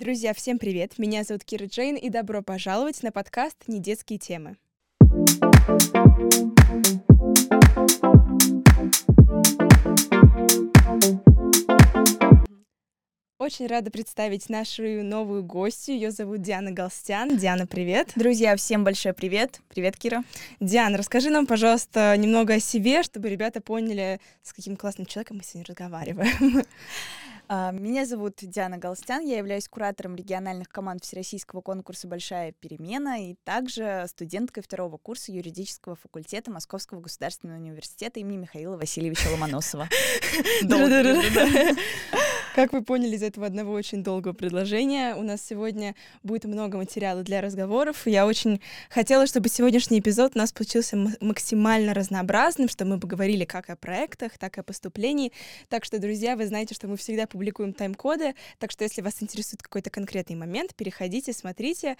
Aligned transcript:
Друзья, 0.00 0.32
всем 0.32 0.58
привет! 0.58 0.98
Меня 0.98 1.24
зовут 1.24 1.44
Кира 1.44 1.66
Джейн, 1.66 1.94
и 1.94 2.08
добро 2.08 2.40
пожаловать 2.40 3.02
на 3.02 3.12
подкаст 3.12 3.64
«Недетские 3.66 4.18
темы». 4.18 4.56
Очень 13.38 13.66
рада 13.66 13.90
представить 13.90 14.48
нашу 14.48 14.84
новую 15.02 15.44
гостью. 15.44 15.96
Ее 15.96 16.10
зовут 16.10 16.40
Диана 16.40 16.70
Галстян. 16.70 17.36
Диана, 17.36 17.66
привет. 17.66 18.12
Друзья, 18.16 18.56
всем 18.56 18.84
большой 18.84 19.12
привет. 19.12 19.60
Привет, 19.68 19.98
Кира. 19.98 20.24
Диана, 20.60 20.96
расскажи 20.96 21.28
нам, 21.28 21.46
пожалуйста, 21.46 22.16
немного 22.16 22.54
о 22.54 22.60
себе, 22.60 23.02
чтобы 23.02 23.28
ребята 23.28 23.60
поняли, 23.60 24.18
с 24.42 24.54
каким 24.54 24.76
классным 24.76 25.04
человеком 25.04 25.36
мы 25.36 25.42
сегодня 25.42 25.66
разговариваем. 25.68 26.64
А, 27.52 27.72
меня 27.72 28.06
зовут 28.06 28.36
Диана 28.40 28.78
Галстян, 28.78 29.24
я 29.26 29.38
являюсь 29.38 29.66
куратором 29.66 30.14
региональных 30.14 30.68
команд 30.68 31.02
Всероссийского 31.02 31.62
конкурса 31.62 32.06
«Большая 32.06 32.52
перемена» 32.52 33.28
и 33.28 33.34
также 33.42 34.04
студенткой 34.06 34.62
второго 34.62 34.98
курса 34.98 35.32
юридического 35.32 35.96
факультета 35.96 36.52
Московского 36.52 37.00
государственного 37.00 37.58
университета 37.58 38.20
имени 38.20 38.36
Михаила 38.36 38.76
Васильевича 38.76 39.30
Ломоносова. 39.32 39.88
Как 42.54 42.72
вы 42.72 42.82
поняли 42.82 43.14
из 43.14 43.22
этого 43.22 43.46
одного 43.46 43.72
очень 43.72 44.02
долгого 44.02 44.32
предложения, 44.32 45.14
у 45.14 45.22
нас 45.22 45.40
сегодня 45.40 45.94
будет 46.24 46.44
много 46.44 46.78
материала 46.78 47.22
для 47.22 47.40
разговоров. 47.40 48.06
Я 48.06 48.26
очень 48.26 48.60
хотела, 48.88 49.28
чтобы 49.28 49.48
сегодняшний 49.48 50.00
эпизод 50.00 50.32
у 50.34 50.38
нас 50.38 50.52
получился 50.52 50.96
максимально 51.20 51.94
разнообразным, 51.94 52.68
чтобы 52.68 52.92
мы 52.92 53.00
поговорили 53.00 53.44
как 53.44 53.70
о 53.70 53.76
проектах, 53.76 54.36
так 54.36 54.56
и 54.56 54.60
о 54.60 54.64
поступлении. 54.64 55.32
Так 55.68 55.84
что, 55.84 56.00
друзья, 56.00 56.34
вы 56.34 56.46
знаете, 56.48 56.74
что 56.74 56.88
мы 56.88 56.96
всегда 56.96 57.28
публикуем 57.28 57.72
тайм-коды, 57.72 58.34
так 58.58 58.72
что 58.72 58.82
если 58.82 59.00
вас 59.00 59.22
интересует 59.22 59.62
какой-то 59.62 59.90
конкретный 59.90 60.34
момент, 60.34 60.74
переходите, 60.74 61.32
смотрите. 61.32 61.96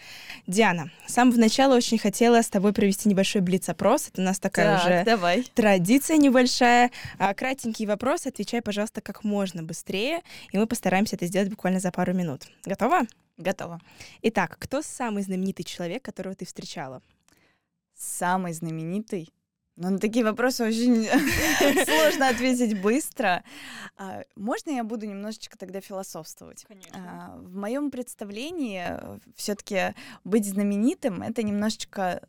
Диана, 0.49 0.91
с 1.07 1.13
самого 1.13 1.37
начала 1.37 1.77
очень 1.77 1.99
хотела 1.99 2.43
с 2.43 2.49
тобой 2.49 2.73
провести 2.73 3.09
небольшой 3.09 3.41
блиц-опрос. 3.41 4.09
Это 4.09 4.21
у 4.21 4.25
нас 4.25 4.41
такая 4.41 4.79
так, 4.79 4.85
уже 4.85 5.05
давай. 5.05 5.45
традиция 5.55 6.17
небольшая. 6.17 6.91
А, 7.19 7.35
кратенький 7.35 7.87
вопрос, 7.87 8.27
отвечай, 8.27 8.63
пожалуйста, 8.63 9.01
как 9.01 9.23
можно 9.23 9.63
быстрее 9.63 10.23
и 10.53 10.59
мы 10.59 10.67
постараемся 10.67 11.17
это 11.17 11.27
сделать 11.27 11.51
буквально 11.51 11.81
за 11.81 11.91
пару 11.91 12.15
минут. 12.15 12.47
Готова? 12.65 13.03
Готова. 13.37 13.81
Итак, 14.23 14.57
кто 14.59 14.83
самый 14.83 15.23
знаменитый 15.23 15.65
человек, 15.65 16.03
которого 16.03 16.35
ты 16.35 16.45
встречала? 16.45 17.03
Самый 17.95 18.53
знаменитый? 18.53 19.33
Ну, 19.77 19.89
на 19.89 19.99
такие 19.99 20.25
вопросы 20.25 20.65
очень 20.65 21.07
сложно 21.85 22.29
ответить 22.29 22.81
быстро. 22.83 23.43
А, 23.97 24.25
можно 24.37 24.71
я 24.71 24.85
буду 24.85 25.07
немножечко 25.07 25.57
тогда 25.57 25.81
философствовать? 25.81 26.65
Конечно. 26.69 26.91
А, 26.95 27.37
в 27.39 27.57
моем 27.57 27.91
представлении 27.91 28.85
э, 28.87 29.19
все-таки 29.37 29.95
быть 30.23 30.45
знаменитым 30.45 31.23
это 31.23 31.43
немножечко 31.43 32.23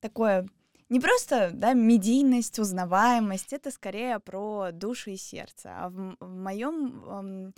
такое 0.00 0.48
не 0.88 1.00
просто 1.00 1.50
да, 1.52 1.72
медийность, 1.72 2.58
узнаваемость, 2.58 3.52
это 3.52 3.70
скорее 3.70 4.18
про 4.20 4.70
душу 4.72 5.10
и 5.10 5.16
сердце. 5.16 5.70
А 5.74 5.88
в, 5.90 6.16
в 6.20 6.36
моем 6.36 7.54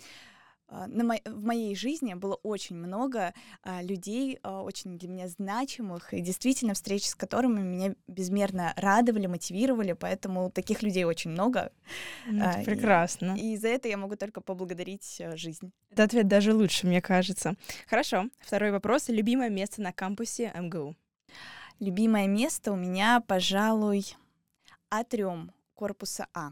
а, 0.71 0.87
на 0.87 1.03
мо- 1.03 1.21
в 1.25 1.43
моей 1.43 1.75
жизни 1.75 2.13
было 2.13 2.35
очень 2.35 2.77
много 2.77 3.33
а, 3.61 3.81
людей, 3.83 4.39
а, 4.41 4.63
очень 4.63 4.97
для 4.97 5.09
меня 5.09 5.27
значимых, 5.27 6.13
и 6.13 6.21
действительно 6.21 6.73
встречи 6.73 7.07
с 7.07 7.15
которыми 7.15 7.59
меня 7.61 7.93
безмерно 8.07 8.73
радовали, 8.77 9.27
мотивировали, 9.27 9.91
поэтому 9.91 10.49
таких 10.49 10.81
людей 10.81 11.03
очень 11.03 11.31
много. 11.31 11.73
Ну, 12.25 12.45
а, 12.45 12.63
прекрасно. 12.63 13.35
И, 13.37 13.53
и 13.53 13.57
за 13.57 13.67
это 13.67 13.89
я 13.89 13.97
могу 13.97 14.15
только 14.15 14.39
поблагодарить 14.39 15.19
а, 15.19 15.35
жизнь. 15.35 15.73
Этот 15.89 16.05
ответ 16.05 16.27
даже 16.29 16.53
лучше, 16.53 16.87
мне 16.87 17.01
кажется. 17.01 17.55
Хорошо. 17.87 18.29
Второй 18.39 18.71
вопрос. 18.71 19.09
Любимое 19.09 19.49
место 19.49 19.81
на 19.81 19.91
кампусе 19.91 20.53
МГУ? 20.55 20.95
Любимое 21.81 22.27
место 22.27 22.71
у 22.71 22.75
меня, 22.75 23.23
пожалуй, 23.27 24.05
атриум 24.91 25.51
корпуса 25.73 26.27
А. 26.31 26.51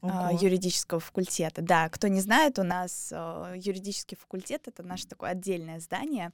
Ого. 0.00 0.38
юридического 0.40 1.00
факультета. 1.00 1.62
Да, 1.62 1.88
кто 1.88 2.08
не 2.08 2.20
знает, 2.20 2.58
у 2.58 2.62
нас 2.62 3.10
э, 3.12 3.54
юридический 3.56 4.16
факультет 4.16 4.68
это 4.68 4.82
наше 4.82 5.06
такое 5.06 5.30
отдельное 5.30 5.80
здание, 5.80 6.30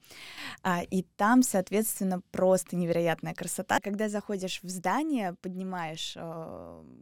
э, 0.62 0.84
и 0.90 1.02
там, 1.16 1.42
соответственно, 1.42 2.20
просто 2.30 2.76
невероятная 2.76 3.34
красота. 3.34 3.80
Когда 3.80 4.08
заходишь 4.08 4.60
в 4.62 4.68
здание, 4.68 5.34
поднимаешь 5.40 6.16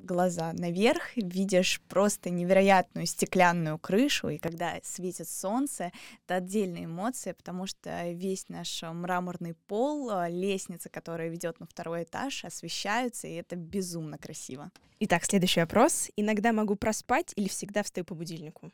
глаза 0.04 0.52
наверх, 0.52 1.16
видишь 1.16 1.80
просто 1.88 2.30
невероятную 2.30 3.06
стеклянную 3.06 3.78
крышу, 3.78 4.28
и 4.28 4.38
когда 4.38 4.74
светит 4.82 5.28
солнце, 5.28 5.90
это 6.26 6.36
отдельная 6.36 6.84
эмоция, 6.84 7.34
потому 7.34 7.66
что 7.66 8.10
весь 8.10 8.48
наш 8.48 8.82
мраморный 8.82 9.54
пол, 9.66 10.10
лестница, 10.28 10.88
которая 10.88 11.28
ведет 11.28 11.60
на 11.60 11.66
второй 11.66 12.04
этаж, 12.04 12.44
освещаются, 12.44 13.26
и 13.26 13.34
это 13.34 13.56
безумно 13.56 14.18
красиво. 14.18 14.70
Итак, 15.04 15.24
следующий 15.24 15.58
вопрос. 15.58 16.10
Иногда 16.14 16.51
могу 16.52 16.76
проспать 16.76 17.32
или 17.36 17.48
всегда 17.48 17.82
встаю 17.82 18.04
по 18.04 18.14
будильнику? 18.14 18.70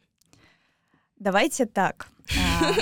Давайте 1.16 1.66
так. 1.66 2.08
А, 2.60 2.74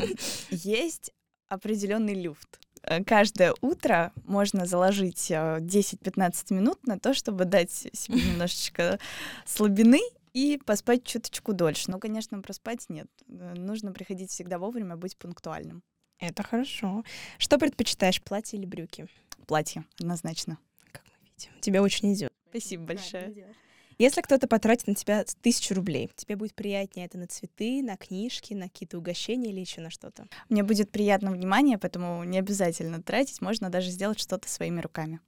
есть 0.50 1.12
определенный 1.48 2.14
люфт. 2.14 2.58
Э, 2.82 3.02
каждое 3.04 3.54
утро 3.60 4.12
можно 4.24 4.66
заложить 4.66 5.30
10-15 5.30 6.34
э, 6.50 6.54
минут 6.54 6.86
на 6.86 6.98
то, 6.98 7.14
чтобы 7.14 7.44
дать 7.44 7.70
себе 7.70 8.20
немножечко 8.32 8.98
слабины 9.44 10.00
и 10.32 10.60
поспать 10.64 11.04
чуточку 11.04 11.52
дольше. 11.52 11.90
Но, 11.90 11.98
конечно, 11.98 12.40
проспать 12.40 12.86
нет. 12.88 13.08
Э, 13.28 13.54
нужно 13.54 13.92
приходить 13.92 14.30
всегда 14.30 14.58
вовремя, 14.58 14.96
быть 14.96 15.16
пунктуальным. 15.16 15.82
Это 16.18 16.42
хорошо. 16.42 17.04
Что 17.38 17.58
предпочитаешь, 17.58 18.22
платье 18.22 18.58
или 18.58 18.66
брюки? 18.66 19.06
Платье, 19.46 19.84
однозначно. 20.00 20.58
Как 20.92 21.02
мы 21.06 21.28
видим. 21.28 21.50
Тебе 21.60 21.80
очень 21.80 22.14
идет. 22.14 22.32
Спасибо 22.50 22.84
большое. 22.84 23.54
Если 23.98 24.20
кто-то 24.20 24.46
потратит 24.46 24.88
на 24.88 24.94
тебя 24.94 25.24
тысячу 25.40 25.74
рублей, 25.74 26.10
тебе 26.16 26.36
будет 26.36 26.54
приятнее 26.54 27.06
это 27.06 27.16
на 27.16 27.26
цветы, 27.26 27.82
на 27.82 27.96
книжки, 27.96 28.52
на 28.52 28.68
какие-то 28.68 28.98
угощения 28.98 29.50
или 29.50 29.60
еще 29.60 29.80
на 29.80 29.88
что-то? 29.88 30.26
Мне 30.50 30.62
будет 30.62 30.90
приятно 30.90 31.30
внимание, 31.30 31.78
поэтому 31.78 32.22
не 32.24 32.38
обязательно 32.38 33.02
тратить, 33.02 33.40
можно 33.40 33.70
даже 33.70 33.90
сделать 33.90 34.20
что-то 34.20 34.50
своими 34.50 34.80
руками. 34.82 35.20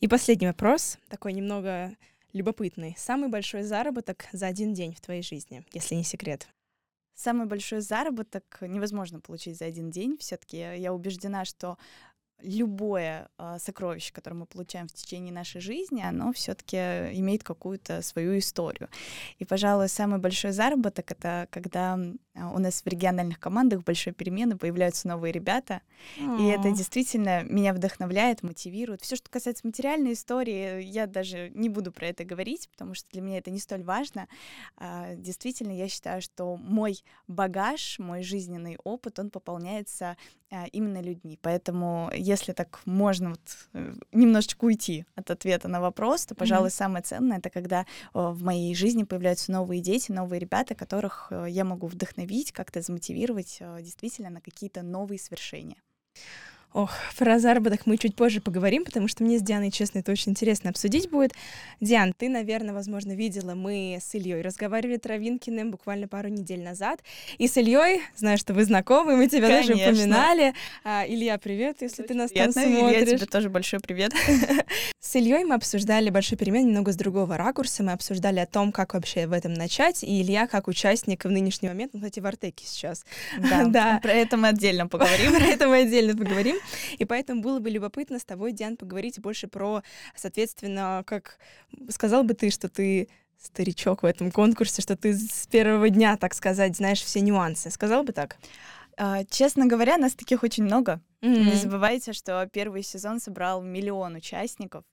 И 0.00 0.08
последний 0.08 0.46
вопрос, 0.46 0.96
такой 1.08 1.34
немного 1.34 1.94
любопытный. 2.32 2.94
Самый 2.96 3.28
большой 3.28 3.64
заработок 3.64 4.24
за 4.32 4.46
один 4.46 4.72
день 4.72 4.94
в 4.94 5.00
твоей 5.02 5.22
жизни, 5.22 5.64
если 5.72 5.94
не 5.94 6.04
секрет? 6.04 6.48
Самый 7.14 7.46
большой 7.46 7.80
заработок 7.80 8.58
невозможно 8.62 9.20
получить 9.20 9.58
за 9.58 9.66
один 9.66 9.90
день. 9.90 10.16
Все-таки 10.18 10.56
я 10.56 10.92
убеждена, 10.92 11.44
что 11.44 11.78
любое 12.42 13.28
э, 13.38 13.56
сокровище, 13.58 14.12
которое 14.12 14.36
мы 14.36 14.46
получаем 14.46 14.88
в 14.88 14.92
течение 14.92 15.32
нашей 15.32 15.60
жизни, 15.60 16.02
оно 16.02 16.32
все-таки 16.32 16.76
имеет 16.76 17.42
какую-то 17.42 18.02
свою 18.02 18.38
историю. 18.38 18.88
И, 19.38 19.44
пожалуй, 19.44 19.88
самый 19.88 20.18
большой 20.18 20.52
заработок 20.52 21.10
это 21.10 21.48
когда 21.50 21.98
а, 22.34 22.52
у 22.52 22.58
нас 22.58 22.82
в 22.82 22.86
региональных 22.86 23.40
командах 23.40 23.82
большой 23.82 24.12
перемены 24.12 24.56
появляются 24.56 25.08
новые 25.08 25.32
ребята, 25.32 25.80
mm. 26.18 26.40
и 26.40 26.46
это 26.48 26.70
действительно 26.70 27.42
меня 27.44 27.72
вдохновляет, 27.72 28.42
мотивирует. 28.42 29.02
Все, 29.02 29.16
что 29.16 29.30
касается 29.30 29.66
материальной 29.66 30.12
истории, 30.12 30.82
я 30.82 31.06
даже 31.06 31.50
не 31.54 31.68
буду 31.68 31.92
про 31.92 32.08
это 32.08 32.24
говорить, 32.24 32.68
потому 32.70 32.94
что 32.94 33.08
для 33.10 33.22
меня 33.22 33.38
это 33.38 33.50
не 33.50 33.58
столь 33.58 33.82
важно. 33.82 34.28
А, 34.76 35.14
действительно, 35.14 35.72
я 35.72 35.88
считаю, 35.88 36.20
что 36.20 36.56
мой 36.56 37.02
багаж, 37.26 37.98
мой 37.98 38.22
жизненный 38.22 38.78
опыт, 38.84 39.18
он 39.18 39.30
пополняется 39.30 40.16
а, 40.50 40.66
именно 40.72 41.00
людьми. 41.00 41.38
Поэтому, 41.42 42.10
если 42.26 42.52
так 42.52 42.80
можно 42.84 43.30
вот 43.30 43.40
э, 43.72 43.94
немножечко 44.12 44.64
уйти 44.64 45.06
от 45.14 45.30
ответа 45.30 45.68
на 45.68 45.80
вопрос, 45.80 46.26
то, 46.26 46.34
пожалуй, 46.34 46.68
mm-hmm. 46.68 46.72
самое 46.72 47.02
ценное 47.02 47.38
это 47.38 47.50
когда 47.50 47.86
в 48.12 48.42
моей 48.42 48.74
жизни 48.74 49.04
появляются 49.04 49.52
новые 49.52 49.80
дети, 49.80 50.12
новые 50.12 50.40
ребята, 50.40 50.74
которых 50.74 51.28
э, 51.30 51.46
я 51.48 51.64
могу 51.64 51.86
вдохновить, 51.86 52.52
как-то 52.52 52.80
замотивировать 52.80 53.58
э, 53.60 53.78
действительно 53.82 54.30
на 54.30 54.40
какие-то 54.40 54.82
новые 54.82 55.18
свершения. 55.18 55.76
Ох, 56.72 56.92
про 57.16 57.38
заработок 57.38 57.86
мы 57.86 57.96
чуть 57.96 58.14
позже 58.14 58.40
поговорим, 58.40 58.84
потому 58.84 59.08
что 59.08 59.24
мне 59.24 59.38
с 59.38 59.42
Дианой, 59.42 59.70
честно, 59.70 60.00
это 60.00 60.12
очень 60.12 60.32
интересно 60.32 60.70
обсудить 60.70 61.08
будет. 61.08 61.32
Диан, 61.80 62.12
ты, 62.12 62.28
наверное, 62.28 62.74
возможно, 62.74 63.12
видела, 63.12 63.54
мы 63.54 63.98
с 64.00 64.14
Ильей 64.14 64.42
разговаривали 64.42 64.98
Травинкиным 64.98 65.70
буквально 65.70 66.06
пару 66.06 66.28
недель 66.28 66.62
назад. 66.62 67.00
И 67.38 67.48
с 67.48 67.56
Ильей, 67.56 68.02
знаю, 68.14 68.36
что 68.36 68.52
вы 68.52 68.64
знакомы, 68.64 69.16
мы 69.16 69.28
тебя 69.28 69.48
Конечно. 69.48 69.74
даже 69.74 69.90
упоминали. 69.90 70.54
А, 70.84 71.04
Илья, 71.08 71.38
привет, 71.38 71.78
если 71.80 72.02
Очень 72.02 72.08
ты 72.08 72.14
нас 72.14 72.30
приятно, 72.30 72.52
там 72.52 72.62
смотришь. 72.64 73.02
Илья, 73.02 73.16
тебе 73.16 73.26
тоже 73.26 73.48
большой 73.48 73.80
привет. 73.80 74.12
С 75.00 75.14
Ильей 75.14 75.44
мы 75.44 75.54
обсуждали 75.54 76.10
большой 76.10 76.36
перемен 76.36 76.66
немного 76.66 76.90
с 76.90 76.96
другого 76.96 77.36
ракурса. 77.36 77.84
Мы 77.84 77.92
обсуждали 77.92 78.40
о 78.40 78.46
том, 78.46 78.72
как 78.72 78.94
вообще 78.94 79.26
в 79.26 79.32
этом 79.32 79.54
начать. 79.54 80.02
И 80.02 80.20
Илья, 80.20 80.46
как 80.46 80.66
участник 80.68 81.24
в 81.24 81.30
нынешний 81.30 81.68
момент, 81.68 81.94
ну, 81.94 82.00
кстати, 82.00 82.18
в 82.18 82.26
Артеке 82.26 82.64
сейчас. 82.66 83.04
Да, 83.38 83.64
да. 83.68 84.00
про 84.02 84.12
это 84.12 84.36
мы 84.36 84.48
отдельно 84.48 84.88
поговорим. 84.88 85.32
Про 85.36 85.44
это 85.44 85.68
мы 85.68 85.82
отдельно 85.82 86.16
поговорим. 86.16 86.55
И 86.98 87.04
поэтому 87.04 87.42
было 87.42 87.58
бы 87.58 87.70
любопытно 87.70 88.18
с 88.18 88.24
тобой, 88.24 88.52
Диан, 88.52 88.76
поговорить 88.76 89.20
больше 89.20 89.48
про, 89.48 89.82
соответственно, 90.14 91.02
как 91.06 91.38
сказал 91.90 92.24
бы 92.24 92.34
ты, 92.34 92.50
что 92.50 92.68
ты 92.68 93.08
старичок 93.38 94.02
в 94.02 94.06
этом 94.06 94.30
конкурсе, 94.30 94.82
что 94.82 94.96
ты 94.96 95.14
с 95.14 95.46
первого 95.46 95.90
дня, 95.90 96.16
так 96.16 96.34
сказать, 96.34 96.76
знаешь 96.76 97.02
все 97.02 97.20
нюансы. 97.20 97.70
Сказал 97.70 98.02
бы 98.02 98.12
так? 98.12 98.36
А, 98.96 99.24
честно 99.24 99.66
говоря, 99.66 99.98
нас 99.98 100.14
таких 100.14 100.42
очень 100.42 100.64
много. 100.64 101.00
Мгм. 101.20 101.46
Не 101.46 101.54
забывайте, 101.54 102.12
что 102.12 102.48
первый 102.50 102.82
сезон 102.82 103.20
собрал 103.20 103.62
миллион 103.62 104.14
участников. 104.14 104.84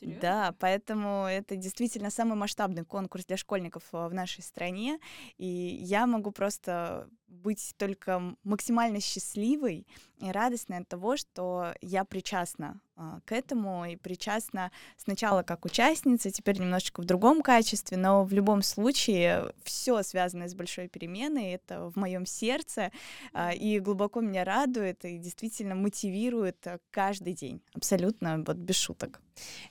Серьёзно? 0.00 0.20
Да, 0.20 0.54
поэтому 0.58 1.26
это 1.26 1.56
действительно 1.56 2.10
самый 2.10 2.36
масштабный 2.36 2.84
конкурс 2.84 3.26
для 3.26 3.36
школьников 3.36 3.82
а, 3.92 4.08
в 4.08 4.14
нашей 4.14 4.42
стране. 4.42 4.98
И 5.36 5.46
я 5.46 6.06
могу 6.06 6.30
просто 6.30 7.08
быть 7.34 7.74
только 7.76 8.36
максимально 8.44 9.00
счастливой 9.00 9.86
и 10.18 10.30
радостной 10.30 10.78
от 10.78 10.88
того, 10.88 11.16
что 11.16 11.74
я 11.80 12.04
причастна 12.04 12.80
а, 12.96 13.20
к 13.24 13.32
этому 13.32 13.84
и 13.84 13.96
причастна 13.96 14.70
сначала 14.96 15.42
как 15.42 15.64
участница, 15.64 16.30
теперь 16.30 16.60
немножечко 16.60 17.02
в 17.02 17.04
другом 17.04 17.42
качестве, 17.42 17.96
но 17.96 18.24
в 18.24 18.32
любом 18.32 18.62
случае 18.62 19.52
все 19.64 20.02
связанное 20.02 20.48
с 20.48 20.54
большой 20.54 20.88
переменой, 20.88 21.52
это 21.52 21.90
в 21.90 21.96
моем 21.96 22.24
сердце 22.26 22.92
а, 23.32 23.52
и 23.52 23.80
глубоко 23.80 24.20
меня 24.20 24.44
радует 24.44 25.04
и 25.04 25.18
действительно 25.18 25.74
мотивирует 25.74 26.64
а, 26.66 26.78
каждый 26.90 27.34
день, 27.34 27.60
абсолютно 27.74 28.42
вот 28.46 28.56
без 28.56 28.76
шуток. 28.76 29.20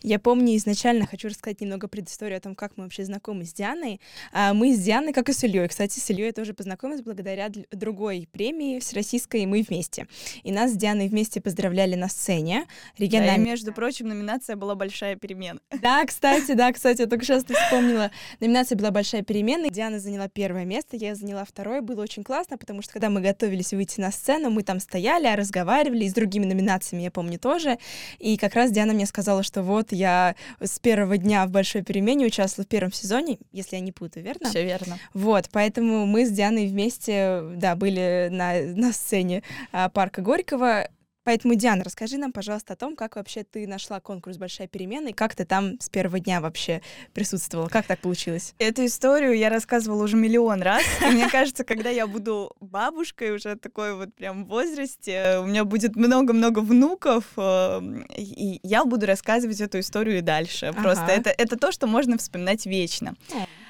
Я 0.01 0.19
помню 0.19 0.56
изначально, 0.57 1.07
хочу 1.07 1.30
рассказать 1.30 1.62
немного 1.62 1.88
предысторию 1.88 2.38
о 2.38 2.42
том, 2.42 2.56
как 2.56 2.75
мы 2.75 2.83
вообще 2.83 3.06
знакомы 3.06 3.45
с 3.45 3.54
Дианой. 3.54 4.01
А, 4.31 4.54
Мы 4.54 4.75
с 4.75 4.80
Дианой, 4.80 5.13
как 5.13 5.30
и 5.30 5.33
с 5.33 5.44
Ильей. 5.44 5.68
Кстати, 5.68 6.00
с 6.00 6.09
Ильей 6.09 6.27
я 6.27 6.33
тоже 6.33 6.54
познакомилась 6.54 7.01
благодаря 7.01 7.48
другой 7.71 8.27
премии 8.31 8.79
всероссийской 8.79 9.45
«Мы 9.45 9.65
вместе». 9.67 10.07
И 10.44 10.51
нас 10.51 10.71
с 10.71 10.75
Дианой 10.75 11.07
вместе 11.07 11.41
поздравляли 11.41 11.95
на 11.95 12.09
сцене. 12.09 12.65
Да, 12.97 13.03
и, 13.03 13.07
Региональной 13.07 13.45
между 13.45 13.73
прочим, 13.73 14.07
номинация 14.07 14.55
была 14.55 14.75
большая 14.75 15.15
перемена. 15.15 15.59
Да, 15.81 16.05
кстати, 16.07 16.53
да, 16.53 16.71
кстати, 16.71 17.01
я 17.01 17.07
только 17.07 17.25
сейчас 17.25 17.44
вспомнила. 17.44 18.11
Номинация 18.39 18.77
была 18.77 18.91
«Большая 18.91 19.23
перемена». 19.23 19.69
Диана 19.69 20.00
заняла 20.00 20.27
первое 20.27 20.65
место, 20.65 20.95
я 20.97 21.15
заняла 21.15 21.45
второе. 21.45 21.81
Было 21.81 22.01
очень 22.01 22.23
классно, 22.23 22.57
потому 22.57 22.81
что 22.81 22.94
когда 22.94 23.09
мы 23.09 23.21
готовились 23.21 23.73
выйти 23.73 23.99
на 23.99 24.11
сцену, 24.11 24.49
мы 24.49 24.63
там 24.63 24.79
стояли, 24.79 25.33
разговаривали, 25.35 26.06
и 26.06 26.09
с 26.09 26.13
другими 26.13 26.45
номинациями, 26.45 27.03
я 27.03 27.11
помню, 27.11 27.39
тоже. 27.39 27.77
И 28.19 28.38
как 28.38 28.56
раз 28.56 28.71
Диана 28.71 28.94
мне 28.94 29.06
сказала, 29.06 29.44
что 29.44 29.63
вот 29.63 29.91
я 29.91 30.35
с 30.59 30.79
первого 30.79 31.17
дня 31.17 31.45
в 31.45 31.51
«Большой 31.51 31.83
перемене» 31.83 32.25
участвовала 32.25 32.65
в 32.65 32.69
первом 32.69 32.91
сезоне, 32.91 33.38
если 33.51 33.75
я 33.75 33.81
не 33.81 33.91
путаю, 33.91 34.25
верно? 34.25 34.49
Все 34.49 34.63
верно. 34.63 34.97
Вот, 35.13 35.49
поэтому 35.51 36.06
мы 36.06 36.25
с 36.25 36.31
Дианой 36.31 36.67
вместе, 36.67 37.43
да, 37.56 37.75
были 37.75 38.30
на, 38.31 38.62
на 38.62 38.94
сцене 38.94 39.44
а, 39.72 39.90
парка 39.90 40.22
Горького. 40.22 40.88
Поэтому, 41.25 41.56
Диана, 41.56 41.86
расскажи 41.86 42.18
нам, 42.18 42.34
пожалуйста, 42.34 42.74
о 42.74 42.75
том, 42.75 42.98
как 42.98 43.16
вообще 43.16 43.45
ты 43.45 43.66
нашла 43.66 44.01
конкурс 44.01 44.38
«Большая 44.38 44.68
перемена» 44.68 45.07
и 45.07 45.13
как 45.13 45.36
ты 45.36 45.45
там 45.45 45.80
с 45.80 45.88
первого 45.88 46.19
дня 46.19 46.42
вообще 46.42 46.81
присутствовала. 47.13 47.69
Как 47.69 47.86
так 47.86 48.00
получилось? 48.00 48.54
Эту 48.60 48.86
историю 48.86 49.31
я 49.38 49.50
рассказывала 49.50 50.04
уже 50.04 50.18
миллион 50.18 50.62
раз. 50.62 50.84
И 51.01 51.06
мне 51.06 51.30
кажется, 51.30 51.63
когда 51.63 51.90
я 51.90 52.07
буду 52.07 52.54
бабушкой 52.60 53.31
уже 53.31 53.56
такой 53.56 53.95
вот 53.95 54.13
прям 54.13 54.44
в 54.44 54.50
возрасте, 54.50 55.38
у 55.40 55.45
меня 55.45 55.63
будет 55.63 55.95
много-много 55.95 56.60
внуков, 56.60 57.24
э, 57.38 57.81
и 58.18 58.60
я 58.62 58.84
буду 58.84 59.06
рассказывать 59.06 59.62
эту 59.62 59.80
историю 59.80 60.18
и 60.18 60.22
дальше. 60.22 60.74
Просто 60.74 61.06
Ага. 61.06 61.13
это, 61.13 61.30
это 61.30 61.56
то, 61.57 61.72
что 61.72 61.88
можно 61.88 62.18
вспоминать 62.18 62.66
вечно. 62.66 63.16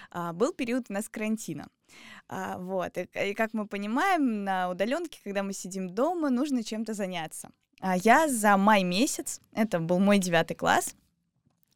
А, 0.09 0.33
Был 0.33 0.53
период 0.53 0.85
у 0.89 0.93
нас 0.93 1.07
карантина. 1.07 1.67
А, 2.33 2.57
Вот. 2.57 2.97
И, 2.97 3.07
и 3.29 3.33
как 3.33 3.53
мы 3.53 3.67
понимаем, 3.67 4.43
на 4.43 4.69
удаленке, 4.69 5.19
когда 5.23 5.43
мы 5.43 5.53
сидим 5.53 5.89
дома, 5.89 6.29
нужно 6.29 6.63
чем-то 6.63 6.93
заняться. 6.93 7.49
А 7.79 7.95
Я 7.95 8.27
за 8.27 8.57
май 8.57 8.83
месяц, 8.83 9.39
это 9.53 9.79
был 9.79 9.99
мой 9.99 10.17
девятый 10.17 10.55
класс, 10.55 10.95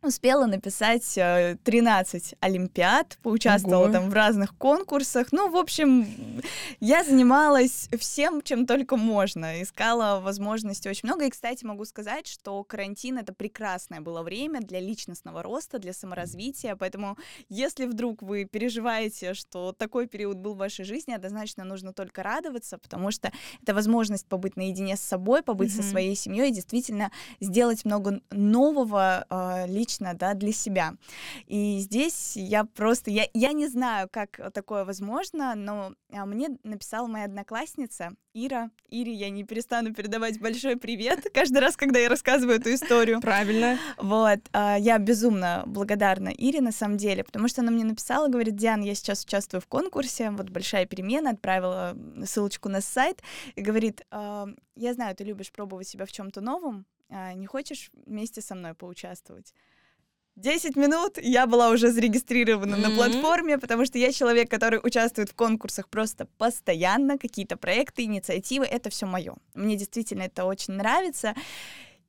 успела 0.04 0.46
написать 0.46 1.18
э, 1.18 1.58
13 1.64 2.36
олимпиад, 2.40 3.18
поучаствовала 3.24 3.86
Ого. 3.86 3.94
там 3.94 4.10
в 4.10 4.14
разных 4.14 4.56
конкурсах. 4.56 5.28
Ну, 5.32 5.50
в 5.50 5.58
общем, 5.58 6.08
я 6.80 7.04
занималась 7.04 7.90
всем, 8.00 8.42
чем 8.44 8.68
только 8.68 8.96
можно. 8.96 9.62
Искала 9.62 10.20
возможности 10.20 10.88
очень 10.88 11.08
много. 11.10 11.26
И, 11.26 11.30
кстати, 11.30 11.66
могу 11.66 11.84
сказать, 11.86 12.28
что 12.28 12.64
карантин— 12.64 13.18
это 13.20 13.34
прекрасное 13.34 14.00
было 14.00 14.22
время 14.22 14.62
для 14.62 14.80
личностного 14.80 15.42
роста, 15.42 15.80
для 15.80 15.94
саморазвития. 15.94 16.76
Поэтому, 16.76 17.18
если 17.50 17.86
вдруг 17.86 18.22
вы 18.22 18.46
переживаете, 18.46 19.34
что 19.34 19.74
такой 19.74 20.08
период 20.08 20.38
был 20.38 20.54
в 20.54 20.58
вашей 20.58 20.86
жизни, 20.86 21.14
однозначно 21.14 21.64
нужно 21.64 21.92
только 21.92 22.22
радоваться, 22.22 22.78
потому 22.78 23.10
что 23.12 23.32
это 23.64 23.74
возможность 23.74 24.28
побыть 24.28 24.56
наедине 24.58 24.96
с 24.96 25.02
собой, 25.02 25.42
побыть 25.42 25.72
со 25.72 25.82
Мгм. 25.82 25.90
своей 25.90 26.16
семьей 26.16 26.50
и 26.50 26.54
действительно 26.54 27.12
сделать 27.40 27.84
много 27.84 28.22
нового 28.32 29.26
э, 29.30 29.66
лично 29.88 30.14
да, 30.14 30.34
для 30.34 30.52
себя. 30.52 30.96
И 31.48 31.80
здесь 31.80 32.36
я 32.36 32.66
просто, 32.66 33.10
я, 33.10 33.28
я 33.34 33.54
не 33.54 33.68
знаю, 33.68 34.10
как 34.12 34.40
такое 34.54 34.84
возможно, 34.84 35.56
но 35.56 35.94
а, 36.12 36.26
мне 36.26 36.50
написала 36.64 37.08
моя 37.08 37.26
одноклассница 37.26 38.12
Ира. 38.34 38.70
Ире 38.90 39.14
я 39.14 39.30
не 39.30 39.44
перестану 39.44 39.94
передавать 39.94 40.40
большой 40.40 40.76
привет 40.76 41.26
каждый 41.34 41.60
раз, 41.60 41.78
когда 41.78 42.00
я 42.00 42.10
рассказываю 42.10 42.60
эту 42.60 42.74
историю. 42.74 43.22
Правильно. 43.22 43.80
Вот, 43.98 44.40
а, 44.52 44.78
я 44.78 44.98
безумно 44.98 45.64
благодарна 45.66 46.30
Ире 46.30 46.60
на 46.60 46.72
самом 46.74 46.98
деле, 46.98 47.24
потому 47.24 47.48
что 47.48 47.62
она 47.62 47.72
мне 47.72 47.86
написала, 47.86 48.28
говорит, 48.28 48.56
Диан, 48.56 48.82
я 48.82 48.94
сейчас 48.94 49.24
участвую 49.24 49.62
в 49.62 49.68
конкурсе, 49.68 50.32
вот 50.32 50.50
большая 50.50 50.86
перемена, 50.86 51.32
отправила 51.32 51.96
ссылочку 52.26 52.68
на 52.68 52.82
сайт 52.82 53.22
и 53.56 53.62
говорит, 53.62 54.02
«А, 54.12 54.48
я 54.76 54.94
знаю, 54.94 55.16
ты 55.16 55.24
любишь 55.24 55.52
пробовать 55.52 55.88
себя 55.88 56.06
в 56.06 56.12
чем-то 56.12 56.42
новом, 56.42 56.86
не 57.10 57.46
хочешь 57.46 57.90
вместе 58.06 58.42
со 58.42 58.54
мной 58.54 58.74
поучаствовать? 58.74 59.54
10 60.38 60.76
минут 60.76 61.18
я 61.22 61.48
была 61.48 61.70
уже 61.72 61.92
зарегистрирована 61.92 62.78
на 62.78 62.90
Мгм. 62.90 62.96
платформе, 62.96 63.58
потому 63.58 63.86
что 63.86 63.98
я 63.98 64.12
человек, 64.12 64.50
который 64.52 64.80
участвует 64.84 65.30
в 65.30 65.34
конкурсах 65.36 65.90
просто 65.90 66.28
постоянно, 66.38 67.18
какие-то 67.18 67.58
проекты, 67.58 68.04
инициативы, 68.04 68.66
это 68.66 68.90
все 68.92 69.08
мое. 69.08 69.36
Мне 69.56 69.76
действительно 69.76 70.24
это 70.24 70.46
очень 70.46 70.76
нравится. 70.76 71.34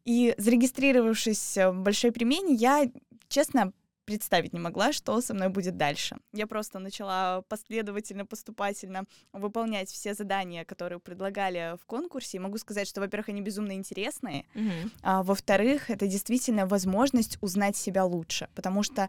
И 0.05 0.35
зарегистрировавшись 0.39 1.57
в 1.57 1.73
большой 1.73 2.11
перемене, 2.11 2.55
я, 2.55 2.91
честно, 3.29 3.73
представить 4.09 4.55
не 4.55 4.59
могла, 4.59 4.93
что 4.93 5.21
со 5.21 5.35
мной 5.35 5.51
будет 5.51 5.77
дальше. 5.77 6.17
Я 6.33 6.47
просто 6.47 6.79
начала 6.79 7.43
последовательно, 7.43 8.25
поступательно 8.25 9.05
выполнять 9.35 9.91
все 9.91 10.15
задания, 10.15 10.65
которые 10.65 10.99
предлагали 10.99 11.77
в 11.77 11.85
конкурсе. 11.85 12.39
И 12.39 12.41
могу 12.41 12.57
сказать, 12.57 12.89
что, 12.89 13.03
во-первых, 13.03 13.29
они 13.29 13.43
безумно 13.43 13.73
интересные, 13.73 14.47
Мгм. 14.55 14.91
а 15.03 15.23
во-вторых, 15.23 15.91
это 15.91 16.07
действительно 16.07 16.67
возможность 16.67 17.37
узнать 17.43 17.77
себя 17.77 18.07
лучше, 18.07 18.49
потому 18.55 18.83
что 18.83 19.09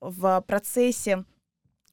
в 0.00 0.40
процессе 0.48 1.24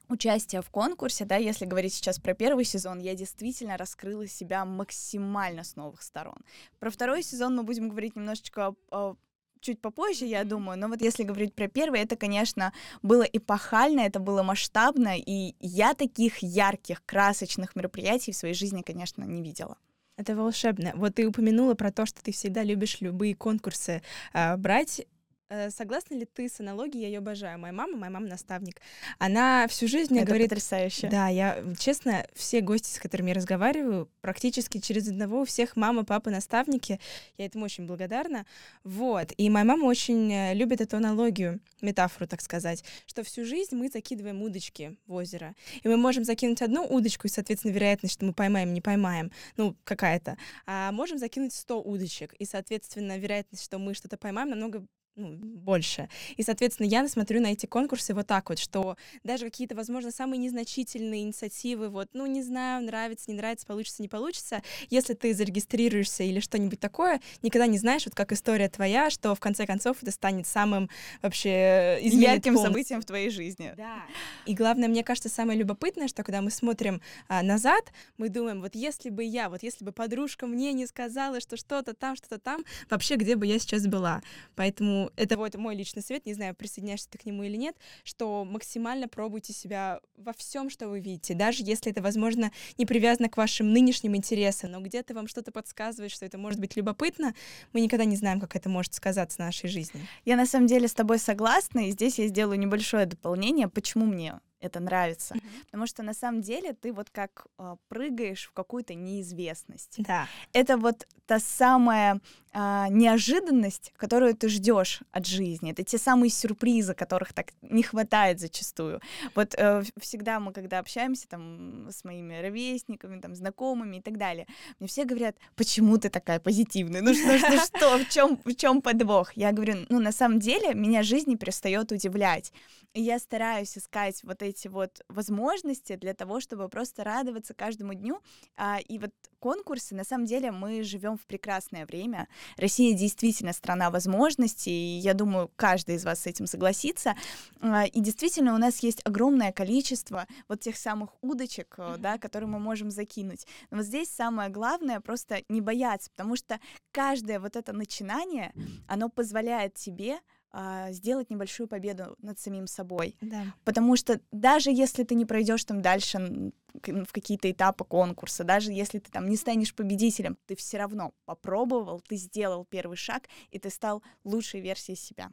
участия 0.09 0.61
в 0.61 0.69
конкурсе, 0.71 1.25
да, 1.25 1.35
если 1.35 1.65
говорить 1.65 1.93
сейчас 1.93 2.17
про 2.19 2.33
первый 2.33 2.65
сезон, 2.65 2.99
я 2.99 3.13
действительно 3.13 3.77
раскрыла 3.77 4.25
себя 4.25 4.65
максимально 4.65 5.63
с 5.63 5.75
новых 5.75 6.01
сторон. 6.01 6.37
Про 6.79 6.89
второй 6.89 7.21
сезон 7.21 7.55
мы 7.55 7.63
будем 7.63 7.89
говорить 7.89 8.15
немножечко 8.15 8.73
а, 8.89 9.15
чуть 9.61 9.81
попозже, 9.81 10.25
я 10.25 10.43
думаю, 10.43 10.77
но 10.77 10.87
вот 10.87 11.01
если 11.01 11.23
говорить 11.23 11.53
про 11.53 11.67
первый, 11.67 12.01
это, 12.01 12.15
конечно, 12.15 12.73
было 13.01 13.23
эпохально, 13.23 14.01
это 14.01 14.19
было 14.19 14.43
масштабно, 14.43 15.17
и 15.17 15.55
я 15.59 15.93
таких 15.93 16.39
ярких, 16.39 17.03
красочных 17.05 17.75
мероприятий 17.75 18.31
в 18.31 18.35
своей 18.35 18.53
жизни, 18.53 18.81
конечно, 18.81 19.23
не 19.23 19.41
видела. 19.41 19.77
Это 20.17 20.35
волшебно. 20.35 20.93
Вот 20.95 21.15
ты 21.15 21.27
упомянула 21.27 21.75
про 21.75 21.91
то, 21.91 22.07
что 22.07 22.23
ты 22.23 22.31
всегда 22.31 22.63
любишь 22.63 23.01
любые 23.01 23.35
конкурсы 23.35 24.01
а, 24.33 24.57
брать. 24.57 25.05
Э, 25.49 25.69
Согласна 25.69 26.15
ли 26.15 26.25
ты 26.25 26.49
с 26.49 26.59
аналогией? 26.59 27.03
Я 27.03 27.07
ее 27.07 27.17
обожаю. 27.19 27.57
Моя 27.57 27.71
мама, 27.73 27.97
моя 27.97 28.11
мама 28.11 28.27
наставник. 28.27 28.81
Она 29.17 29.67
всю 29.69 29.87
жизнь 29.87 30.11
мне 30.11 30.21
это 30.21 30.29
говорит, 30.29 30.49
потрясающе. 30.49 31.07
Да, 31.07 31.29
я, 31.29 31.63
честно, 31.79 32.25
все 32.33 32.59
гости, 32.59 32.93
с 32.93 32.99
которыми 32.99 33.29
я 33.29 33.35
разговариваю, 33.35 34.09
практически 34.21 34.79
через 34.79 35.07
одного 35.07 35.41
у 35.41 35.45
всех 35.45 35.77
мама, 35.77 36.03
папа, 36.03 36.29
наставники. 36.29 36.99
Я 37.37 37.45
этому 37.45 37.65
очень 37.65 37.85
благодарна. 37.85 38.45
Вот. 38.83 39.31
И 39.37 39.49
моя 39.49 39.63
мама 39.63 39.85
очень 39.85 40.31
э, 40.33 40.53
любит 40.53 40.81
эту 40.81 40.97
аналогию, 40.97 41.61
метафору, 41.81 42.27
так 42.27 42.41
сказать, 42.41 42.83
что 43.05 43.23
всю 43.23 43.45
жизнь 43.45 43.75
мы 43.75 43.87
закидываем 43.89 44.41
удочки 44.41 44.97
в 45.07 45.13
озеро. 45.13 45.55
И 45.81 45.87
мы 45.87 45.95
можем 45.95 46.25
закинуть 46.25 46.61
одну 46.61 46.85
удочку, 46.85 47.27
и, 47.27 47.29
соответственно, 47.29 47.71
вероятность, 47.71 48.15
что 48.15 48.25
мы 48.25 48.33
поймаем, 48.33 48.73
не 48.73 48.81
поймаем, 48.81 49.31
ну, 49.55 49.77
какая-то. 49.85 50.37
А 50.65 50.91
можем 50.91 51.17
закинуть 51.17 51.53
100 51.53 51.81
удочек, 51.81 52.33
и, 52.33 52.43
соответственно, 52.43 53.17
вероятность, 53.17 53.63
что 53.63 53.79
мы 53.79 53.93
что-то 53.93 54.17
поймаем, 54.17 54.49
намного 54.49 54.85
ну, 55.17 55.35
больше. 55.35 56.09
И, 56.37 56.43
соответственно, 56.43 56.85
я 56.87 57.07
смотрю 57.07 57.41
на 57.41 57.47
эти 57.47 57.65
конкурсы 57.65 58.13
вот 58.13 58.27
так 58.27 58.49
вот, 58.49 58.59
что 58.59 58.97
даже 59.23 59.45
какие-то, 59.45 59.75
возможно, 59.75 60.11
самые 60.11 60.37
незначительные 60.37 61.23
инициативы, 61.23 61.89
вот, 61.89 62.09
ну, 62.13 62.27
не 62.27 62.43
знаю, 62.43 62.85
нравится, 62.85 63.31
не 63.31 63.37
нравится, 63.37 63.65
получится, 63.65 64.03
не 64.03 64.07
получится, 64.07 64.61
если 64.89 65.15
ты 65.15 65.33
зарегистрируешься 65.33 66.23
или 66.23 66.39
что-нибудь 66.39 66.79
такое, 66.79 67.19
никогда 67.41 67.65
не 67.65 67.79
знаешь, 67.79 68.05
вот 68.05 68.13
как 68.13 68.31
история 68.31 68.69
твоя, 68.69 69.09
что 69.09 69.33
в 69.33 69.39
конце 69.39 69.65
концов 69.65 69.97
это 70.03 70.11
станет 70.11 70.45
самым 70.45 70.87
вообще 71.23 71.97
изменит 72.01 72.27
Ярким 72.27 72.53
полностью. 72.53 72.69
событием 72.69 73.01
в 73.01 73.05
твоей 73.05 73.29
жизни. 73.31 73.73
Да. 73.75 74.03
И 74.45 74.53
главное, 74.53 74.87
мне 74.87 75.03
кажется, 75.03 75.29
самое 75.29 75.57
любопытное, 75.57 76.07
что 76.07 76.23
когда 76.23 76.41
мы 76.41 76.51
смотрим 76.51 77.01
а, 77.27 77.41
назад, 77.41 77.91
мы 78.17 78.29
думаем, 78.29 78.61
вот 78.61 78.75
если 78.75 79.09
бы 79.09 79.23
я, 79.23 79.49
вот 79.49 79.63
если 79.63 79.83
бы 79.83 79.91
подружка 79.91 80.45
мне 80.45 80.73
не 80.73 80.85
сказала, 80.85 81.39
что 81.39 81.57
что-то 81.57 81.95
там, 81.95 82.15
что-то 82.15 82.37
там, 82.37 82.63
вообще 82.89 83.15
где 83.15 83.35
бы 83.35 83.47
я 83.47 83.57
сейчас 83.57 83.87
была. 83.87 84.21
Поэтому 84.55 85.06
ну, 85.07 85.13
это 85.15 85.37
вот 85.37 85.55
мой 85.55 85.75
личный 85.75 86.01
совет, 86.01 86.25
не 86.25 86.33
знаю, 86.33 86.55
присоединяешься 86.55 87.09
ты 87.09 87.17
к 87.17 87.25
нему 87.25 87.43
или 87.43 87.55
нет, 87.55 87.75
что 88.03 88.45
максимально 88.45 89.07
пробуйте 89.07 89.53
себя 89.53 89.99
во 90.17 90.33
всем, 90.33 90.69
что 90.69 90.89
вы 90.89 90.99
видите, 90.99 91.33
даже 91.33 91.63
если 91.63 91.91
это, 91.91 92.01
возможно, 92.01 92.51
не 92.77 92.85
привязано 92.85 93.29
к 93.29 93.37
вашим 93.37 93.71
нынешним 93.71 94.15
интересам, 94.15 94.71
но 94.71 94.81
где-то 94.81 95.13
вам 95.13 95.27
что-то 95.27 95.51
подсказывает, 95.51 96.11
что 96.11 96.25
это 96.25 96.37
может 96.37 96.59
быть 96.59 96.75
любопытно, 96.75 97.33
мы 97.73 97.81
никогда 97.81 98.05
не 98.05 98.15
знаем, 98.15 98.39
как 98.39 98.55
это 98.55 98.69
может 98.69 98.93
сказаться 98.93 99.37
в 99.37 99.39
нашей 99.39 99.69
жизни. 99.69 100.07
Я 100.25 100.35
на 100.35 100.45
самом 100.45 100.67
деле 100.67 100.87
с 100.87 100.93
тобой 100.93 101.19
согласна, 101.19 101.87
и 101.87 101.91
здесь 101.91 102.19
я 102.19 102.27
сделаю 102.27 102.59
небольшое 102.59 103.05
дополнение, 103.05 103.67
почему 103.67 104.05
мне 104.05 104.39
это 104.59 104.79
нравится. 104.79 105.35
Mm-hmm. 105.35 105.65
Потому 105.65 105.87
что 105.87 106.03
на 106.03 106.13
самом 106.13 106.41
деле 106.41 106.73
ты 106.73 106.91
вот 106.91 107.09
как 107.09 107.47
э, 107.59 107.75
прыгаешь 107.87 108.47
в 108.47 108.53
какую-то 108.53 108.95
неизвестность. 108.95 109.95
Да. 109.97 110.27
Это 110.53 110.77
вот 110.77 111.07
та 111.25 111.39
самая 111.39 112.21
э, 112.53 112.85
неожиданность, 112.89 113.93
которую 113.97 114.35
ты 114.35 114.49
ждешь 114.49 115.01
от 115.11 115.25
жизни. 115.25 115.71
Это 115.71 115.83
те 115.83 115.97
самые 115.97 116.29
сюрпризы, 116.29 116.93
которых 116.93 117.33
так 117.33 117.53
не 117.61 117.83
хватает 117.83 118.39
зачастую. 118.39 119.01
Вот 119.35 119.53
э, 119.55 119.83
всегда 119.99 120.39
мы, 120.39 120.53
когда 120.53 120.79
общаемся 120.79 121.27
там 121.27 121.89
с 121.91 122.03
моими 122.03 122.41
ровесниками, 122.41 123.19
там, 123.19 123.35
знакомыми 123.35 123.97
и 123.97 124.01
так 124.01 124.17
далее, 124.17 124.47
мне 124.79 124.87
все 124.87 125.05
говорят, 125.05 125.35
почему 125.55 125.97
ты 125.97 126.09
такая 126.09 126.39
позитивная? 126.39 127.01
Ну 127.01 127.13
что, 127.13 127.37
что, 127.37 127.59
что, 127.59 127.97
в 127.99 128.09
чем, 128.09 128.39
в 128.43 128.55
чем 128.55 128.81
подвох? 128.81 129.33
Я 129.33 129.51
говорю, 129.51 129.85
ну 129.89 129.99
на 129.99 130.11
самом 130.11 130.39
деле 130.39 130.73
меня 130.73 131.03
жизнь 131.03 131.29
не 131.29 131.35
перестает 131.35 131.91
удивлять. 131.91 132.51
Я 132.99 133.19
стараюсь 133.19 133.77
искать 133.77 134.23
вот 134.23 134.41
эти 134.41 134.67
вот 134.67 135.03
возможности 135.07 135.95
для 135.95 136.15
того, 136.15 136.39
чтобы 136.39 136.67
просто 136.67 137.03
радоваться 137.03 137.53
каждому 137.53 137.93
дню. 137.93 138.19
А, 138.55 138.79
и 138.79 138.97
вот 138.97 139.11
конкурсы, 139.37 139.93
на 139.93 140.03
самом 140.03 140.25
деле, 140.25 140.51
мы 140.51 140.81
живем 140.81 141.15
в 141.15 141.27
прекрасное 141.27 141.85
время. 141.85 142.27
Россия 142.57 142.97
действительно 142.97 143.53
страна 143.53 143.91
возможностей, 143.91 144.71
и 144.71 144.97
я 144.97 145.13
думаю, 145.13 145.51
каждый 145.55 145.95
из 145.95 146.05
вас 146.05 146.21
с 146.21 146.25
этим 146.25 146.47
согласится. 146.47 147.15
А, 147.61 147.85
и 147.85 147.99
действительно, 147.99 148.55
у 148.55 148.57
нас 148.57 148.79
есть 148.79 149.01
огромное 149.05 149.51
количество 149.51 150.25
вот 150.47 150.61
тех 150.61 150.75
самых 150.75 151.11
удочек, 151.21 151.75
mm-hmm. 151.77 151.97
да, 151.99 152.17
которые 152.17 152.49
мы 152.49 152.57
можем 152.57 152.89
закинуть. 152.89 153.45
Но 153.69 153.77
вот 153.77 153.85
здесь 153.85 154.09
самое 154.09 154.49
главное 154.49 155.01
просто 155.01 155.43
не 155.49 155.61
бояться, 155.61 156.09
потому 156.09 156.35
что 156.35 156.59
каждое 156.91 157.39
вот 157.39 157.55
это 157.55 157.73
начинание, 157.73 158.53
оно 158.87 159.07
позволяет 159.09 159.75
тебе 159.75 160.17
а, 160.51 160.91
сделать 160.91 161.29
небольшую 161.29 161.67
победу 161.67 162.15
над 162.19 162.39
самим 162.39 162.67
собой. 162.67 163.17
Да. 163.21 163.53
Потому 163.63 163.95
что 163.95 164.19
даже 164.31 164.71
если 164.71 165.03
ты 165.03 165.15
не 165.15 165.25
пройдешь 165.25 165.63
там 165.65 165.81
дальше 165.81 166.51
в 166.73 167.11
какие-то 167.11 167.51
этапы 167.51 167.83
конкурса, 167.83 168.43
даже 168.43 168.71
если 168.71 168.99
ты 168.99 169.11
там 169.11 169.27
не 169.29 169.35
станешь 169.35 169.75
победителем, 169.75 170.37
ты 170.45 170.55
все 170.55 170.77
равно 170.77 171.13
попробовал, 171.25 172.01
ты 172.01 172.15
сделал 172.15 172.65
первый 172.65 172.97
шаг, 172.97 173.27
и 173.51 173.59
ты 173.59 173.69
стал 173.69 174.03
лучшей 174.23 174.61
версией 174.61 174.97
себя. 174.97 175.31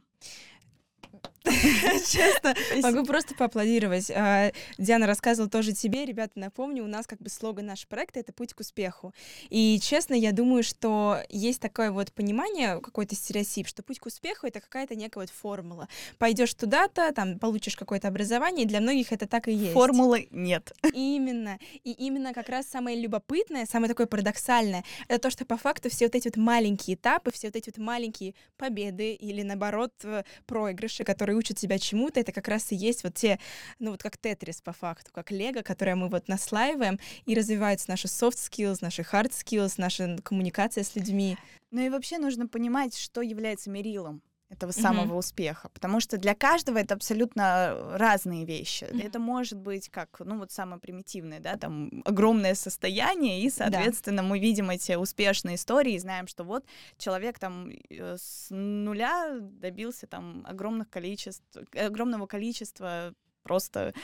Честно, 2.10 2.54
могу 2.82 3.04
просто 3.04 3.34
поаплодировать. 3.34 4.10
А, 4.10 4.50
Диана 4.78 5.06
рассказывала 5.06 5.50
тоже 5.50 5.72
тебе. 5.72 6.06
Ребята, 6.06 6.32
напомню, 6.36 6.84
у 6.84 6.86
нас 6.86 7.06
как 7.06 7.20
бы 7.20 7.28
слоган 7.28 7.66
нашего 7.66 7.88
проекта— 7.88 8.20
это 8.20 8.32
«Путь 8.32 8.54
к 8.54 8.60
успеху». 8.60 9.12
И, 9.50 9.78
честно, 9.82 10.14
я 10.14 10.32
думаю, 10.32 10.62
что 10.62 11.18
есть 11.28 11.60
такое 11.60 11.90
вот 11.90 12.12
понимание, 12.12 12.80
какой-то 12.80 13.14
стереотип, 13.14 13.68
что 13.68 13.82
путь 13.82 13.98
к 13.98 14.06
успеху— 14.06 14.46
это 14.48 14.60
какая-то 14.60 14.94
некая 14.94 15.20
вот 15.20 15.30
формула. 15.30 15.88
Пойдешь 16.18 16.54
туда-то, 16.54 17.12
там, 17.12 17.38
получишь 17.38 17.76
какое-то 17.76 18.08
образование, 18.08 18.64
и 18.64 18.68
для 18.68 18.80
многих 18.80 19.12
это 19.12 19.26
так 19.26 19.48
и 19.48 19.52
есть. 19.52 19.74
Формулы 19.74 20.28
нет. 20.30 20.72
Именно. 20.94 21.58
И 21.82 21.92
именно 21.92 22.32
как 22.32 22.48
раз 22.48 22.66
самое 22.66 22.98
любопытное, 22.98 23.66
самое 23.66 23.88
такое 23.88 24.06
парадоксальное, 24.06 24.84
это 25.08 25.18
то, 25.24 25.30
что 25.30 25.44
по 25.44 25.56
факту 25.56 25.90
все 25.90 26.06
вот 26.06 26.14
эти 26.14 26.28
вот 26.28 26.36
маленькие 26.36 26.96
этапы, 26.96 27.30
все 27.32 27.48
вот 27.48 27.56
эти 27.56 27.70
вот 27.70 27.78
маленькие 27.78 28.34
победы 28.56 29.12
или, 29.12 29.42
наоборот, 29.42 29.92
э, 30.04 30.24
проигрыши, 30.46 31.04
которые 31.04 31.33
которые 31.34 31.38
учат 31.38 31.56
тебя 31.56 31.78
чему-то, 31.78 32.20
это 32.20 32.32
как 32.32 32.48
раз 32.48 32.72
и 32.72 32.76
есть 32.76 33.04
вот 33.04 33.14
те, 33.14 33.38
ну 33.78 33.90
вот 33.90 34.02
как 34.02 34.16
Тетрис 34.16 34.60
по 34.60 34.72
факту, 34.72 35.10
как 35.12 35.30
Лего, 35.30 35.62
которое 35.62 35.96
мы 35.96 36.08
вот 36.08 36.28
наслаиваем, 36.28 36.98
и 37.26 37.34
развиваются 37.34 37.90
наши 37.90 38.06
soft 38.06 38.36
skills, 38.36 38.78
наши 38.80 39.02
hard 39.02 39.30
skills, 39.30 39.74
наша 39.78 40.16
коммуникация 40.22 40.84
с 40.84 40.94
людьми. 40.94 41.36
Ну 41.70 41.80
и 41.80 41.88
вообще 41.88 42.18
нужно 42.18 42.46
понимать, 42.46 42.96
что 42.96 43.22
является 43.22 43.70
мерилом 43.70 44.22
этого 44.54 44.72
самого 44.72 45.14
mm-hmm. 45.14 45.18
успеха, 45.18 45.68
потому 45.68 46.00
что 46.00 46.16
для 46.16 46.34
каждого 46.34 46.78
это 46.78 46.94
абсолютно 46.94 47.96
разные 47.98 48.44
вещи. 48.44 48.84
Mm-hmm. 48.84 49.06
Это 49.06 49.18
может 49.18 49.58
быть 49.58 49.88
как, 49.88 50.20
ну 50.20 50.38
вот 50.38 50.50
самое 50.52 50.80
примитивное, 50.80 51.40
да, 51.40 51.56
там 51.56 52.02
огромное 52.04 52.54
состояние, 52.54 53.42
и, 53.42 53.50
соответственно, 53.50 54.22
да. 54.22 54.28
мы 54.28 54.38
видим 54.38 54.70
эти 54.70 54.92
успешные 54.92 55.56
истории 55.56 55.94
и 55.94 55.98
знаем, 55.98 56.26
что 56.26 56.44
вот 56.44 56.64
человек 56.98 57.38
там 57.38 57.70
э, 57.90 58.16
с 58.18 58.46
нуля 58.50 59.38
добился 59.40 60.06
там 60.06 60.44
огромных 60.46 60.90
количеств, 60.90 61.44
огромного 61.74 62.26
количества 62.26 63.14
просто 63.44 63.94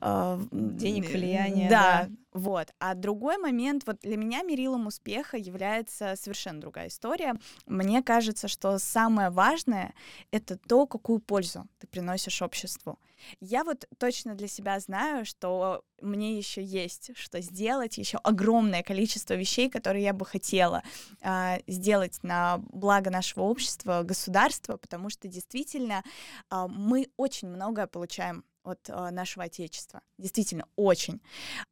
э, 0.00 0.40
денег, 0.52 1.08
влияния. 1.08 1.70
Да, 1.70 2.08
да, 2.08 2.10
вот. 2.32 2.68
А 2.78 2.94
другой 2.94 3.38
момент, 3.38 3.84
вот 3.86 4.00
для 4.02 4.16
меня 4.16 4.42
мерилом 4.42 4.86
успеха 4.86 5.36
является 5.36 6.14
совершенно 6.16 6.60
другая 6.60 6.88
история. 6.88 7.34
Мне 7.66 8.02
кажется, 8.02 8.46
что 8.46 8.78
самое 8.78 9.30
важное— 9.30 9.94
это 10.30 10.56
то, 10.56 10.86
какую 10.86 11.20
пользу 11.20 11.66
ты 11.78 11.86
приносишь 11.86 12.42
обществу. 12.42 12.98
Я 13.40 13.64
вот 13.64 13.86
точно 13.98 14.34
для 14.34 14.48
себя 14.48 14.78
знаю, 14.80 15.24
что 15.24 15.84
мне 16.00 16.38
еще 16.38 16.62
есть 16.62 17.10
что 17.16 17.40
сделать, 17.40 17.98
еще 17.98 18.18
огромное 18.18 18.82
количество 18.82 19.34
вещей, 19.34 19.68
которые 19.68 20.04
я 20.04 20.12
бы 20.12 20.24
хотела 20.24 20.82
э, 21.20 21.58
сделать 21.66 22.18
на 22.22 22.58
благо 22.72 23.10
нашего 23.10 23.42
общества, 23.42 24.02
государства, 24.02 24.76
потому 24.76 25.10
что 25.10 25.28
действительно 25.28 26.02
э, 26.50 26.66
мы 26.68 27.08
очень 27.16 27.48
многое 27.48 27.86
получаем 27.86 28.44
от 28.62 28.90
а, 28.90 29.10
нашего 29.10 29.44
отечества. 29.44 30.02
Действительно, 30.18 30.66
очень. 30.76 31.20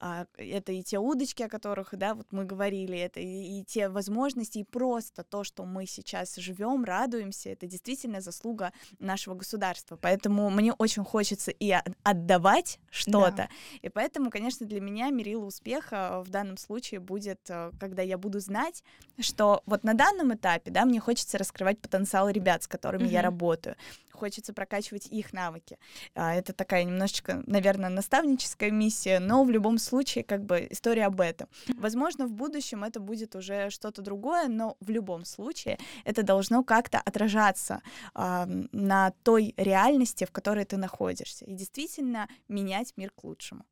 А, 0.00 0.26
это 0.36 0.72
и 0.72 0.82
те 0.82 0.98
удочки, 0.98 1.42
о 1.42 1.48
которых, 1.48 1.90
да, 1.92 2.14
вот 2.14 2.26
мы 2.30 2.44
говорили, 2.44 2.98
это 2.98 3.20
и, 3.20 3.60
и 3.60 3.64
те 3.64 3.88
возможности, 3.88 4.58
и 4.58 4.64
просто 4.64 5.24
то, 5.24 5.44
что 5.44 5.64
мы 5.64 5.86
сейчас 5.86 6.36
живем, 6.36 6.84
радуемся, 6.84 7.50
это 7.50 7.66
действительно 7.66 8.20
заслуга 8.20 8.72
нашего 8.98 9.34
государства. 9.34 9.96
Поэтому 10.00 10.50
мне 10.50 10.72
очень 10.72 11.04
хочется 11.04 11.50
и 11.50 11.74
отдавать 12.02 12.78
что-то. 12.90 13.36
Да. 13.36 13.48
И 13.82 13.88
поэтому, 13.88 14.30
конечно, 14.30 14.66
для 14.66 14.80
меня 14.80 15.10
мерило 15.10 15.44
успеха 15.44 16.22
в 16.24 16.30
данном 16.30 16.56
случае 16.56 17.00
будет, 17.00 17.40
э, 17.48 17.70
когда 17.78 18.02
я 18.02 18.18
буду 18.18 18.40
знать, 18.40 18.82
что 19.18 19.62
вот 19.66 19.84
на 19.84 19.94
данном 19.94 20.34
этапе, 20.34 20.70
да, 20.70 20.84
мне 20.84 21.00
хочется 21.00 21.38
раскрывать 21.38 21.80
потенциал 21.80 22.28
ребят, 22.30 22.62
с 22.62 22.68
которыми 22.68 23.04
mm-hmm. 23.04 23.12
я 23.12 23.22
работаю 23.22 23.76
хочется 24.18 24.52
прокачивать 24.52 25.06
их 25.06 25.32
навыки. 25.32 25.78
А, 26.14 26.34
это 26.34 26.52
такая 26.52 26.84
немножечко, 26.84 27.42
наверное, 27.46 27.90
наставническая 27.90 28.70
миссия, 28.70 29.20
но 29.20 29.44
в 29.44 29.50
любом 29.50 29.78
случае 29.78 30.24
как 30.24 30.44
бы 30.44 30.66
история 30.70 31.06
об 31.06 31.20
этом. 31.20 31.48
Возможно, 31.78 32.26
в 32.26 32.32
будущем 32.32 32.84
это 32.84 33.00
будет 33.00 33.36
уже 33.36 33.70
что-то 33.70 34.02
другое, 34.02 34.48
но 34.48 34.76
в 34.80 34.90
любом 34.90 35.24
случае 35.24 35.78
это 36.04 36.22
должно 36.22 36.62
как-то 36.62 36.98
отражаться 36.98 37.80
э, 38.14 38.46
на 38.72 39.12
той 39.22 39.54
реальности, 39.56 40.24
в 40.24 40.30
которой 40.30 40.64
ты 40.64 40.76
находишься, 40.76 41.44
и 41.44 41.54
действительно 41.54 42.28
менять 42.48 42.92
мир 42.96 43.10
к 43.10 43.24
лучшему. 43.24 43.64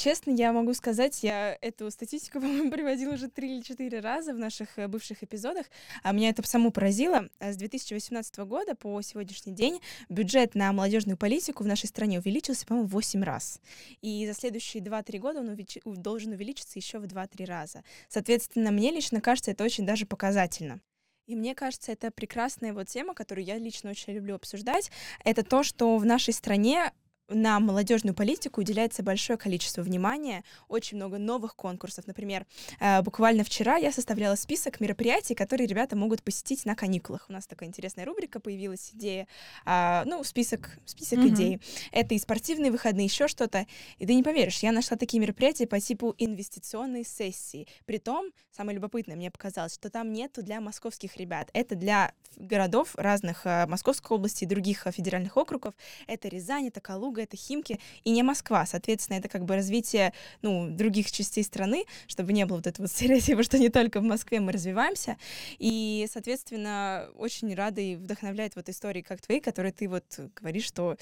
Честно, 0.00 0.30
я 0.30 0.50
могу 0.54 0.72
сказать, 0.72 1.22
я 1.22 1.58
эту 1.60 1.90
статистику, 1.90 2.40
по-моему, 2.40 2.70
приводила 2.70 3.12
уже 3.12 3.28
три 3.28 3.56
или 3.56 3.60
четыре 3.60 4.00
раза 4.00 4.32
в 4.32 4.38
наших 4.38 4.78
э, 4.78 4.88
бывших 4.88 5.22
эпизодах, 5.22 5.66
а 6.02 6.12
меня 6.12 6.30
это 6.30 6.42
саму 6.48 6.70
поразило. 6.70 7.28
С 7.38 7.56
2018 7.56 8.38
года 8.38 8.74
по 8.74 9.02
сегодняшний 9.02 9.52
день 9.52 9.78
бюджет 10.08 10.54
на 10.54 10.72
молодежную 10.72 11.18
политику 11.18 11.64
в 11.64 11.66
нашей 11.66 11.84
стране 11.84 12.18
увеличился, 12.18 12.64
по-моему, 12.64 12.88
в 12.88 12.92
8 12.92 13.22
раз. 13.22 13.60
И 14.00 14.26
за 14.26 14.32
следующие 14.32 14.82
2-3 14.82 15.18
года 15.18 15.40
он 15.40 15.48
увелич... 15.48 15.76
должен 15.84 16.32
увеличиться 16.32 16.78
еще 16.78 16.98
в 16.98 17.04
2-3 17.04 17.44
раза. 17.44 17.84
Соответственно, 18.08 18.70
мне 18.70 18.92
лично 18.92 19.20
кажется, 19.20 19.50
это 19.50 19.64
очень 19.64 19.84
даже 19.84 20.06
показательно. 20.06 20.80
И 21.26 21.36
мне 21.36 21.54
кажется, 21.54 21.92
это 21.92 22.10
прекрасная 22.10 22.72
вот 22.72 22.88
тема, 22.88 23.12
которую 23.12 23.44
я 23.44 23.58
лично 23.58 23.90
очень 23.90 24.14
люблю 24.14 24.36
обсуждать. 24.36 24.90
Это 25.24 25.44
то, 25.44 25.62
что 25.62 25.98
в 25.98 26.06
нашей 26.06 26.32
стране 26.32 26.90
на 27.30 27.60
молодежную 27.60 28.14
политику 28.14 28.60
уделяется 28.60 29.02
большое 29.02 29.38
количество 29.38 29.82
внимания, 29.82 30.44
очень 30.68 30.96
много 30.96 31.18
новых 31.18 31.56
конкурсов. 31.56 32.06
Например, 32.06 32.46
э, 32.80 33.02
буквально 33.02 33.44
вчера 33.44 33.76
я 33.76 33.92
составляла 33.92 34.34
список 34.34 34.80
мероприятий, 34.80 35.34
которые 35.34 35.66
ребята 35.66 35.96
могут 35.96 36.22
посетить 36.22 36.64
на 36.64 36.74
каникулах. 36.74 37.26
У 37.28 37.32
нас 37.32 37.46
такая 37.46 37.68
интересная 37.68 38.04
рубрика 38.04 38.40
появилась, 38.40 38.90
идея, 38.94 39.26
а, 39.64 40.04
ну, 40.06 40.24
список, 40.24 40.78
список 40.84 41.20
mm-hmm. 41.20 41.28
идей. 41.28 41.60
Это 41.92 42.14
и 42.14 42.18
спортивные 42.18 42.70
выходные, 42.70 43.06
еще 43.06 43.28
что-то. 43.28 43.66
И 43.98 44.06
ты 44.06 44.14
не 44.14 44.22
поверишь, 44.22 44.58
я 44.58 44.72
нашла 44.72 44.96
такие 44.96 45.20
мероприятия 45.20 45.66
по 45.66 45.80
типу 45.80 46.14
инвестиционной 46.18 47.04
сессии. 47.04 47.66
Притом, 47.86 48.30
самое 48.50 48.76
любопытное 48.76 49.16
мне 49.16 49.30
показалось, 49.30 49.74
что 49.74 49.90
там 49.90 50.12
нету 50.12 50.42
для 50.42 50.60
московских 50.60 51.16
ребят. 51.16 51.50
Это 51.52 51.74
для 51.74 52.12
городов 52.36 52.94
разных 52.96 53.46
э, 53.46 53.66
Московской 53.66 54.16
области 54.16 54.44
и 54.44 54.46
других 54.46 54.86
э, 54.86 54.92
федеральных 54.92 55.36
округов. 55.36 55.74
Это 56.06 56.28
Рязань, 56.28 56.68
это 56.68 56.80
Калуга, 56.80 57.19
Это 57.22 57.36
Химки 57.36 57.78
и 58.04 58.10
не 58.10 58.22
Москва. 58.22 58.66
Соответственно, 58.66 59.18
это 59.18 59.28
как 59.28 59.44
бы 59.44 59.54
развитие, 59.54 60.12
ну, 60.42 60.68
других 60.70 61.10
частей 61.10 61.44
страны, 61.44 61.84
чтобы 62.06 62.32
не 62.32 62.46
было 62.46 62.56
вот 62.56 62.66
этого 62.66 62.88
стереотипа, 62.88 63.42
что 63.42 63.58
не 63.58 63.68
только 63.68 64.00
в 64.00 64.04
Москве 64.04 64.40
мы 64.40 64.52
развиваемся. 64.52 65.16
И, 65.58 66.06
соответственно, 66.12 67.08
очень 67.16 67.54
рада 67.54 67.80
и 67.80 67.96
вдохновляет 67.96 68.56
вот 68.56 68.68
истории, 68.68 69.02
как 69.02 69.20
твои, 69.20 69.40
которые 69.40 69.72
ты 69.72 69.88
вот 69.88 70.04
говоришь, 70.36 70.64
что 70.64 70.96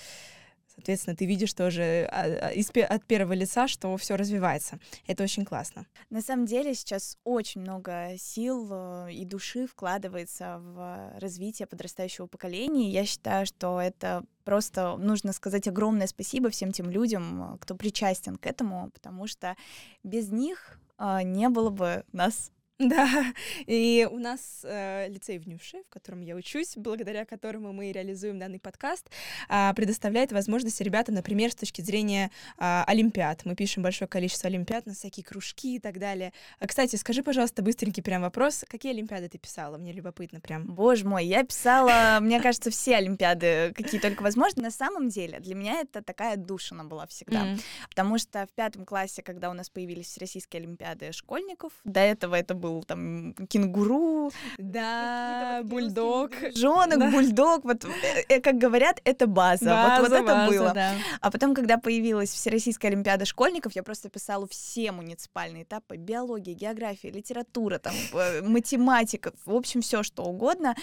Соответственно, 0.79 1.17
ты 1.17 1.27
видишь 1.27 1.53
тоже 1.55 2.09
а, 2.13 2.53
а, 2.53 2.85
от 2.95 3.05
первого 3.05 3.33
лица, 3.33 3.67
что 3.67 3.97
все 3.97 4.15
развивается. 4.15 4.79
Это 5.09 5.25
очень 5.25 5.45
классно. 5.45 5.87
На 6.09 6.23
самом 6.23 6.47
деле 6.47 6.73
сейчас 6.73 7.19
очень 7.25 7.63
много 7.63 8.13
сил 8.17 8.69
э, 8.71 9.13
и 9.13 9.25
души 9.25 9.67
вкладывается 9.67 10.59
в 10.61 11.19
развитие 11.19 11.67
подрастающего 11.67 12.29
поколения. 12.29 12.91
Я 12.91 13.05
считаю, 13.07 13.45
что 13.45 13.81
это 13.81 14.23
просто 14.45 14.97
нужно 14.97 15.33
сказать 15.33 15.67
огромное 15.67 16.07
спасибо 16.07 16.49
всем 16.49 16.71
тем 16.71 16.91
людям, 16.91 17.55
э, 17.55 17.59
кто 17.59 17.75
причастен 17.75 18.37
к 18.37 18.47
этому, 18.47 18.93
потому 18.95 19.27
что 19.27 19.57
без 20.05 20.31
них 20.31 20.79
э, 20.99 21.23
не 21.25 21.49
было 21.49 21.71
бы 21.71 22.05
нас 22.13 22.53
Да, 22.89 23.35
и 23.67 24.09
у 24.09 24.19
нас 24.19 24.61
э, 24.63 25.09
лицей 25.09 25.39
в 25.39 25.49
Нюше, 25.49 25.83
в 25.83 25.93
котором 25.93 26.21
я 26.21 26.37
учусь, 26.37 26.77
благодаря 26.77 27.25
которому 27.25 27.73
мы 27.73 27.91
реализуем 27.91 28.39
данный 28.39 28.61
подкаст, 28.61 29.11
э, 29.49 29.75
предоставляет 29.75 30.31
возможность 30.31 30.81
ребятам, 30.81 31.17
например, 31.17 31.51
с 31.51 31.57
точки 31.57 31.81
зрения 31.81 32.31
э, 32.57 32.85
олимпиад. 32.87 33.45
Мы 33.45 33.57
пишем 33.57 33.83
большое 33.83 34.09
количество 34.09 34.47
олимпиад 34.47 34.87
на 34.87 34.95
всякие 34.95 35.25
кружки 35.25 35.75
и 35.75 35.81
так 35.81 35.99
далее. 35.99 36.33
А, 36.61 36.69
кстати, 36.69 36.95
скажи, 36.95 37.25
пожалуйста, 37.25 37.63
быстренький 37.63 38.01
прям 38.01 38.23
вопрос, 38.23 38.65
какие 38.69 38.93
олимпиады 38.93 39.29
ты 39.29 39.39
писала? 39.39 39.77
Мне 39.77 39.93
любопытно 39.93 40.39
прям. 40.39 40.65
Боже 40.65 41.05
мой, 41.05 41.27
я 41.27 41.43
писала, 41.43 42.19
мне 42.21 42.41
кажется, 42.41 42.71
все 42.71 42.95
олимпиады, 42.95 43.73
какие 43.75 44.01
только 44.01 44.23
возможны. 44.23 44.63
На 44.63 44.71
самом 44.71 45.09
деле, 45.09 45.41
для 45.41 45.57
меня 45.57 45.81
это 45.81 46.01
такая 46.01 46.37
душина 46.37 46.85
была 46.85 47.09
всегда, 47.09 47.57
потому 47.91 48.19
что 48.19 48.47
в 48.47 48.53
пятом 48.53 48.85
классе, 48.85 49.23
когда 49.23 49.51
у 49.51 49.53
нас 49.53 49.69
появились 49.69 50.17
российские 50.19 50.61
олимпиады 50.61 51.11
школьников, 51.11 51.73
до 51.83 52.01
этого 52.01 52.37
это 52.37 52.55
был 52.55 52.68
был 52.69 52.85
там 52.85 53.35
кенгуру, 53.49 54.31
да, 54.59 55.63
бульдог, 55.65 56.33
жонок, 56.55 56.99
да. 56.99 57.11
бульдог, 57.11 57.65
вот 57.65 57.85
э, 57.85 58.25
э, 58.29 58.41
как 58.41 58.59
говорят, 58.59 59.01
это 59.05 59.27
база, 59.27 59.65
база 59.65 60.03
вот, 60.03 60.11
вот 60.11 60.19
это 60.19 60.35
база, 60.35 60.51
было. 60.51 60.73
Да. 60.75 60.93
А 61.21 61.31
потом, 61.31 61.55
когда 61.55 61.79
появилась 61.79 62.31
Всероссийская 62.31 62.91
Олимпиада 62.91 63.25
школьников, 63.25 63.73
я 63.75 63.83
просто 63.83 64.09
писала 64.09 64.47
все 64.49 64.93
муниципальные 64.93 65.63
этапы: 65.63 65.97
биология, 65.97 66.55
география, 66.55 67.11
литература, 67.11 67.79
там 67.79 67.95
э, 68.13 68.43
математика, 68.43 69.33
в 69.45 69.55
общем 69.55 69.81
все 69.81 70.03
что 70.03 70.25
угодно. 70.25 70.75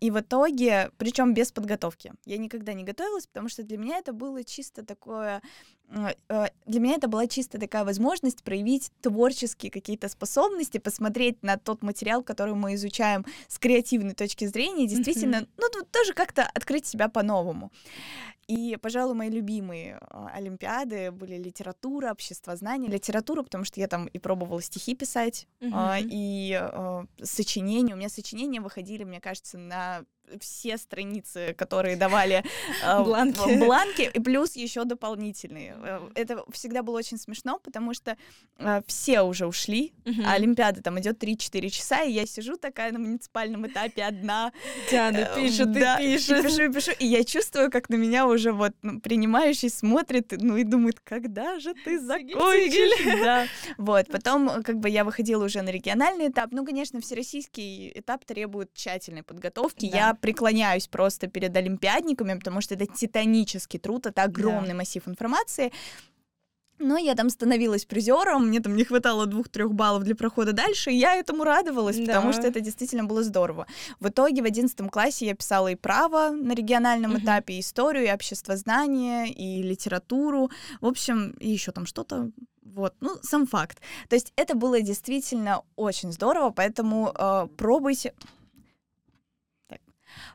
И 0.00 0.10
в 0.10 0.20
итоге, 0.20 0.90
причем 0.98 1.34
без 1.34 1.52
подготовки, 1.52 2.12
я 2.26 2.38
никогда 2.38 2.74
не 2.74 2.84
готовилась, 2.84 3.26
потому 3.26 3.48
что 3.48 3.62
для 3.62 3.78
меня 3.78 3.98
это 3.98 4.12
было 4.12 4.44
чисто 4.44 4.84
такое 4.84 5.40
для 5.88 6.80
меня 6.80 6.94
это 6.96 7.08
была 7.08 7.26
чисто 7.26 7.58
такая 7.58 7.84
возможность 7.84 8.42
проявить 8.42 8.90
творческие 9.00 9.70
какие-то 9.70 10.08
способности, 10.08 10.78
посмотреть 10.78 11.42
на 11.42 11.56
тот 11.56 11.82
материал, 11.82 12.22
который 12.22 12.54
мы 12.54 12.74
изучаем 12.74 13.24
с 13.48 13.58
креативной 13.58 14.14
точки 14.14 14.46
зрения, 14.46 14.86
действительно, 14.86 15.36
mm-hmm. 15.36 15.48
ну, 15.58 15.84
тоже 15.90 16.14
как-то 16.14 16.42
открыть 16.54 16.86
себя 16.86 17.08
по-новому. 17.08 17.70
И, 18.46 18.76
пожалуй, 18.80 19.14
мои 19.14 19.30
любимые 19.30 19.98
а, 20.00 20.28
олимпиады 20.34 21.10
были 21.10 21.36
литература, 21.36 22.10
общество 22.10 22.54
знания, 22.56 22.88
литература, 22.88 23.42
потому 23.42 23.64
что 23.64 23.80
я 23.80 23.88
там 23.88 24.06
и 24.06 24.18
пробовала 24.18 24.60
стихи 24.60 24.94
писать, 24.94 25.46
mm-hmm. 25.60 26.08
и 26.10 26.58
э, 26.60 27.04
сочинения. 27.22 27.94
У 27.94 27.96
меня 27.96 28.08
сочинения 28.08 28.60
выходили, 28.60 29.04
мне 29.04 29.20
кажется, 29.20 29.56
на 29.56 30.04
все 30.40 30.76
страницы, 30.78 31.54
которые 31.56 31.96
давали 31.96 32.44
э, 32.84 33.02
бланки. 33.02 33.58
бланки, 33.58 34.10
и 34.12 34.20
плюс 34.20 34.56
еще 34.56 34.84
дополнительные. 34.84 35.76
Э, 35.82 36.08
это 36.14 36.44
всегда 36.52 36.82
было 36.82 36.98
очень 36.98 37.18
смешно, 37.18 37.58
потому 37.58 37.94
что 37.94 38.16
э, 38.58 38.82
все 38.86 39.22
уже 39.22 39.46
ушли, 39.46 39.92
а 40.24 40.32
Олимпиада 40.34 40.82
там 40.82 40.98
идет 41.00 41.22
3-4 41.22 41.68
часа, 41.68 42.02
и 42.02 42.12
я 42.12 42.26
сижу 42.26 42.56
такая 42.56 42.92
на 42.92 42.98
муниципальном 42.98 43.66
этапе 43.66 44.04
одна. 44.04 44.52
Диана 44.90 45.30
пишет, 45.36 45.72
пишет. 45.74 46.40
И 46.40 46.42
пишу, 46.42 46.72
пишу, 46.72 46.92
и 46.98 47.06
я 47.06 47.24
чувствую, 47.24 47.70
как 47.70 47.88
на 47.88 47.96
меня 47.96 48.26
уже 48.26 48.52
вот 48.52 48.72
ну, 48.82 49.00
принимающий 49.00 49.70
смотрит, 49.70 50.32
ну 50.38 50.56
и 50.56 50.64
думает, 50.64 51.00
когда 51.00 51.58
же 51.58 51.74
ты 51.84 51.98
закончишь? 52.00 52.94
Да. 53.24 53.46
Вот, 53.78 54.08
потом 54.08 54.62
как 54.62 54.78
бы 54.78 54.88
я 54.88 55.04
выходила 55.04 55.44
уже 55.44 55.62
на 55.62 55.70
региональный 55.70 56.28
этап. 56.28 56.50
Ну, 56.50 56.64
конечно, 56.64 57.00
всероссийский 57.00 57.92
этап 57.94 58.24
требует 58.24 58.72
тщательной 58.74 59.22
подготовки. 59.22 59.90
Да. 59.90 60.13
Я 60.14 60.18
преклоняюсь 60.20 60.86
просто 60.86 61.26
перед 61.26 61.56
олимпиадниками, 61.56 62.34
потому 62.34 62.60
что 62.60 62.74
это 62.74 62.86
титанический 62.86 63.80
труд, 63.80 64.06
это 64.06 64.22
огромный 64.22 64.68
да. 64.68 64.74
массив 64.74 65.02
информации. 65.08 65.72
Но 66.78 66.96
я 66.96 67.14
там 67.14 67.30
становилась 67.30 67.84
призером, 67.84 68.48
мне 68.48 68.60
там 68.60 68.76
не 68.76 68.84
хватало 68.84 69.26
двух-трех 69.26 69.72
баллов 69.72 70.02
для 70.02 70.14
прохода 70.14 70.52
дальше, 70.52 70.90
и 70.90 70.96
я 70.96 71.16
этому 71.16 71.44
радовалась, 71.44 71.96
да. 71.96 72.06
потому 72.06 72.32
что 72.32 72.42
это 72.42 72.60
действительно 72.60 73.04
было 73.04 73.22
здорово. 73.22 73.66
В 74.00 74.08
итоге 74.08 74.42
в 74.42 74.44
одиннадцатом 74.44 74.88
классе 74.88 75.26
я 75.26 75.34
писала 75.34 75.68
и 75.68 75.76
право 75.76 76.30
на 76.30 76.52
региональном 76.52 77.14
uh-huh. 77.14 77.22
этапе, 77.22 77.54
и 77.54 77.60
историю, 77.60 78.06
и 78.06 78.12
обществознание, 78.12 79.30
и 79.30 79.62
литературу, 79.62 80.50
в 80.80 80.86
общем, 80.86 81.30
и 81.40 81.48
еще 81.48 81.70
там 81.70 81.86
что-то. 81.86 82.30
Вот, 82.62 82.94
ну, 83.00 83.16
сам 83.22 83.46
факт. 83.46 83.80
То 84.08 84.16
есть 84.16 84.32
это 84.36 84.56
было 84.56 84.80
действительно 84.80 85.62
очень 85.76 86.12
здорово, 86.12 86.50
поэтому 86.50 87.12
э, 87.16 87.46
пробуйте. 87.56 88.14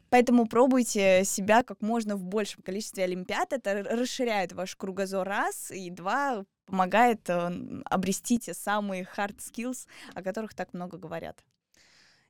Поэтому 0.10 0.48
пробуйте 0.48 1.24
себя 1.24 1.64
как 1.64 1.82
можно 1.82 2.16
в 2.16 2.24
большем 2.24 2.64
количестве 2.64 3.04
олимпиад. 3.04 3.54
Это 3.54 3.84
расширяет 3.84 4.54
ваш 4.54 4.76
кругозор 4.76 5.28
раз, 5.28 5.72
и 5.72 5.90
два 5.90 6.46
помогает 6.66 7.30
э, 7.30 7.82
обрести 7.86 8.40
те 8.40 8.54
самые 8.54 9.08
hard 9.16 9.38
skills, 9.38 9.88
о 10.14 10.22
которых 10.22 10.54
так 10.54 10.74
много 10.74 10.98
говорят. 10.98 11.44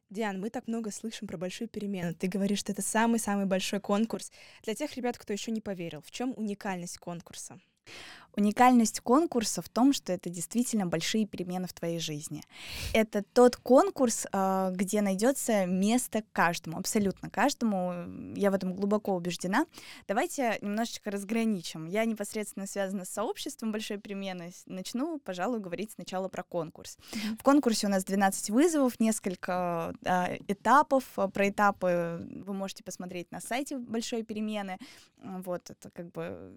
Диан, 0.10 0.40
мы 0.40 0.50
так 0.50 0.68
много 0.68 0.92
слышим 0.92 1.28
про 1.28 1.38
большую 1.38 1.68
перемену. 1.68 2.16
Ты 2.16 2.28
говоришь, 2.28 2.60
что 2.60 2.72
это 2.72 2.82
самый-самый 2.82 3.46
большой 3.46 3.80
конкурс. 3.80 4.32
Для 4.64 4.74
тех 4.74 4.96
ребят, 4.96 5.18
кто 5.18 5.34
еще 5.34 5.52
не 5.52 5.62
поверил, 5.62 6.02
в 6.02 6.10
чем 6.10 6.34
уникальность 6.36 6.98
конкурса? 6.98 7.60
Уникальность 8.36 9.00
конкурса 9.02 9.62
в 9.62 9.70
том, 9.70 9.94
что 9.94 10.14
это 10.14 10.30
действительно 10.30 10.86
большие 10.86 11.26
перемены 11.26 11.68
в 11.68 11.74
твоей 11.74 12.00
жизни. 12.00 12.44
Это 12.94 13.24
тот 13.24 13.56
конкурс, 13.58 14.28
а, 14.32 14.72
где 14.72 15.02
найдется 15.02 15.66
место 15.66 16.24
каждому, 16.32 16.78
абсолютно 16.78 17.30
каждому. 17.30 17.94
Я 18.36 18.52
в 18.52 18.54
этом 18.54 18.76
глубоко 18.76 19.16
убеждена. 19.16 19.66
Давайте 20.08 20.58
немножечко 20.62 21.12
разграничим. 21.12 21.86
Я 21.86 22.06
непосредственно 22.06 22.68
связана 22.68 23.06
с 23.06 23.10
сообществом 23.10 23.72
большой 23.72 23.98
перемены. 23.98 24.52
Начну, 24.66 25.20
пожалуй, 25.20 25.60
говорить 25.60 25.92
сначала 25.92 26.28
про 26.28 26.44
конкурс. 26.44 26.98
В 27.40 27.44
конкурсе 27.44 27.88
у 27.88 27.90
нас 27.90 28.04
12 28.04 28.50
вызовов, 28.50 29.00
несколько 29.00 29.94
а, 30.06 30.36
этапов. 30.48 31.04
Про 31.34 31.50
этапы 31.50 32.28
вы 32.30 32.54
можете 32.54 32.84
посмотреть 32.84 33.32
на 33.32 33.42
сайте 33.42 33.78
большой 33.78 34.24
перемены. 34.24 34.78
Вот, 35.18 35.70
это 35.70 35.90
как 35.90 36.12
бы 36.12 36.54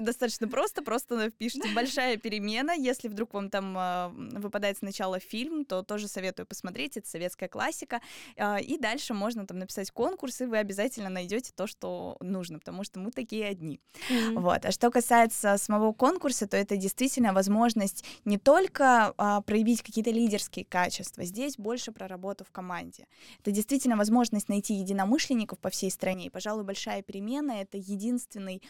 достаточно 0.00 0.48
просто, 0.48 0.82
просто 0.82 1.05
пишите 1.38 1.68
«большая 1.74 2.16
перемена». 2.16 2.72
Если 2.72 3.08
вдруг 3.08 3.34
вам 3.34 3.50
там 3.50 3.76
э, 3.76 4.08
выпадает 4.38 4.78
сначала 4.78 5.18
фильм, 5.20 5.64
то 5.64 5.82
тоже 5.82 6.08
советую 6.08 6.46
посмотреть, 6.46 6.96
это 6.96 7.08
советская 7.08 7.48
классика. 7.48 8.00
Э, 8.36 8.60
и 8.60 8.78
дальше 8.78 9.14
можно 9.14 9.46
там 9.46 9.58
написать 9.58 9.90
конкурс, 9.90 10.40
и 10.40 10.46
вы 10.46 10.58
обязательно 10.58 11.08
найдете 11.08 11.52
то, 11.54 11.66
что 11.66 12.16
нужно, 12.20 12.58
потому 12.58 12.84
что 12.84 12.98
мы 12.98 13.10
такие 13.10 13.46
одни. 13.46 13.80
Mm-hmm. 14.10 14.40
Вот. 14.40 14.64
А 14.64 14.72
что 14.72 14.90
касается 14.90 15.56
самого 15.58 15.92
конкурса, 15.92 16.46
то 16.46 16.56
это 16.56 16.76
действительно 16.76 17.32
возможность 17.32 18.04
не 18.24 18.38
только 18.38 19.14
э, 19.16 19.40
проявить 19.46 19.82
какие-то 19.82 20.10
лидерские 20.10 20.64
качества, 20.64 21.24
здесь 21.24 21.56
больше 21.56 21.92
про 21.92 22.08
работу 22.08 22.44
в 22.44 22.50
команде. 22.50 23.06
Это 23.40 23.50
действительно 23.50 23.96
возможность 23.96 24.48
найти 24.48 24.74
единомышленников 24.74 25.58
по 25.58 25.70
всей 25.70 25.90
стране. 25.90 26.26
И, 26.26 26.30
пожалуй, 26.30 26.64
большая 26.64 27.02
перемена— 27.02 27.52
это 27.60 27.78
единственный 27.78 28.62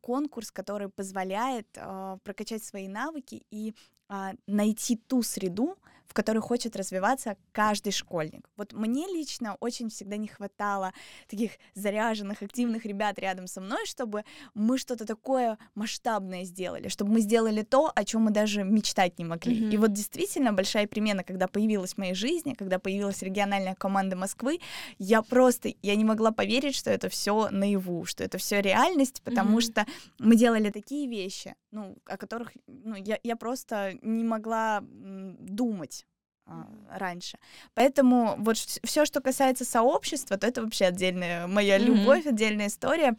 конкурс, 0.00 0.50
который 0.50 0.88
позволяет 0.88 1.77
э, 1.80 2.18
прокачать 2.22 2.62
свои 2.62 2.88
навыки 2.88 3.42
и 3.50 3.74
э, 4.08 4.32
найти 4.46 4.96
ту 4.96 5.22
среду, 5.22 5.76
в 6.08 6.14
которой 6.14 6.38
хочет 6.38 6.74
развиваться 6.74 7.36
каждый 7.52 7.92
школьник. 7.92 8.48
Вот 8.56 8.72
мне 8.72 9.06
лично 9.06 9.56
очень 9.60 9.90
всегда 9.90 10.16
не 10.16 10.26
хватало 10.26 10.92
таких 11.28 11.52
заряженных, 11.74 12.42
активных 12.42 12.86
ребят 12.86 13.18
рядом 13.18 13.46
со 13.46 13.60
мной, 13.60 13.84
чтобы 13.84 14.24
мы 14.54 14.78
что-то 14.78 15.04
такое 15.04 15.58
масштабное 15.74 16.44
сделали, 16.44 16.88
чтобы 16.88 17.12
мы 17.12 17.20
сделали 17.20 17.62
то, 17.62 17.92
о 17.94 18.04
чем 18.04 18.22
мы 18.22 18.30
даже 18.30 18.64
мечтать 18.64 19.18
не 19.18 19.26
могли. 19.26 19.60
Mm-hmm. 19.60 19.74
И 19.74 19.76
вот 19.76 19.92
действительно 19.92 20.52
большая 20.52 20.86
перемена, 20.86 21.22
когда 21.22 21.46
появилась 21.46 21.94
в 21.94 21.98
моей 21.98 22.14
жизни, 22.14 22.54
когда 22.54 22.78
появилась 22.78 23.22
региональная 23.22 23.74
команда 23.74 24.16
Москвы, 24.16 24.60
я 24.98 25.20
просто, 25.20 25.74
я 25.82 25.94
не 25.94 26.04
могла 26.04 26.32
поверить, 26.32 26.74
что 26.74 26.90
это 26.90 27.10
все 27.10 27.50
наяву, 27.50 28.06
что 28.06 28.24
это 28.24 28.38
все 28.38 28.62
реальность, 28.62 29.20
потому 29.22 29.58
mm-hmm. 29.58 29.62
что 29.62 29.86
мы 30.18 30.36
делали 30.36 30.70
такие 30.70 31.06
вещи, 31.06 31.54
ну, 31.70 31.96
о 32.06 32.16
которых 32.16 32.52
ну, 32.66 32.94
я, 32.96 33.18
я 33.22 33.36
просто 33.36 33.94
не 34.02 34.24
могла 34.24 34.82
думать 34.82 36.06
а, 36.46 36.66
раньше. 36.90 37.38
Поэтому 37.74 38.36
вот 38.38 38.56
все, 38.56 39.04
что 39.04 39.20
касается 39.20 39.64
сообщества, 39.64 40.38
то 40.38 40.46
это 40.46 40.62
вообще 40.62 40.86
отдельная 40.86 41.46
моя 41.46 41.78
mm-hmm. 41.78 41.84
любовь, 41.84 42.26
отдельная 42.26 42.68
история. 42.68 43.16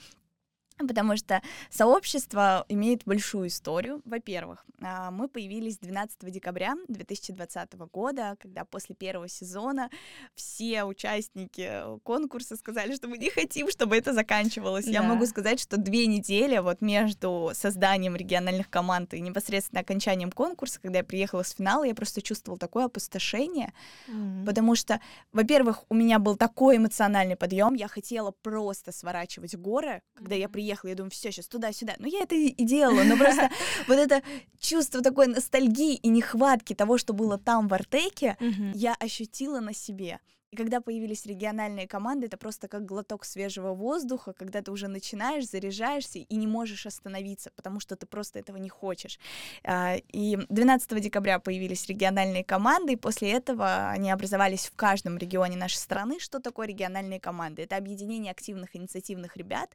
Потому 0.80 1.18
что 1.18 1.42
сообщество 1.70 2.66
имеет 2.70 3.04
большую 3.06 3.50
историю. 3.50 4.02
Во-первых, 4.06 4.66
а, 4.82 5.12
мы 5.12 5.28
появились 5.28 5.78
12 5.78 6.32
декабря 6.32 6.76
2020 6.88 7.74
года, 7.92 8.38
когда 8.40 8.64
после 8.64 8.96
первого 8.96 9.28
сезона 9.28 9.90
все 10.36 10.86
участники 10.86 11.70
конкурса 12.04 12.56
сказали, 12.56 12.96
что 12.96 13.10
мы 13.10 13.18
не 13.18 13.30
хотим, 13.30 13.70
чтобы 13.70 13.98
это 13.98 14.14
заканчивалось. 14.14 14.86
Да. 14.86 14.92
Я 14.92 15.04
могу 15.04 15.26
сказать, 15.26 15.60
что 15.60 15.78
две 15.78 16.08
недели 16.08 16.58
вот 16.60 16.82
между 16.82 17.52
созданием 17.54 18.16
региональных 18.16 18.70
команд 18.70 19.14
и 19.14 19.20
непосредственно 19.20 19.82
окончанием 19.82 20.32
конкурса, 20.32 20.80
когда 20.82 21.00
я 21.00 21.04
приехала 21.04 21.44
с 21.44 21.52
финала, 21.52 21.84
я 21.84 21.94
просто 21.94 22.22
чувствовала 22.22 22.58
такое 22.58 22.86
опустошение, 22.86 23.74
mm-hmm. 24.08 24.46
потому 24.46 24.76
что, 24.76 25.02
во-первых, 25.34 25.84
у 25.90 25.94
меня 25.94 26.20
был 26.20 26.38
такой 26.38 26.78
эмоциональный 26.78 27.36
подъем, 27.36 27.74
я 27.74 27.90
хотела 27.90 28.32
просто 28.32 28.94
сворачивать 28.94 29.56
горы, 29.56 30.02
когда 30.14 30.36
mm-hmm. 30.36 30.40
я 30.40 30.50
приехала 30.50 30.69
приехала, 30.70 30.90
я 30.90 30.96
думаю, 30.96 31.12
все, 31.12 31.32
сейчас 31.32 31.48
туда-сюда. 31.48 31.96
Ну, 31.98 32.08
я 32.08 32.22
это 32.22 32.36
и 32.36 32.64
делала, 32.64 33.04
но 33.04 33.18
просто 33.18 33.50
вот 33.88 33.98
это 33.98 34.22
чувство 34.60 35.02
такой 35.02 35.28
ностальгии 35.28 35.96
и 35.96 36.10
нехватки 36.10 36.76
того, 36.76 36.98
что 36.98 37.14
было 37.14 37.38
там 37.38 37.68
в 37.68 37.74
Артеке, 37.74 38.38
я 38.76 38.94
ощутила 39.00 39.60
на 39.60 39.74
себе. 39.74 40.20
И 40.52 40.56
когда 40.56 40.82
появились 40.82 41.28
региональные 41.28 41.88
команды, 41.88 42.26
это 42.26 42.38
просто 42.38 42.68
как 42.68 42.84
глоток 42.84 43.24
свежего 43.24 43.74
воздуха, 43.74 44.34
когда 44.34 44.62
ты 44.64 44.72
уже 44.72 44.88
начинаешь, 44.88 45.48
заряжаешься 45.48 46.20
и 46.20 46.36
не 46.36 46.48
можешь 46.48 46.88
остановиться, 46.88 47.52
потому 47.56 47.80
что 47.80 47.96
ты 47.96 48.08
просто 48.08 48.40
этого 48.40 48.58
не 48.58 48.70
хочешь. 48.70 49.20
А, 49.64 49.98
и 50.12 50.38
12 50.50 51.02
декабря 51.02 51.38
появились 51.38 51.86
региональные 51.86 52.44
команды, 52.44 52.94
и 52.94 52.96
после 52.96 53.32
этого 53.32 53.90
они 53.90 54.10
образовались 54.10 54.66
в 54.66 54.76
каждом 54.76 55.20
регионе 55.20 55.56
нашей 55.56 55.78
страны. 55.78 56.20
Что 56.20 56.40
такое 56.40 56.68
региональные 56.68 57.20
команды? 57.20 57.62
Это 57.62 57.78
объединение 57.78 58.32
активных 58.32 58.76
инициативных 58.76 59.38
ребят 59.38 59.70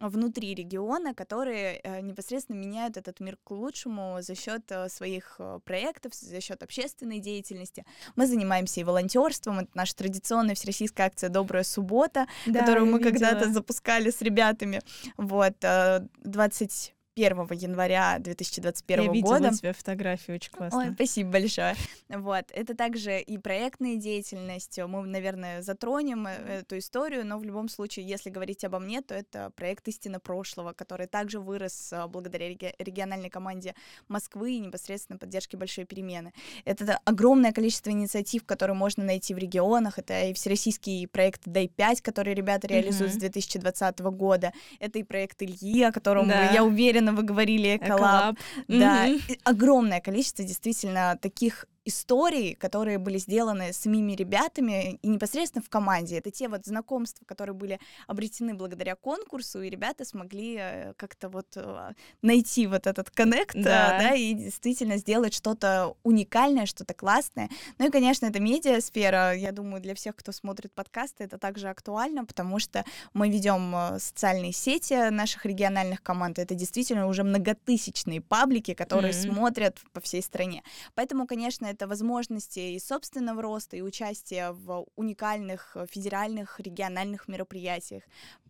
внутри 0.00 0.54
региона, 0.54 1.14
которые 1.14 1.80
э, 1.82 2.00
непосредственно 2.00 2.56
меняют 2.56 2.96
этот 2.96 3.20
мир 3.20 3.36
к 3.44 3.50
лучшему 3.50 4.18
за 4.20 4.34
счет 4.34 4.62
э, 4.70 4.88
своих 4.88 5.36
э, 5.38 5.60
проектов, 5.64 6.14
за 6.14 6.40
счет 6.40 6.62
общественной 6.62 7.20
деятельности. 7.20 7.84
Мы 8.16 8.26
занимаемся 8.26 8.80
и 8.80 8.84
волонтерством, 8.84 9.60
это 9.60 9.70
наша 9.74 9.94
традиционная 9.96 10.20
традиционная 10.20 10.54
всероссийская 10.54 11.06
акция 11.06 11.28
«Добрая 11.28 11.64
суббота», 11.64 12.26
да, 12.46 12.60
которую 12.60 12.86
мы 12.86 13.00
когда-то 13.00 13.50
запускали 13.52 14.10
с 14.10 14.22
ребятами. 14.22 14.80
Вот, 15.16 15.54
20 15.60 16.94
1 17.16 17.48
января 17.52 18.18
2021 18.18 19.12
Я 19.12 19.22
года. 19.22 19.44
Я 19.46 19.50
тебя 19.50 19.72
фотографии, 19.72 20.32
очень 20.32 20.50
классно. 20.50 20.78
Ой, 20.78 20.94
спасибо 20.94 21.30
большое. 21.30 21.74
Вот, 22.08 22.44
это 22.52 22.74
также 22.74 23.20
и 23.20 23.38
проектная 23.38 23.96
деятельность, 23.96 24.78
мы, 24.78 25.06
наверное, 25.06 25.62
затронем 25.62 26.26
э, 26.26 26.60
эту 26.60 26.78
историю, 26.78 27.24
но 27.24 27.38
в 27.38 27.44
любом 27.44 27.68
случае, 27.68 28.06
если 28.06 28.30
говорить 28.30 28.64
обо 28.64 28.80
мне, 28.80 29.00
то 29.00 29.14
это 29.14 29.50
проект 29.54 29.86
«Истина 29.86 30.18
прошлого», 30.18 30.72
который 30.72 31.06
также 31.06 31.38
вырос 31.38 31.92
а, 31.92 32.08
благодаря 32.08 32.48
региональной 32.48 33.30
команде 33.30 33.74
Москвы 34.08 34.54
и 34.54 34.58
непосредственно 34.58 35.18
поддержке 35.18 35.56
«Большой 35.56 35.84
перемены». 35.84 36.32
Это 36.64 36.98
огромное 37.04 37.52
количество 37.52 37.90
инициатив, 37.90 38.44
которые 38.44 38.76
можно 38.76 39.04
найти 39.04 39.32
в 39.32 39.38
регионах, 39.38 39.98
это 39.98 40.24
и 40.24 40.32
всероссийский 40.32 41.06
проект 41.06 41.42
«Дай-5», 41.44 42.02
который 42.02 42.34
ребята 42.34 42.66
реализуют 42.66 43.12
mm-hmm. 43.12 43.16
с 43.16 43.20
2020 43.20 44.00
года, 44.00 44.52
это 44.80 44.98
и 44.98 45.04
проект 45.04 45.42
Ильи, 45.42 45.82
о 45.84 45.92
котором, 45.92 46.28
да. 46.28 46.50
я 46.50 46.64
уверена, 46.64 46.99
вы 47.00 47.22
говорили, 47.22 47.78
коллаб. 47.78 48.36
Да, 48.68 49.08
mm-hmm. 49.08 49.40
огромное 49.44 50.00
количество 50.00 50.44
действительно 50.44 51.18
таких 51.20 51.66
историй, 51.90 52.54
которые 52.54 52.98
были 52.98 53.18
сделаны 53.18 53.72
самими 53.72 54.12
ребятами 54.12 54.98
и 55.02 55.08
непосредственно 55.08 55.62
в 55.62 55.68
команде. 55.68 56.16
Это 56.16 56.30
те 56.30 56.48
вот 56.48 56.64
знакомства, 56.64 57.24
которые 57.26 57.54
были 57.54 57.78
обретены 58.06 58.54
благодаря 58.54 58.96
конкурсу, 58.96 59.60
и 59.62 59.68
ребята 59.68 60.04
смогли 60.04 60.56
э, 60.58 60.94
как-то 60.96 61.28
вот 61.28 61.46
э, 61.56 61.92
найти 62.22 62.66
вот 62.66 62.86
этот 62.86 63.10
коннект, 63.10 63.54
э, 63.54 63.62
да. 63.62 63.98
да, 63.98 64.14
и 64.14 64.32
действительно 64.32 64.96
сделать 64.96 65.34
что-то 65.34 65.94
уникальное, 66.02 66.66
что-то 66.66 66.94
классное. 66.94 67.50
Ну 67.78 67.88
и, 67.88 67.90
конечно, 67.90 68.26
это 68.26 68.40
медиасфера. 68.40 69.34
Я 69.34 69.52
думаю, 69.52 69.82
для 69.82 69.94
всех, 69.94 70.16
кто 70.16 70.32
смотрит 70.32 70.72
подкасты, 70.72 71.24
это 71.24 71.38
также 71.38 71.68
актуально, 71.68 72.24
потому 72.24 72.58
что 72.58 72.84
мы 73.12 73.28
ведем 73.28 73.98
социальные 73.98 74.52
сети 74.52 75.10
наших 75.10 75.44
региональных 75.44 76.02
команд. 76.02 76.38
Это 76.38 76.54
действительно 76.54 77.06
уже 77.06 77.24
многотысячные 77.24 78.20
паблики, 78.20 78.74
которые 78.74 79.12
mm-hmm. 79.12 79.32
смотрят 79.34 79.78
по 79.92 80.00
всей 80.00 80.22
стране. 80.22 80.62
Поэтому, 80.94 81.26
конечно, 81.26 81.66
это 81.66 81.79
возможности 81.86 82.60
и 82.60 82.78
собственного 82.78 83.42
роста, 83.42 83.76
и 83.76 83.82
участия 83.82 84.52
в 84.52 84.86
уникальных 84.96 85.76
э, 85.76 85.86
федеральных, 85.90 86.60
региональных 86.60 87.28
мероприятиях. 87.28 88.02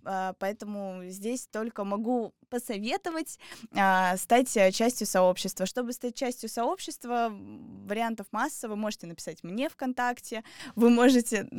А, 0.05 0.35
поэтому 0.39 1.03
здесь 1.07 1.47
только 1.47 1.85
могу 1.85 2.35
посоветовать 2.49 3.39
а, 3.75 4.17
стать 4.17 4.57
э, 4.57 4.73
частью 4.73 5.07
сообщества. 5.07 5.67
Чтобы 5.67 5.93
стать 5.93 6.15
частью 6.15 6.49
сообщества, 6.49 7.31
вариантов 7.31 8.27
масса. 8.33 8.69
Вы 8.69 8.77
можете 8.77 9.07
написать 9.07 9.43
мне 9.45 9.69
ВКонтакте, 9.69 10.45
вы 10.75 10.91
можете... 10.91 11.49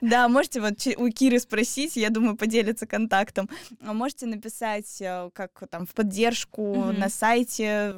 Да, 0.00 0.28
можете 0.28 0.60
вот 0.60 0.74
у 0.96 1.10
Киры 1.10 1.38
спросить, 1.38 1.96
я 1.96 2.08
думаю, 2.10 2.36
поделиться 2.36 2.86
контактом. 2.86 3.50
Можете 3.80 4.26
написать 4.26 5.00
э, 5.00 5.30
как 5.34 5.64
там 5.68 5.86
в 5.86 5.92
поддержку 5.94 6.92
на 6.92 7.08
сайте, 7.08 7.94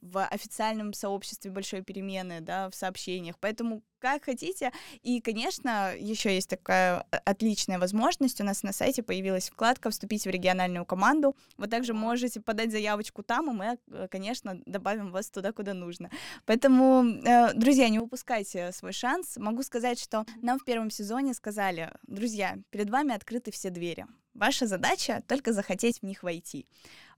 в 0.00 0.24
официальном 0.24 0.92
сообществе 0.92 1.50
большой 1.50 1.82
перемены, 1.82 2.40
да, 2.40 2.68
в 2.68 2.74
сообщениях. 2.74 3.36
Поэтому 3.40 3.82
как 4.02 4.24
хотите. 4.24 4.72
И, 5.02 5.20
конечно, 5.20 5.94
еще 5.96 6.34
есть 6.34 6.50
такая 6.50 7.06
э, 7.12 7.18
отличная 7.24 7.78
возможность. 7.78 8.40
У 8.40 8.44
нас 8.44 8.64
на 8.64 8.72
сайте 8.72 9.02
появилась 9.04 9.48
вкладка 9.48 9.90
«Вступить 9.90 10.26
в 10.26 10.30
региональную 10.30 10.84
команду». 10.84 11.36
Вы 11.56 11.68
также 11.68 11.94
можете 11.94 12.40
подать 12.40 12.72
заявочку 12.72 13.22
там, 13.22 13.50
и 13.50 13.54
мы, 13.54 13.78
э, 13.92 14.08
конечно, 14.10 14.60
добавим 14.66 15.12
вас 15.12 15.30
туда, 15.30 15.52
куда 15.52 15.72
нужно. 15.72 16.10
Поэтому, 16.46 17.04
э, 17.04 17.54
друзья, 17.54 17.88
не 17.88 18.00
упускайте 18.00 18.72
свой 18.72 18.92
шанс. 18.92 19.36
Могу 19.36 19.62
сказать, 19.62 20.00
что 20.00 20.26
нам 20.42 20.58
в 20.58 20.64
первом 20.64 20.90
сезоне 20.90 21.32
сказали, 21.32 21.92
друзья, 22.02 22.58
перед 22.70 22.90
вами 22.90 23.14
открыты 23.14 23.52
все 23.52 23.70
двери. 23.70 24.06
Ваша 24.34 24.66
задача 24.66 25.22
только 25.28 25.52
захотеть 25.52 26.00
в 26.00 26.06
них 26.06 26.24
войти. 26.24 26.66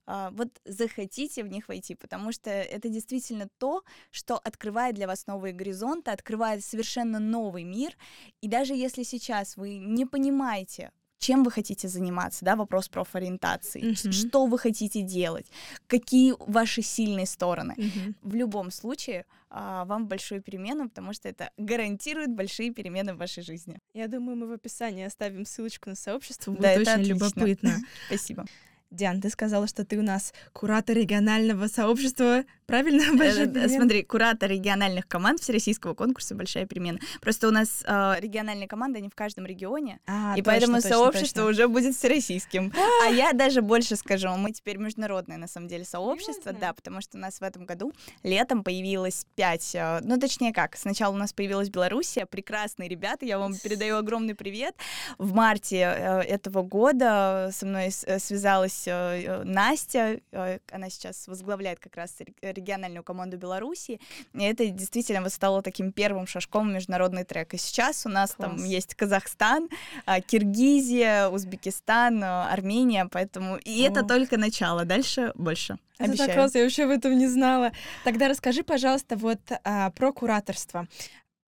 А, 0.07 0.31
вот 0.31 0.49
захотите 0.65 1.43
в 1.43 1.47
них 1.47 1.67
войти, 1.67 1.95
потому 1.95 2.31
что 2.31 2.49
это 2.49 2.89
действительно 2.89 3.47
то, 3.57 3.83
что 4.11 4.37
открывает 4.37 4.95
для 4.95 5.07
вас 5.07 5.27
новые 5.27 5.53
горизонты, 5.53 6.11
открывает 6.11 6.63
совершенно 6.63 7.19
новый 7.19 7.63
мир. 7.63 7.97
И 8.41 8.47
даже 8.47 8.73
если 8.73 9.03
сейчас 9.03 9.57
вы 9.57 9.77
не 9.77 10.05
понимаете, 10.05 10.91
чем 11.17 11.43
вы 11.43 11.49
хотите 11.49 11.87
заниматься, 11.87 12.45
да, 12.45 12.55
вопрос 12.55 12.87
профориентации, 12.87 13.81
mm-hmm. 13.81 14.11
что 14.11 14.45
вы 14.45 14.59
хотите 14.59 15.01
делать, 15.01 15.47
какие 15.87 16.35
ваши 16.39 16.81
сильные 16.83 17.25
стороны. 17.25 17.73
Mm-hmm. 17.77 18.15
В 18.21 18.35
любом 18.35 18.69
случае 18.69 19.25
а, 19.49 19.85
вам 19.85 20.07
большую 20.07 20.43
перемену, 20.43 20.89
потому 20.89 21.13
что 21.13 21.29
это 21.29 21.49
гарантирует 21.57 22.29
большие 22.35 22.71
перемены 22.71 23.15
в 23.15 23.17
вашей 23.17 23.41
жизни. 23.41 23.79
Я 23.93 24.07
думаю, 24.07 24.37
мы 24.37 24.47
в 24.47 24.51
описании 24.51 25.05
оставим 25.05 25.45
ссылочку 25.45 25.89
на 25.89 25.95
сообщество, 25.95 26.51
будет 26.51 26.61
да, 26.61 26.73
очень 26.73 26.91
отлично. 26.91 27.13
любопытно. 27.13 27.77
Спасибо. 28.07 28.45
Диан, 28.95 29.21
ты 29.21 29.29
сказала, 29.29 29.67
что 29.67 29.85
ты 29.85 29.97
у 29.97 30.01
нас 30.01 30.33
куратор 30.53 30.95
регионального 30.95 31.67
сообщества, 31.67 32.45
правильно? 32.65 33.13
Большая 33.17 33.67
Смотри, 33.67 34.03
куратор 34.03 34.49
региональных 34.49 35.07
команд 35.07 35.41
Всероссийского 35.41 35.93
конкурса 35.93 36.33
«Большая 36.33 36.65
перемена». 36.65 36.99
Просто 37.19 37.47
у 37.47 37.51
нас 37.51 37.83
э, 37.85 38.15
региональные 38.19 38.67
команды, 38.67 38.99
они 38.99 39.09
в 39.09 39.15
каждом 39.15 39.45
регионе, 39.45 39.99
а, 40.07 40.33
и 40.33 40.41
точно, 40.41 40.43
поэтому 40.51 40.75
точно, 40.75 40.89
сообщество 40.89 41.43
точно. 41.43 41.49
уже 41.49 41.67
будет 41.67 41.95
всероссийским. 41.95 42.71
А 43.05 43.09
я 43.09 43.33
даже 43.33 43.61
больше 43.61 43.95
скажу, 43.97 44.29
мы 44.29 44.51
теперь 44.51 44.77
международное, 44.77 45.37
на 45.37 45.47
самом 45.47 45.67
деле, 45.67 45.83
сообщество, 45.83 46.53
да, 46.53 46.73
потому 46.73 47.01
что 47.01 47.17
у 47.17 47.19
нас 47.19 47.39
в 47.39 47.43
этом 47.43 47.65
году 47.65 47.91
летом 48.23 48.63
появилось 48.63 49.27
пять, 49.35 49.75
э, 49.75 49.99
ну, 50.03 50.17
точнее 50.17 50.53
как, 50.53 50.77
сначала 50.77 51.13
у 51.13 51.17
нас 51.17 51.33
появилась 51.33 51.69
Белоруссия, 51.69 52.25
прекрасные 52.25 52.87
ребята, 52.87 53.25
я 53.25 53.37
вам 53.37 53.53
передаю 53.55 53.97
огромный 53.97 54.35
привет. 54.35 54.75
В 55.17 55.33
марте 55.33 55.77
э, 55.77 56.21
этого 56.21 56.63
года 56.63 57.49
со 57.51 57.65
мной 57.65 57.91
связалась 57.91 58.84
есть 58.85 59.27
э, 59.27 59.43
Настя, 59.43 60.19
э, 60.31 60.59
она 60.71 60.89
сейчас 60.89 61.27
возглавляет 61.27 61.79
как 61.79 61.95
раз 61.95 62.15
региональную 62.41 63.03
команду 63.03 63.37
Беларуси, 63.37 63.99
и 64.33 64.43
это 64.43 64.67
действительно 64.67 65.21
вот 65.21 65.33
стало 65.33 65.61
таким 65.61 65.91
первым 65.91 66.27
шажком 66.27 66.69
в 66.69 66.73
международный 66.73 67.23
трек. 67.23 67.53
И 67.53 67.57
сейчас 67.57 68.05
у 68.05 68.09
нас 68.09 68.33
Класс. 68.33 68.49
там 68.49 68.63
есть 68.63 68.95
Казахстан, 68.95 69.69
а, 70.05 70.21
Киргизия, 70.21 71.29
Узбекистан, 71.29 72.23
э, 72.23 72.27
Армения, 72.27 73.07
поэтому 73.11 73.57
и 73.57 73.83
О. 73.83 73.89
это 73.89 74.03
только 74.03 74.37
начало, 74.37 74.85
дальше 74.85 75.31
больше. 75.35 75.77
Это 75.97 76.11
Обещаю. 76.11 76.27
так 76.27 76.35
классно, 76.35 76.57
я 76.57 76.63
вообще 76.65 76.87
в 76.87 76.89
этом 76.89 77.17
не 77.17 77.27
знала. 77.27 77.71
Тогда 78.03 78.27
расскажи, 78.27 78.63
пожалуйста, 78.63 79.15
вот 79.15 79.39
а, 79.63 79.91
про 79.91 80.11
кураторство. 80.11 80.87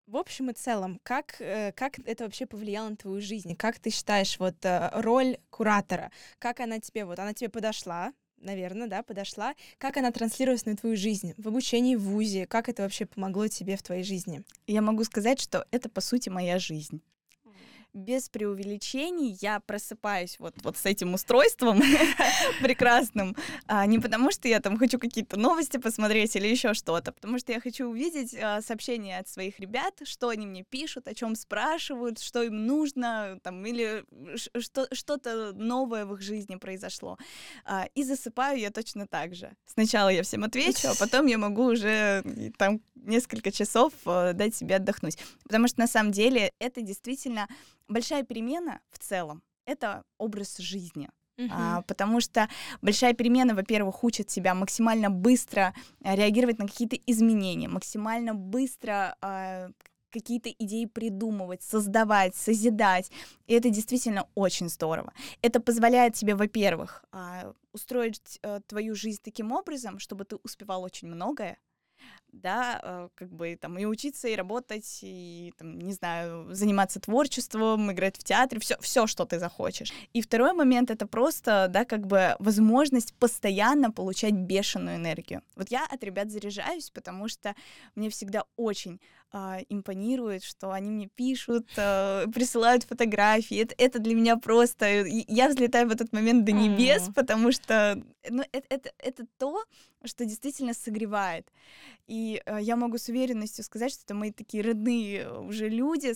В 0.07 0.17
общем 0.17 0.51
и 0.51 0.53
целом, 0.53 1.01
как, 1.03 1.41
э, 1.41 1.73
как 1.73 1.99
это 1.99 2.25
вообще 2.25 2.47
повлияло 2.47 2.91
на 2.91 2.97
твою 2.97 3.21
жизнь? 3.21 3.57
Как 3.57 3.81
ты 3.81 3.91
считаешь, 3.91 4.39
вот 4.39 4.55
э, 4.65 4.91
роль 4.95 5.39
куратора, 5.51 6.13
как 6.39 6.61
она 6.61 6.79
тебе, 6.79 7.05
вот 7.05 7.19
она 7.19 7.35
тебе 7.35 7.51
подошла, 7.51 8.13
наверное, 8.37 8.87
да, 8.87 9.03
подошла. 9.03 9.55
Как 9.79 9.97
она 9.97 10.13
транслировалась 10.13 10.65
на 10.65 10.77
твою 10.77 10.97
жизнь 10.97 11.35
в 11.37 11.49
обучении 11.49 11.97
в 11.97 12.03
ВУЗе? 12.03 12.47
Как 12.47 12.69
это 12.69 12.85
вообще 12.85 13.05
помогло 13.05 13.49
тебе 13.49 13.77
в 13.77 13.83
твоей 13.83 14.05
жизни? 14.05 14.45
Я 14.69 14.81
могу 14.81 15.03
сказать, 15.03 15.41
что 15.41 15.67
это, 15.73 15.89
по 15.89 16.01
сути, 16.01 16.29
моя 16.29 16.61
жизнь. 16.61 17.03
Без 17.97 18.29
преувеличений 18.29 19.37
я 19.41 19.61
просыпаюсь 19.61 20.37
вот, 20.39 20.55
вот 20.63 20.77
с 20.77 20.85
этим 20.85 21.15
устройством 21.15 21.83
прекрасным, 22.63 23.35
а, 23.67 23.87
не 23.87 23.99
потому 23.99 24.31
что 24.31 24.49
я 24.49 24.61
там 24.61 24.77
хочу 24.77 24.99
какие-то 24.99 25.39
новости 25.39 25.79
посмотреть 25.79 26.37
или 26.37 26.47
еще 26.47 26.75
что-то, 26.75 27.13
потому 27.13 27.39
что 27.39 27.53
я 27.53 27.61
хочу 27.61 27.89
увидеть 27.89 28.35
а, 28.35 28.61
сообщения 28.61 29.19
от 29.19 29.29
своих 29.29 29.59
ребят, 29.59 29.95
что 30.05 30.29
они 30.29 30.47
мне 30.47 30.63
пишут, 30.63 31.09
о 31.09 31.15
чем 31.15 31.35
спрашивают, 31.35 32.21
что 32.21 32.43
им 32.43 32.67
нужно, 32.67 33.41
там, 33.43 33.65
или 33.65 34.05
что, 34.37 34.87
что-то 34.93 35.53
новое 35.55 36.05
в 36.05 36.15
их 36.15 36.21
жизни 36.21 36.57
произошло. 36.57 37.19
А, 37.65 37.89
и 37.95 38.05
засыпаю 38.05 38.59
я 38.61 38.71
точно 38.71 39.07
так 39.07 39.35
же. 39.35 39.57
Сначала 39.67 40.11
я 40.11 40.23
всем 40.23 40.45
отвечу, 40.45 40.89
а 40.89 40.95
потом 40.99 41.27
я 41.27 41.39
могу 41.39 41.65
уже 41.65 42.23
там 42.59 42.81
несколько 42.95 43.51
часов 43.51 43.93
э, 44.05 44.33
дать 44.35 44.55
себе 44.55 44.77
отдохнуть. 44.77 45.19
Потому 45.45 45.69
что 45.69 45.81
на 45.81 45.87
самом 45.87 46.13
деле 46.13 46.53
это 46.59 46.83
действительно 46.83 47.49
большая 47.89 48.23
перемена 48.23 48.81
в 48.91 48.99
целом. 48.99 49.43
Это 49.65 50.05
образ 50.19 50.59
жизни. 50.59 51.09
Uh-huh. 51.39 51.49
А, 51.53 51.83
потому 51.83 52.21
что 52.21 52.49
большая 52.81 53.13
перемена, 53.13 53.55
во-первых, 53.55 54.05
учит 54.05 54.31
себя 54.31 54.55
максимально 54.55 55.11
быстро 55.11 55.75
э, 56.03 56.17
реагировать 56.17 56.59
на 56.59 56.67
какие-то 56.67 56.97
изменения, 57.07 57.69
максимально 57.69 58.35
быстро 58.35 59.17
а, 59.21 59.69
какие-то 60.11 60.51
идеи 60.51 60.87
придумывать, 60.87 61.63
создавать, 61.63 62.35
созидать. 62.35 63.11
И 63.47 63.55
это 63.55 63.69
действительно 63.69 64.27
очень 64.35 64.71
здорово. 64.71 65.13
Это 65.43 65.61
позволяет 65.61 66.15
тебе, 66.15 66.35
во-первых, 66.35 67.05
а, 67.13 67.53
устроить 67.73 68.39
а, 68.43 68.61
твою 68.61 68.95
жизнь 68.95 69.21
таким 69.23 69.53
образом, 69.53 69.99
чтобы 69.99 70.25
ты 70.25 70.37
успевал 70.37 70.83
очень 70.83 71.09
многое, 71.09 71.59
да, 72.43 72.81
э, 72.83 73.09
как 73.15 73.33
бы 73.33 73.57
там 73.61 73.79
и 73.79 73.85
учиться, 73.85 74.29
и 74.29 74.37
работать, 74.37 74.99
и 75.03 75.53
там, 75.59 75.79
не 75.79 75.93
знаю, 75.93 76.55
заниматься 76.55 77.01
творчеством, 77.01 77.91
играть 77.93 78.17
в 78.17 78.25
театре, 78.25 78.61
все, 78.61 78.77
все, 78.81 79.07
что 79.07 79.25
ты 79.25 79.39
захочешь. 79.39 79.93
И 80.13 80.21
второй 80.21 80.53
момент 80.53 80.91
это 80.91 81.07
просто, 81.07 81.69
да, 81.71 81.85
как 81.85 82.07
бы 82.07 82.37
возможность 82.39 83.15
постоянно 83.15 83.91
получать 83.91 84.35
бешеную 84.35 84.97
энергию. 84.97 85.43
Вот 85.57 85.71
я 85.71 85.87
от 85.87 86.03
ребят 86.05 86.31
заряжаюсь, 86.31 86.91
потому 86.91 87.29
что 87.29 87.55
мне 87.95 88.11
всегда 88.11 88.45
очень 88.57 89.01
э, 89.37 89.65
импонирует, 89.69 90.45
что 90.45 90.71
они 90.71 90.91
мне 90.91 91.09
пишут, 91.15 91.67
э, 91.77 92.27
присылают 92.35 92.85
фотографии. 92.85 93.63
Это, 93.63 93.75
это 93.79 93.99
для 93.99 94.15
меня 94.15 94.37
просто... 94.37 95.05
Я 95.07 95.49
взлетаю 95.49 95.89
в 95.89 95.93
этот 95.93 96.13
момент 96.13 96.45
до 96.45 96.53
небес, 96.53 97.09
mm. 97.09 97.15
потому 97.15 97.53
что 97.53 98.03
ну, 98.31 98.43
это, 98.53 98.67
это, 98.69 98.91
это 98.99 99.27
то, 99.39 99.65
что 100.05 100.25
действительно 100.25 100.75
согревает. 100.75 101.47
И 102.07 102.41
э, 102.47 102.59
я 102.61 102.77
могу 102.77 102.99
с 102.99 103.09
уверенностью 103.09 103.65
сказать, 103.65 103.93
что 103.93 104.05
это 104.05 104.15
мои 104.15 104.33
такие 104.33 104.63
родные 104.63 105.31
уже 105.41 105.69
люди, 105.69 106.15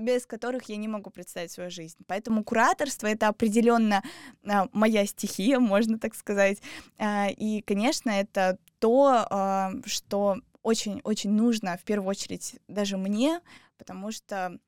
без 0.00 0.26
которых 0.26 0.68
я 0.68 0.76
не 0.76 0.88
могу 0.88 1.10
представить 1.10 1.50
свою 1.50 1.70
жизнь. 1.70 1.98
Поэтому 2.06 2.44
кураторство— 2.44 3.06
это 3.08 3.28
определенно 3.28 4.02
э, 4.42 4.48
моя 4.72 5.06
стихия, 5.06 5.58
можно 5.58 5.98
так 5.98 6.14
сказать. 6.14 6.58
Э, 6.98 7.30
и, 7.30 7.62
конечно, 7.62 8.10
это 8.10 8.58
то, 8.78 9.26
э, 9.30 9.86
что 9.86 10.36
очень-очень 10.64 11.30
нужно 11.30 11.76
в 11.76 11.84
первую 11.84 12.08
очередь 12.08 12.56
даже 12.66 12.96
мне, 12.96 13.40
потому 13.78 14.10
что 14.10 14.58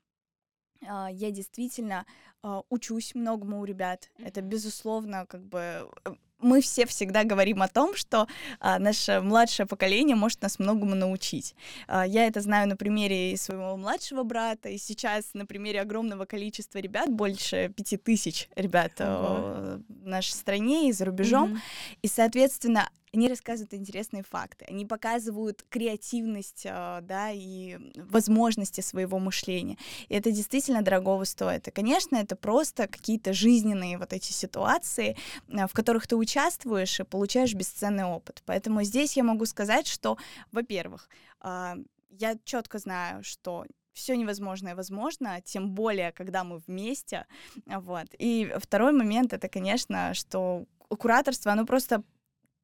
э, 0.81 1.07
я 1.11 1.31
действительно 1.31 2.05
э, 2.43 2.61
учусь 2.69 3.15
многому 3.15 3.59
у 3.59 3.65
ребят. 3.65 4.09
Это, 4.19 4.41
безусловно, 4.41 5.25
как 5.27 5.43
бы 5.43 5.89
э, 6.05 6.15
мы 6.39 6.61
все 6.61 6.85
всегда 6.85 7.23
говорим 7.23 7.61
о 7.61 7.67
том, 7.67 7.95
что 7.95 8.27
а, 8.59 8.77
наше 8.79 9.21
младшее 9.21 9.65
поколение 9.65 10.15
может 10.15 10.41
нас 10.41 10.59
многому 10.59 10.93
научить. 10.93 11.55
А, 11.87 12.05
я 12.05 12.27
это 12.27 12.41
знаю 12.41 12.69
на 12.69 12.77
примере 12.77 13.35
своего 13.37 13.75
младшего 13.75 14.23
брата, 14.23 14.69
и 14.69 14.77
сейчас 14.77 15.33
на 15.33 15.45
примере 15.45 15.81
огромного 15.81 16.25
количества 16.25 16.77
ребят, 16.79 17.09
больше 17.09 17.73
пяти 17.75 17.97
тысяч 17.97 18.49
ребят 18.55 18.93
uh 18.99 19.81
в 19.89 20.07
нашей 20.07 20.33
стране 20.33 20.89
и 20.89 20.91
за 20.91 21.05
рубежом. 21.05 21.53
Mm-hmm. 21.53 21.97
И, 22.03 22.07
соответственно, 22.07 22.89
они 23.17 23.27
рассказывают 23.29 23.73
интересные 23.73 24.23
факты, 24.23 24.65
они 24.69 24.85
показывают 24.85 25.65
креативность, 25.69 26.65
а, 26.69 27.01
да, 27.01 27.31
и 27.31 27.77
возможности 27.95 28.81
своего 28.81 29.17
мышления. 29.17 29.77
И 30.07 30.13
это 30.13 30.31
действительно 30.31 30.83
дорогого 30.83 31.23
стоит. 31.23 31.67
И, 31.67 31.71
конечно, 31.71 32.15
это 32.15 32.35
просто 32.35 32.87
какие-то 32.87 33.33
жизненные 33.33 33.97
вот 33.97 34.13
эти 34.13 34.31
ситуации, 34.31 35.17
а, 35.51 35.67
в 35.67 35.73
которых 35.73 36.07
ты 36.07 36.15
участвуешь 36.15 36.99
и 36.99 37.03
получаешь 37.03 37.55
бесценный 37.55 38.05
опыт. 38.05 38.43
Поэтому 38.45 38.83
здесь 38.83 39.17
я 39.17 39.23
могу 39.23 39.45
сказать, 39.45 39.87
что, 39.87 40.17
во-первых, 40.51 41.09
а, 41.39 41.75
я 42.11 42.37
четко 42.43 42.77
знаю, 42.77 43.23
что 43.23 43.65
все 43.93 44.15
невозможное 44.15 44.75
возможно, 44.75 45.41
тем 45.41 45.71
более, 45.71 46.11
когда 46.11 46.43
мы 46.43 46.59
вместе. 46.67 47.25
Вот. 47.65 48.05
И 48.19 48.53
второй 48.59 48.91
момент 48.91 49.33
это, 49.33 49.49
конечно, 49.49 50.13
что 50.13 50.65
кураторство, 50.87 51.51
оно 51.51 51.65
просто 51.65 52.03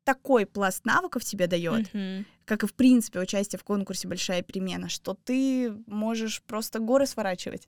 такой 0.03 0.45
пласт 0.45 0.85
навыков 0.85 1.23
тебе 1.23 1.47
дает, 1.47 1.93
mm-hmm 1.93 2.25
как 2.45 2.63
и 2.63 2.67
в 2.67 2.73
принципе 2.73 3.19
участие 3.19 3.59
в 3.59 3.63
конкурсе 3.63 4.07
«Большая 4.07 4.41
перемена», 4.41 4.89
что 4.89 5.13
ты 5.13 5.71
можешь 5.87 6.41
просто 6.43 6.79
горы 6.79 7.05
сворачивать. 7.05 7.67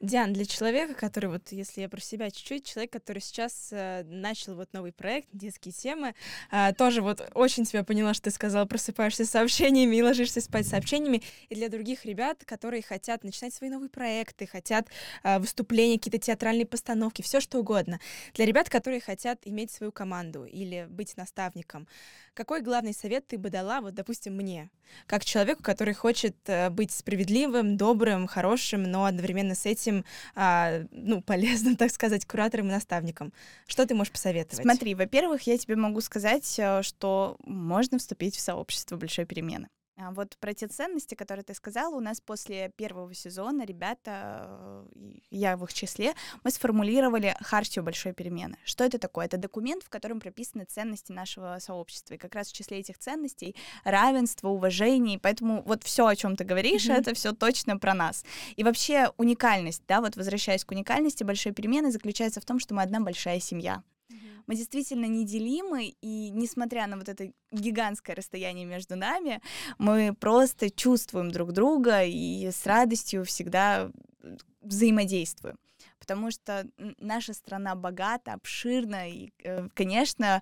Диан, 0.00 0.32
для 0.32 0.44
человека, 0.44 0.94
который, 0.94 1.26
вот 1.26 1.50
если 1.50 1.80
я 1.80 1.88
про 1.88 2.00
себя 2.00 2.30
чуть-чуть, 2.30 2.64
человек, 2.64 2.92
который 2.92 3.20
сейчас 3.20 3.68
э, 3.72 4.04
начал 4.04 4.54
вот 4.54 4.72
новый 4.72 4.92
проект 4.92 5.28
«Детские 5.32 5.72
темы», 5.72 6.14
э, 6.52 6.72
тоже 6.74 7.02
вот 7.02 7.28
очень 7.34 7.64
тебя 7.64 7.82
поняла, 7.82 8.14
что 8.14 8.24
ты 8.24 8.30
сказала, 8.30 8.64
просыпаешься 8.66 9.24
сообщениями 9.24 9.96
и 9.96 10.02
ложишься 10.02 10.40
спать 10.40 10.66
сообщениями, 10.66 11.22
и 11.48 11.54
для 11.54 11.68
других 11.68 12.04
ребят, 12.04 12.44
которые 12.44 12.82
хотят 12.82 13.24
начинать 13.24 13.54
свои 13.54 13.70
новые 13.70 13.90
проекты, 13.90 14.46
хотят 14.46 14.88
э, 15.24 15.38
выступления, 15.38 15.98
какие-то 15.98 16.18
театральные 16.18 16.66
постановки, 16.66 17.22
все 17.22 17.40
что 17.40 17.58
угодно. 17.58 18.00
Для 18.34 18.46
ребят, 18.46 18.68
которые 18.70 19.00
хотят 19.00 19.40
иметь 19.44 19.70
свою 19.70 19.90
команду 19.90 20.44
или 20.44 20.86
быть 20.88 21.16
наставником, 21.16 21.88
какой 22.34 22.60
главный 22.60 22.92
совет 22.92 23.26
ты 23.26 23.38
бы 23.38 23.48
дала, 23.50 23.80
вот, 23.80 23.94
допустим, 23.94 24.15
мне, 24.24 24.70
как 25.06 25.24
человеку, 25.24 25.62
который 25.62 25.94
хочет 25.94 26.36
э, 26.46 26.70
быть 26.70 26.90
справедливым, 26.90 27.76
добрым, 27.76 28.26
хорошим, 28.26 28.82
но 28.84 29.04
одновременно 29.04 29.54
с 29.54 29.66
этим, 29.66 30.04
а, 30.34 30.84
ну, 30.90 31.20
полезным, 31.22 31.76
так 31.76 31.90
сказать, 31.90 32.24
куратором 32.26 32.68
и 32.68 32.72
наставником? 32.72 33.32
Что 33.66 33.86
ты 33.86 33.94
можешь 33.94 34.12
посоветовать? 34.12 34.62
Смотри, 34.62 34.94
во-первых, 34.94 35.42
я 35.42 35.58
тебе 35.58 35.76
могу 35.76 36.00
сказать, 36.00 36.58
э, 36.58 36.82
что 36.82 37.36
можно 37.44 37.98
вступить 37.98 38.36
в 38.36 38.40
сообщество 38.40 38.96
большой 38.96 39.26
перемены. 39.26 39.68
А 39.98 40.10
вот 40.10 40.36
про 40.38 40.52
те 40.52 40.68
ценности, 40.68 41.14
которые 41.14 41.42
ты 41.42 41.54
сказала, 41.54 41.94
у 41.96 42.00
нас 42.00 42.20
после 42.20 42.70
первого 42.76 43.14
сезона 43.14 43.64
ребята, 43.64 44.84
я 45.30 45.56
в 45.56 45.64
их 45.64 45.72
числе, 45.72 46.12
мы 46.44 46.50
сформулировали 46.50 47.34
хартию 47.40 47.82
большой 47.82 48.12
перемены. 48.12 48.58
Что 48.64 48.84
это 48.84 48.98
такое? 48.98 49.24
Это 49.24 49.38
документ, 49.38 49.82
в 49.82 49.88
котором 49.88 50.20
прописаны 50.20 50.64
ценности 50.64 51.12
нашего 51.12 51.56
сообщества. 51.60 52.14
И 52.14 52.18
как 52.18 52.34
раз 52.34 52.48
в 52.48 52.52
числе 52.52 52.80
этих 52.80 52.98
ценностей 52.98 53.56
равенство, 53.84 54.48
уважение. 54.48 55.18
Поэтому 55.18 55.62
вот 55.62 55.82
все, 55.82 56.06
о 56.06 56.14
чем 56.14 56.36
ты 56.36 56.44
говоришь, 56.44 56.88
mm-hmm. 56.88 56.98
это 56.98 57.14
все 57.14 57.32
точно 57.32 57.78
про 57.78 57.94
нас. 57.94 58.24
И 58.56 58.64
вообще 58.64 59.10
уникальность, 59.16 59.82
да, 59.88 60.02
вот 60.02 60.16
возвращаясь 60.16 60.64
к 60.64 60.70
уникальности 60.72 61.24
большой 61.24 61.52
перемены, 61.52 61.90
заключается 61.90 62.42
в 62.42 62.44
том, 62.44 62.58
что 62.58 62.74
мы 62.74 62.82
одна 62.82 63.00
большая 63.00 63.40
семья 63.40 63.82
мы 64.46 64.56
действительно 64.56 65.06
неделимы, 65.06 65.94
и 66.00 66.30
несмотря 66.30 66.86
на 66.86 66.96
вот 66.96 67.08
это 67.08 67.32
гигантское 67.52 68.16
расстояние 68.16 68.64
между 68.64 68.96
нами, 68.96 69.40
мы 69.78 70.14
просто 70.18 70.70
чувствуем 70.70 71.30
друг 71.30 71.52
друга 71.52 72.04
и 72.04 72.50
с 72.50 72.66
радостью 72.66 73.24
всегда 73.24 73.90
взаимодействуем. 74.60 75.56
Потому 75.98 76.30
что 76.30 76.66
наша 77.00 77.32
страна 77.32 77.74
богата, 77.74 78.34
обширна, 78.34 79.10
и, 79.10 79.30
э, 79.42 79.68
конечно, 79.74 80.40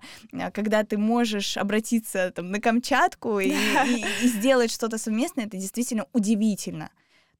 когда 0.53 0.83
ты 0.83 0.97
можешь 0.97 1.57
обратиться 1.57 2.31
там, 2.31 2.51
на 2.51 2.59
Камчатку 2.59 3.39
и, 3.39 3.49
и, 3.87 4.05
и 4.23 4.27
сделать 4.27 4.71
что-то 4.71 4.97
совместное, 4.97 5.45
это 5.45 5.57
действительно 5.57 6.05
удивительно 6.13 6.91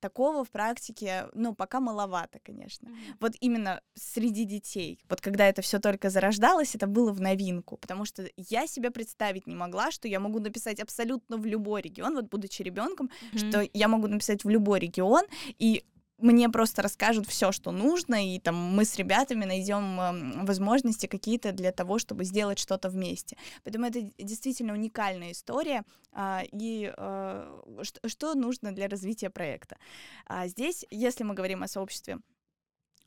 такого 0.09 0.43
в 0.43 0.49
практике, 0.49 1.27
ну, 1.33 1.55
пока 1.55 1.79
маловато, 1.79 2.39
конечно. 2.45 2.89
Mm-hmm. 2.89 3.15
Вот 3.19 3.33
именно 3.41 3.81
среди 3.95 4.45
детей, 4.45 4.99
вот 5.09 5.21
когда 5.21 5.47
это 5.47 5.61
все 5.61 5.79
только 5.79 6.09
зарождалось, 6.09 6.75
это 6.75 6.87
было 6.87 7.11
в 7.11 7.21
новинку, 7.21 7.77
потому 7.77 8.05
что 8.05 8.29
я 8.37 8.67
себе 8.67 8.91
представить 8.91 9.47
не 9.47 9.55
могла, 9.55 9.91
что 9.91 10.07
я 10.07 10.19
могу 10.19 10.39
написать 10.39 10.79
абсолютно 10.79 11.37
в 11.37 11.45
любой 11.45 11.81
регион, 11.81 12.15
вот 12.15 12.25
будучи 12.25 12.63
ребенком, 12.63 13.09
mm-hmm. 13.09 13.37
что 13.37 13.69
я 13.73 13.87
могу 13.87 14.07
написать 14.07 14.45
в 14.45 14.49
любой 14.49 14.79
регион, 14.79 15.23
и 15.59 15.83
мне 16.17 16.49
просто 16.49 16.81
расскажут 16.81 17.27
все, 17.27 17.51
что 17.51 17.71
нужно, 17.71 18.35
и 18.35 18.39
там 18.39 18.55
мы 18.55 18.85
с 18.85 18.95
ребятами 18.95 19.45
найдем 19.45 19.99
э, 19.99 20.45
возможности 20.45 21.07
какие-то 21.07 21.51
для 21.51 21.71
того, 21.71 21.99
чтобы 21.99 22.23
сделать 22.23 22.59
что-то 22.59 22.89
вместе. 22.89 23.37
Поэтому 23.63 23.87
это 23.87 24.01
действительно 24.17 24.73
уникальная 24.73 25.31
история. 25.31 25.83
Э, 26.13 26.39
и 26.51 26.93
э, 26.95 27.83
что, 28.05 28.33
нужно 28.33 28.71
для 28.71 28.87
развития 28.87 29.29
проекта? 29.29 29.77
А 30.25 30.47
здесь, 30.47 30.85
если 30.89 31.23
мы 31.23 31.33
говорим 31.33 31.63
о 31.63 31.67
сообществе 31.67 32.19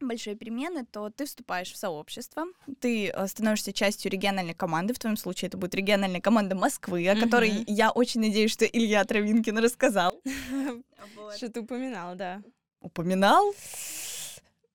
большой 0.00 0.36
перемены, 0.36 0.84
то 0.84 1.10
ты 1.10 1.26
вступаешь 1.26 1.72
в 1.72 1.76
сообщество, 1.76 2.44
ты 2.80 3.08
э, 3.08 3.26
становишься 3.26 3.72
частью 3.72 4.12
региональной 4.12 4.54
команды, 4.54 4.94
в 4.94 4.98
твоем 4.98 5.16
случае 5.16 5.48
это 5.48 5.56
будет 5.56 5.74
региональная 5.74 6.20
команда 6.20 6.54
Москвы, 6.54 7.08
о 7.08 7.16
которой 7.16 7.64
я 7.66 7.90
очень 7.90 8.20
надеюсь, 8.20 8.52
что 8.52 8.64
Илья 8.66 9.04
Травинкин 9.04 9.58
рассказал. 9.58 10.20
Что 11.36 11.48
ты 11.48 11.60
упоминал, 11.60 12.14
да 12.14 12.42
упоминал. 12.80 13.54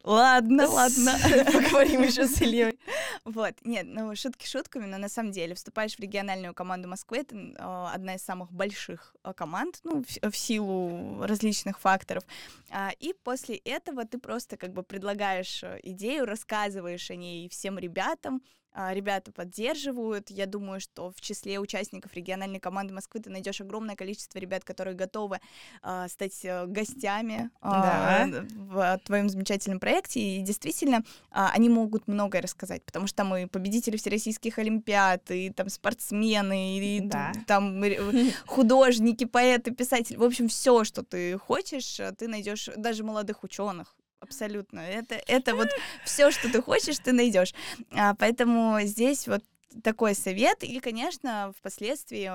Ладно, 0.03 0.67
ладно. 0.67 1.13
Поговорим 1.45 2.01
еще 2.01 2.27
с 2.27 2.41
Ильей. 2.41 2.77
Вот, 3.23 3.53
нет, 3.63 3.85
ну 3.87 4.13
шутки 4.15 4.45
шутками, 4.45 4.85
но 4.85 4.97
на 4.97 5.07
самом 5.07 5.31
деле 5.31 5.55
вступаешь 5.55 5.95
в 5.95 5.99
региональную 5.99 6.53
команду 6.53 6.89
Москвы, 6.89 7.19
это 7.19 7.35
э, 7.37 7.53
одна 7.93 8.15
из 8.15 8.21
самых 8.21 8.51
больших 8.51 9.15
э, 9.23 9.31
команд, 9.33 9.79
ну, 9.85 10.03
в, 10.03 10.31
в 10.31 10.35
силу 10.35 11.23
различных 11.23 11.79
факторов. 11.79 12.25
А, 12.69 12.91
и 12.99 13.13
после 13.23 13.55
этого 13.55 14.03
ты 14.05 14.17
просто 14.17 14.57
как 14.57 14.73
бы 14.73 14.83
предлагаешь 14.83 15.63
э, 15.63 15.79
идею, 15.83 16.25
рассказываешь 16.25 17.09
о 17.09 17.15
ней 17.15 17.47
всем 17.47 17.79
ребятам, 17.79 18.41
а, 18.41 18.62
ребята 18.75 19.31
поддерживают. 19.31 20.29
Я 20.29 20.45
думаю, 20.45 20.79
что 20.79 21.11
в 21.11 21.21
числе 21.21 21.59
участников 21.59 22.13
региональной 22.13 22.59
команды 22.59 22.93
Москвы 22.93 23.21
ты 23.21 23.29
найдешь 23.29 23.61
огромное 23.61 23.95
количество 23.95 24.39
ребят, 24.39 24.63
которые 24.63 24.95
готовы 24.95 25.39
э, 25.83 26.05
стать 26.09 26.43
э, 26.43 26.65
гостями 26.65 27.49
э, 27.61 27.69
да. 27.69 28.45
в 28.55 28.99
твоем 29.05 29.29
замечательном 29.29 29.79
проекте. 29.79 30.19
И 30.19 30.41
действительно, 30.41 30.97
э, 30.97 31.01
они 31.31 31.69
могут 31.69 32.07
многое 32.07 32.41
рассказать, 32.41 32.83
потому 32.83 33.07
что 33.07 33.17
там 33.17 33.35
и 33.35 33.45
победители 33.45 33.97
всероссийских 33.97 34.57
олимпиад, 34.59 35.29
и 35.31 35.49
там 35.49 35.69
спортсмены, 35.69 36.79
и 36.79 36.99
да. 37.01 37.31
там 37.47 37.83
художники, 38.45 39.25
поэты, 39.25 39.71
писатели. 39.71 40.17
В 40.17 40.23
общем, 40.23 40.47
все, 40.47 40.83
что 40.83 41.03
ты 41.03 41.37
хочешь, 41.37 41.99
ты 42.17 42.27
найдешь 42.27 42.69
даже 42.75 43.03
молодых 43.03 43.43
ученых 43.43 43.95
абсолютно. 44.23 44.79
Это, 44.79 45.21
это 45.27 45.55
вот 45.55 45.69
все, 46.03 46.31
что 46.31 46.51
ты 46.51 46.61
хочешь, 46.61 46.97
ты 46.99 47.11
найдешь. 47.11 47.53
А, 47.91 48.15
поэтому 48.15 48.79
здесь 48.81 49.27
вот 49.27 49.43
такой 49.83 50.15
совет. 50.15 50.63
И, 50.63 50.79
конечно, 50.79 51.53
впоследствии 51.57 52.31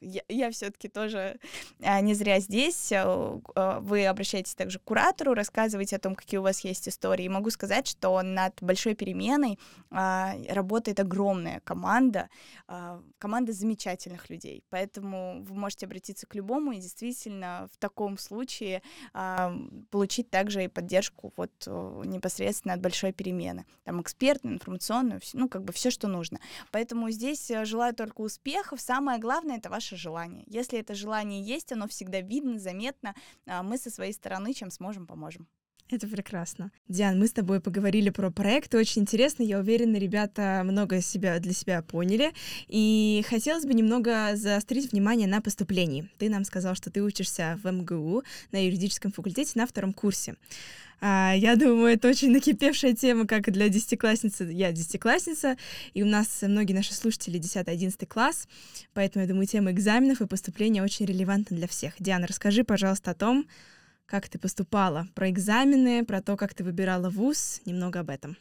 я, 0.00 0.22
я 0.28 0.50
все-таки 0.50 0.88
тоже 0.88 1.38
а, 1.82 2.00
не 2.00 2.14
зря 2.14 2.40
здесь. 2.40 2.92
А, 2.92 3.40
а, 3.54 3.80
вы 3.80 4.06
обращаетесь 4.06 4.54
также 4.54 4.78
к 4.78 4.84
куратору, 4.84 5.34
рассказываете 5.34 5.96
о 5.96 5.98
том, 5.98 6.14
какие 6.14 6.38
у 6.38 6.42
вас 6.42 6.60
есть 6.60 6.88
истории. 6.88 7.24
И 7.24 7.28
могу 7.28 7.50
сказать, 7.50 7.86
что 7.86 8.20
над 8.22 8.54
большой 8.60 8.94
переменой 8.94 9.58
а, 9.90 10.34
работает 10.48 11.00
огромная 11.00 11.60
команда, 11.60 12.28
команда 13.18 13.52
замечательных 13.52 14.30
людей. 14.30 14.64
Поэтому 14.70 15.42
вы 15.42 15.54
можете 15.54 15.86
обратиться 15.86 16.26
к 16.26 16.34
любому 16.34 16.72
и 16.72 16.78
действительно 16.78 17.68
в 17.72 17.78
таком 17.78 18.18
случае 18.18 18.82
получить 19.90 20.30
также 20.30 20.64
и 20.64 20.68
поддержку 20.68 21.32
вот 21.36 21.50
непосредственно 21.66 22.74
от 22.74 22.80
большой 22.80 23.12
перемены. 23.12 23.66
Там 23.84 24.00
экспертную, 24.00 24.54
информационную, 24.54 25.20
ну 25.32 25.48
как 25.48 25.64
бы 25.64 25.72
все, 25.72 25.90
что 25.90 26.08
нужно. 26.08 26.40
Поэтому 26.70 27.10
здесь 27.10 27.50
э, 27.50 27.64
желаю 27.64 27.94
только 27.94 28.20
успехов. 28.20 28.80
Самое 28.80 29.18
главное 29.18 29.55
это 29.56 29.70
ваше 29.70 29.96
желание. 29.96 30.44
Если 30.46 30.78
это 30.78 30.94
желание 30.94 31.42
есть, 31.42 31.72
оно 31.72 31.88
всегда 31.88 32.20
видно, 32.20 32.58
заметно. 32.58 33.14
А 33.46 33.62
мы 33.62 33.78
со 33.78 33.90
своей 33.90 34.12
стороны, 34.12 34.52
чем 34.54 34.70
сможем, 34.70 35.06
поможем. 35.06 35.48
Это 35.88 36.08
прекрасно. 36.08 36.72
Диан, 36.88 37.16
мы 37.16 37.28
с 37.28 37.32
тобой 37.32 37.60
поговорили 37.60 38.10
про 38.10 38.32
проект, 38.32 38.74
очень 38.74 39.02
интересно, 39.02 39.44
я 39.44 39.60
уверена, 39.60 39.96
ребята 39.98 40.62
много 40.64 41.00
себя 41.00 41.38
для 41.38 41.52
себя 41.52 41.80
поняли, 41.80 42.32
и 42.66 43.24
хотелось 43.28 43.64
бы 43.64 43.72
немного 43.72 44.34
заострить 44.34 44.90
внимание 44.90 45.28
на 45.28 45.40
поступлении. 45.40 46.10
Ты 46.18 46.28
нам 46.28 46.44
сказал, 46.44 46.74
что 46.74 46.90
ты 46.90 47.04
учишься 47.04 47.60
в 47.62 47.70
МГУ 47.70 48.24
на 48.50 48.64
юридическом 48.64 49.12
факультете 49.12 49.52
на 49.54 49.64
втором 49.64 49.92
курсе. 49.92 50.34
А, 51.00 51.34
я 51.36 51.54
думаю, 51.54 51.94
это 51.94 52.08
очень 52.08 52.32
накипевшая 52.32 52.94
тема, 52.94 53.24
как 53.24 53.46
и 53.46 53.52
для 53.52 53.68
десятиклассницы. 53.68 54.44
Я 54.50 54.72
десятиклассница, 54.72 55.56
и 55.94 56.02
у 56.02 56.06
нас 56.06 56.42
многие 56.42 56.72
наши 56.72 56.94
слушатели 56.94 57.38
10-11 57.38 58.06
класс, 58.06 58.48
поэтому, 58.92 59.24
я 59.24 59.28
думаю, 59.28 59.46
тема 59.46 59.70
экзаменов 59.70 60.20
и 60.20 60.26
поступления 60.26 60.82
очень 60.82 61.06
релевантна 61.06 61.56
для 61.56 61.68
всех. 61.68 61.94
Диана, 62.00 62.26
расскажи, 62.26 62.64
пожалуйста, 62.64 63.12
о 63.12 63.14
том, 63.14 63.46
как 64.06 64.28
ты 64.28 64.38
поступала, 64.38 65.08
про 65.14 65.30
экзамены, 65.30 66.04
про 66.04 66.22
то, 66.22 66.36
как 66.36 66.54
ты 66.54 66.64
выбирала 66.64 67.10
вуз, 67.10 67.60
немного 67.64 68.00
об 68.00 68.10
этом. 68.10 68.36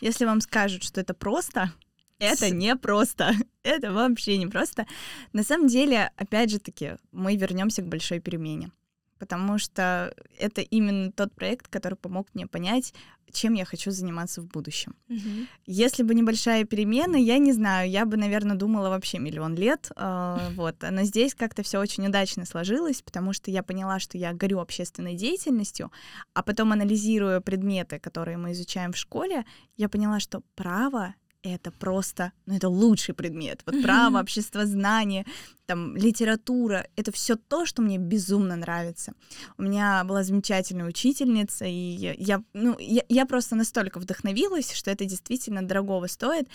Если 0.00 0.24
вам 0.24 0.40
скажут, 0.40 0.82
что 0.82 1.00
это 1.00 1.14
просто, 1.14 1.72
это 2.18 2.50
не 2.50 2.76
просто. 2.76 3.32
Это 3.62 3.92
вообще 3.92 4.38
не 4.38 4.46
просто. 4.46 4.86
На 5.32 5.42
самом 5.42 5.68
деле, 5.68 6.12
опять 6.16 6.50
же 6.50 6.58
таки, 6.58 6.92
мы 7.12 7.36
вернемся 7.36 7.82
к 7.82 7.88
большой 7.88 8.20
перемене 8.20 8.70
потому 9.18 9.58
что 9.58 10.14
это 10.38 10.60
именно 10.60 11.12
тот 11.12 11.34
проект, 11.34 11.68
который 11.68 11.94
помог 11.94 12.28
мне 12.34 12.46
понять, 12.46 12.92
чем 13.32 13.54
я 13.54 13.64
хочу 13.64 13.90
заниматься 13.90 14.40
в 14.40 14.46
будущем. 14.46 14.94
Mm-hmm. 15.08 15.46
Если 15.66 16.02
бы 16.02 16.14
небольшая 16.14 16.64
перемена, 16.64 17.16
я 17.16 17.38
не 17.38 17.52
знаю, 17.52 17.90
я 17.90 18.06
бы, 18.06 18.16
наверное, 18.16 18.56
думала 18.56 18.88
вообще 18.88 19.18
миллион 19.18 19.54
лет. 19.54 19.90
Э, 19.96 20.38
вот. 20.54 20.76
Но 20.90 21.02
здесь 21.02 21.34
как-то 21.34 21.62
все 21.62 21.78
очень 21.78 22.06
удачно 22.06 22.46
сложилось, 22.46 23.02
потому 23.02 23.32
что 23.32 23.50
я 23.50 23.62
поняла, 23.62 23.98
что 23.98 24.16
я 24.16 24.32
горю 24.32 24.60
общественной 24.60 25.14
деятельностью, 25.14 25.90
а 26.34 26.42
потом 26.42 26.72
анализируя 26.72 27.40
предметы, 27.40 27.98
которые 27.98 28.36
мы 28.36 28.52
изучаем 28.52 28.92
в 28.92 28.96
школе, 28.96 29.44
я 29.76 29.88
поняла, 29.88 30.20
что 30.20 30.42
право 30.54 31.14
это 31.54 31.70
просто, 31.70 32.32
ну, 32.46 32.56
это 32.56 32.68
лучший 32.68 33.14
предмет. 33.14 33.62
Вот 33.66 33.82
право, 33.82 34.20
обществознание, 34.20 35.24
там, 35.66 35.96
литература, 35.96 36.86
это 36.96 37.12
все 37.12 37.36
то, 37.36 37.66
что 37.66 37.82
мне 37.82 37.98
безумно 37.98 38.56
нравится. 38.56 39.12
У 39.58 39.62
меня 39.62 40.04
была 40.04 40.22
замечательная 40.22 40.86
учительница, 40.86 41.64
и 41.64 42.14
я, 42.18 42.42
ну, 42.54 42.76
я, 42.78 43.02
я 43.08 43.26
просто 43.26 43.56
настолько 43.56 43.98
вдохновилась, 43.98 44.72
что 44.72 44.90
это 44.90 45.04
действительно 45.04 45.62
дорогого 45.62 46.06
стоит, 46.06 46.48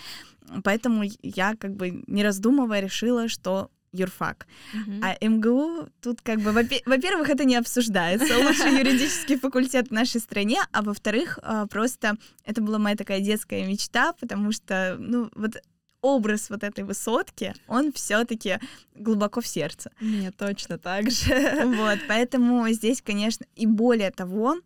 поэтому 0.64 1.04
я 1.22 1.54
как 1.56 1.74
бы 1.74 2.02
не 2.06 2.22
раздумывая 2.22 2.80
решила, 2.80 3.28
что 3.28 3.70
юрфак. 3.92 4.46
Uh-huh. 4.74 5.00
А 5.02 5.28
МГУ 5.28 5.88
тут 6.00 6.20
как 6.22 6.40
бы, 6.40 6.52
во-первых, 6.52 7.28
это 7.28 7.44
не 7.44 7.56
обсуждается, 7.56 8.38
лучший 8.38 8.72
юридический 8.78 9.38
факультет 9.38 9.88
в 9.88 9.92
нашей 9.92 10.20
стране, 10.20 10.60
а 10.72 10.82
во-вторых, 10.82 11.38
а, 11.42 11.66
просто 11.66 12.16
это 12.44 12.62
была 12.62 12.78
моя 12.78 12.96
такая 12.96 13.20
детская 13.20 13.66
мечта, 13.66 14.14
потому 14.14 14.52
что, 14.52 14.96
ну, 14.98 15.30
вот 15.34 15.56
образ 16.02 16.50
вот 16.50 16.64
этой 16.64 16.84
высотки, 16.84 17.54
он 17.68 17.92
все-таки 17.92 18.58
глубоко 18.94 19.40
в 19.40 19.46
сердце. 19.46 19.90
Мне 20.00 20.32
точно 20.32 20.78
так 20.78 21.10
же. 21.10 21.64
Вот, 21.64 21.98
поэтому 22.08 22.68
здесь, 22.70 23.00
конечно, 23.00 23.46
и 23.54 23.66
более 23.66 24.10
того, 24.10 24.56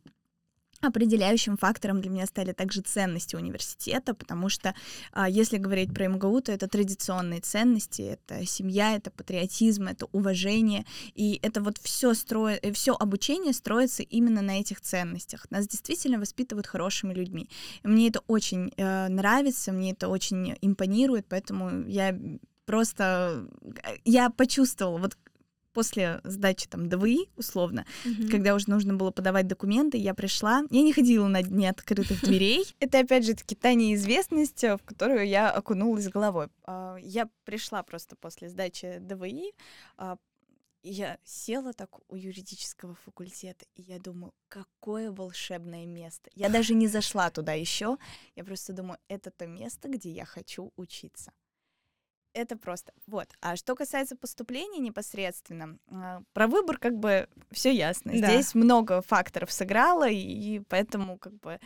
Определяющим 0.82 1.56
фактором 1.56 2.00
для 2.00 2.10
меня 2.10 2.26
стали 2.26 2.52
также 2.52 2.82
ценности 2.82 3.34
университета, 3.34 4.14
потому 4.14 4.48
что 4.48 4.74
а, 5.12 5.28
если 5.28 5.56
говорить 5.56 5.94
про 5.94 6.06
МГУ, 6.08 6.42
то 6.42 6.52
это 6.52 6.68
традиционные 6.68 7.40
ценности, 7.40 8.02
это 8.02 8.44
семья, 8.44 8.94
это 8.94 9.10
патриотизм, 9.10 9.88
это 9.88 10.06
уважение, 10.12 10.84
и 11.14 11.40
это 11.42 11.62
вот 11.62 11.78
все 11.78 12.12
строит, 12.12 12.60
э, 12.62 12.72
все 12.72 12.94
обучение 12.94 13.54
строится 13.54 14.02
именно 14.02 14.42
на 14.42 14.60
этих 14.60 14.80
ценностях. 14.80 15.46
Нас 15.50 15.66
действительно 15.66 16.18
воспитывают 16.18 16.66
хорошими 16.66 17.14
людьми. 17.14 17.48
Мне 17.82 18.08
это 18.08 18.20
очень 18.26 18.70
э, 18.76 19.08
нравится, 19.08 19.72
мне 19.72 19.92
это 19.92 20.08
очень 20.08 20.56
импонирует, 20.60 21.26
поэтому 21.28 21.86
я 21.88 22.18
просто 22.66 23.46
э, 23.62 23.96
я 24.04 24.28
почувствовала, 24.28 24.98
вот 24.98 25.16
после 25.76 26.22
сдачи 26.24 26.66
там 26.66 26.88
ДВИ, 26.88 27.28
условно, 27.36 27.84
mm-hmm. 28.06 28.30
когда 28.30 28.54
уже 28.54 28.70
нужно 28.70 28.94
было 28.94 29.10
подавать 29.10 29.46
документы, 29.46 29.98
я 29.98 30.14
пришла. 30.14 30.62
Я 30.70 30.80
не 30.80 30.94
ходила 30.94 31.28
на 31.28 31.42
дни 31.42 31.66
открытых 31.66 32.22
дверей. 32.22 32.64
Это, 32.80 33.00
опять 33.00 33.26
же, 33.26 33.34
таки 33.34 33.54
та 33.54 33.74
неизвестность, 33.74 34.62
в 34.62 34.78
которую 34.86 35.28
я 35.28 35.50
окунулась 35.50 36.08
головой. 36.08 36.48
А, 36.64 36.96
я 36.98 37.28
пришла 37.44 37.82
просто 37.82 38.16
после 38.16 38.48
сдачи 38.48 38.96
ДВИ, 39.00 39.52
а, 39.98 40.16
я 40.82 41.18
села 41.24 41.74
так 41.74 41.90
у 42.08 42.16
юридического 42.16 42.94
факультета, 42.94 43.66
и 43.74 43.82
я 43.82 43.98
думаю, 43.98 44.32
какое 44.48 45.12
волшебное 45.12 45.84
место. 45.84 46.30
Я 46.34 46.48
даже 46.48 46.72
не 46.72 46.88
зашла 46.88 47.28
туда 47.28 47.52
еще. 47.52 47.98
Я 48.34 48.44
просто 48.44 48.72
думаю, 48.72 48.98
это 49.08 49.30
то 49.30 49.46
место, 49.46 49.88
где 49.88 50.10
я 50.10 50.24
хочу 50.24 50.72
учиться 50.76 51.32
это 52.36 52.56
просто. 52.56 52.92
Вот. 53.06 53.28
А 53.40 53.56
что 53.56 53.74
касается 53.74 54.16
поступления 54.16 54.78
непосредственно, 54.78 55.78
а, 55.90 56.22
про 56.32 56.46
выбор 56.46 56.78
как 56.78 56.98
бы 56.98 57.28
все 57.50 57.72
ясно. 57.72 58.12
Да. 58.12 58.28
Здесь 58.28 58.54
много 58.54 59.02
факторов 59.02 59.50
сыграло, 59.50 60.08
и 60.08 60.60
поэтому 60.68 61.18
как 61.18 61.34
бы 61.40 61.58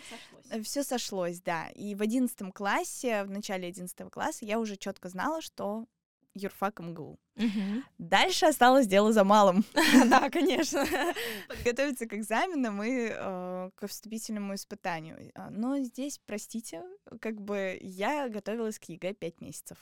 все 0.63 0.83
сошлось, 0.83 1.41
да. 1.41 1.69
И 1.69 1.95
в 1.95 2.03
одиннадцатом 2.03 2.53
классе, 2.53 3.25
в 3.25 3.31
начале 3.31 3.69
одиннадцатого 3.69 4.11
класса 4.11 4.45
я 4.45 4.59
уже 4.59 4.77
четко 4.77 5.09
знала, 5.09 5.43
что 5.43 5.87
юрфак 6.35 6.81
МГУ. 6.81 7.19
Угу. 7.37 7.83
Дальше 7.99 8.47
осталось 8.47 8.87
дело 8.87 9.13
за 9.13 9.25
малым. 9.25 9.65
Да, 10.07 10.31
конечно. 10.31 10.87
Подготовиться 11.49 12.07
к 12.07 12.15
экзаменам 12.15 12.83
и 12.83 13.09
э, 13.11 13.71
к 13.75 13.87
вступительному 13.87 14.55
испытанию. 14.55 15.31
А, 15.35 15.51
но 15.51 15.79
здесь, 15.81 16.21
простите, 16.27 16.83
как 17.21 17.41
бы 17.41 17.79
я 17.83 18.29
готовилась 18.29 18.79
к 18.79 18.85
ЕГЭ 18.85 19.15
пять 19.15 19.41
месяцев. 19.41 19.79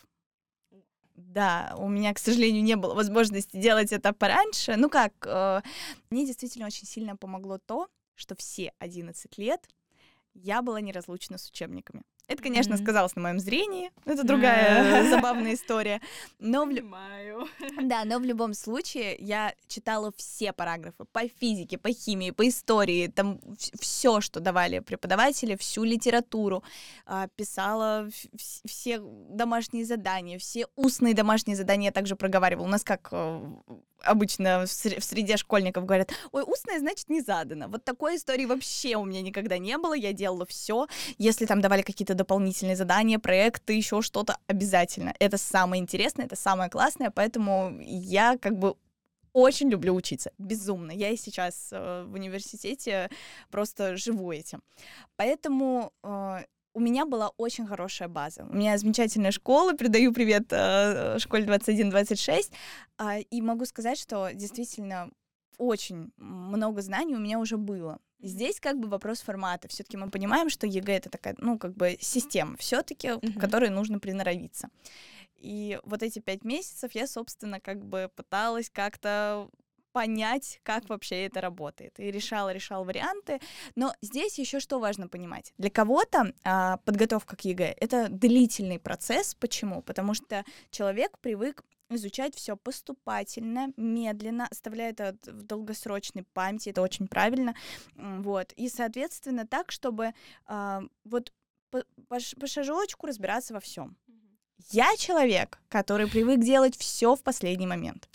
Да, 1.19 1.75
у 1.77 1.89
меня, 1.89 2.15
к 2.15 2.19
сожалению, 2.19 2.63
не 2.63 2.77
было 2.77 2.95
возможности 2.95 3.57
делать 3.57 3.93
это 3.93 4.13
пораньше. 4.13 4.77
Ну 4.77 4.89
как, 4.89 5.13
э, 5.27 5.63
мне 6.11 6.25
действительно 6.25 6.67
очень 6.67 6.87
сильно 6.87 7.17
помогло 7.17 7.59
то, 7.59 7.89
что 8.15 8.37
все 8.37 8.73
11 8.79 9.37
лет 9.37 9.69
я 10.35 10.63
была 10.63 10.81
неразлучна 10.81 11.37
с 11.37 11.49
учебниками. 11.49 12.03
Это, 12.29 12.43
конечно, 12.43 12.75
mm-hmm. 12.75 12.83
сказалось 12.83 13.17
на 13.17 13.23
моем 13.23 13.41
зрении. 13.41 13.91
Это 14.05 14.23
другая 14.23 15.09
забавная 15.11 15.55
история. 15.55 16.03
Но 16.39 16.67
в... 16.67 17.49
Да, 17.83 18.05
но 18.05 18.19
в 18.19 18.23
любом 18.23 18.53
случае 18.53 19.17
я 19.19 19.55
читала 19.67 20.13
все 20.15 20.53
параграфы 20.53 21.07
по 21.11 21.27
физике, 21.41 21.79
по 21.79 21.91
химии, 21.91 22.31
по 22.31 22.47
истории, 22.47 23.07
там 23.07 23.41
все, 23.81 24.21
что 24.21 24.41
давали 24.41 24.81
преподаватели, 24.81 25.57
всю 25.57 25.85
литературу, 25.85 26.63
а, 27.07 27.29
писала 27.29 28.11
все 28.67 29.01
домашние 29.01 29.87
задания, 29.87 30.39
все 30.39 30.67
устные 30.77 31.15
домашние 31.15 31.57
задания 31.57 31.87
я 31.87 31.93
также 31.93 32.15
проговаривала. 32.15 32.67
У 32.67 32.71
нас 32.71 32.85
как 32.85 33.09
э, 33.11 33.41
обычно 34.03 34.65
в 34.67 34.69
среде 34.69 35.37
школьников 35.37 35.85
говорят, 35.85 36.13
ой, 36.33 36.43
устное 36.47 36.79
значит 36.79 37.09
не 37.09 37.21
задано. 37.21 37.69
Вот 37.69 37.85
такой 37.85 38.17
истории 38.17 38.45
вообще 38.45 38.97
у 38.97 39.05
меня 39.05 39.23
никогда 39.23 39.59
не 39.59 39.77
было. 39.79 39.95
Я 39.95 40.13
делала 40.13 40.47
все. 40.47 40.87
Если 41.19 41.47
там 41.47 41.61
давали 41.61 41.83
какие-то 41.83 42.15
дополнительные 42.15 42.77
задания, 42.77 43.19
проекты, 43.19 43.73
еще 43.75 44.03
что-то, 44.03 44.39
обязательно. 44.47 45.15
Это 45.19 45.39
самое 45.39 45.83
интересное, 45.83 46.27
это 46.27 46.37
самое 46.37 46.71
классное, 46.71 47.11
поэтому 47.11 47.79
я 47.81 48.37
как 48.39 48.59
бы 48.59 48.77
очень 49.33 49.69
люблю 49.71 49.95
учиться, 49.95 50.33
безумно. 50.39 50.91
Я 50.91 51.11
и 51.11 51.17
сейчас 51.17 51.69
э, 51.71 52.05
в 52.09 52.15
университете 52.15 53.11
просто 53.51 53.97
живу 53.97 54.33
этим. 54.33 54.63
Поэтому 55.17 55.93
э, 56.03 56.45
у 56.75 56.81
меня 56.81 57.07
была 57.07 57.29
очень 57.37 57.67
хорошая 57.67 58.09
база. 58.09 58.47
У 58.49 58.55
меня 58.55 58.79
замечательная 58.79 59.33
школа, 59.33 59.75
передаю 59.75 60.13
привет 60.13 60.47
э, 60.51 61.19
школе 61.19 61.45
21-26, 61.45 62.53
э, 62.99 63.21
и 63.23 63.43
могу 63.43 63.65
сказать, 63.65 63.99
что 63.99 64.31
действительно 64.33 65.11
очень 65.59 66.13
много 66.17 66.83
знаний 66.83 67.17
у 67.17 67.19
меня 67.19 67.39
уже 67.39 67.57
было. 67.57 67.99
Здесь 68.21 68.61
как 68.61 68.79
бы 68.79 68.89
вопрос 68.89 69.21
формата. 69.21 69.69
Все-таки 69.69 69.97
мы 69.97 70.11
понимаем, 70.11 70.51
что 70.51 70.67
ЕГЭ 70.67 70.97
это 70.97 71.11
такая, 71.11 71.37
ну, 71.39 71.59
как 71.59 71.75
бы 71.75 71.97
система 72.01 72.57
все-таки, 72.57 73.09
mm-hmm. 73.09 73.35
к 73.35 73.41
которой 73.41 73.71
нужно 73.71 73.99
приноровиться. 73.99 74.69
И 75.37 75.79
вот 75.85 76.03
эти 76.03 76.19
пять 76.19 76.45
месяцев 76.45 76.93
я, 76.93 77.07
собственно, 77.07 77.61
как 77.61 77.85
бы 77.85 78.11
пыталась 78.15 78.71
как-то 78.71 79.49
понять, 79.93 80.61
как 80.63 80.89
вообще 80.89 81.27
это 81.27 81.41
работает. 81.41 81.99
И 81.99 82.11
решала, 82.11 82.51
решала 82.51 82.85
варианты. 82.85 83.41
Но 83.75 83.95
здесь 84.01 84.39
еще 84.39 84.61
что 84.61 84.79
важно 84.79 85.09
понимать. 85.09 85.53
Для 85.59 85.71
кого-то 85.71 86.33
а, 86.45 86.79
подготовка 86.79 87.37
к 87.37 87.45
ЕГЭ— 87.45 87.75
это 87.81 88.09
длительный 88.09 88.79
процесс. 88.79 89.35
Почему? 89.35 89.83
Потому 89.83 90.15
что 90.15 90.45
человек 90.71 91.19
привык 91.19 91.65
изучать 91.91 92.35
все 92.35 92.57
поступательно, 92.57 93.73
медленно, 93.77 94.47
оставляя 94.51 94.91
это 94.91 95.17
в 95.25 95.43
долгосрочной 95.43 96.25
памяти, 96.35 96.69
это 96.69 96.83
очень 96.83 97.09
правильно, 97.09 97.55
вот, 97.95 98.53
и, 98.53 98.69
соответственно, 98.69 99.47
так, 99.47 99.73
чтобы 99.73 100.13
э, 100.49 100.81
вот 101.05 101.33
по, 101.71 101.83
по, 102.09 102.19
по 102.39 102.47
шажочку 102.47 103.07
разбираться 103.07 103.55
во 103.55 103.61
всем. 103.61 103.97
Я 104.71 104.97
человек, 104.97 105.59
который 105.69 106.09
привык 106.09 106.41
делать 106.41 106.77
все 106.77 107.15
в 107.15 107.23
последний 107.23 107.67
момент 107.67 108.09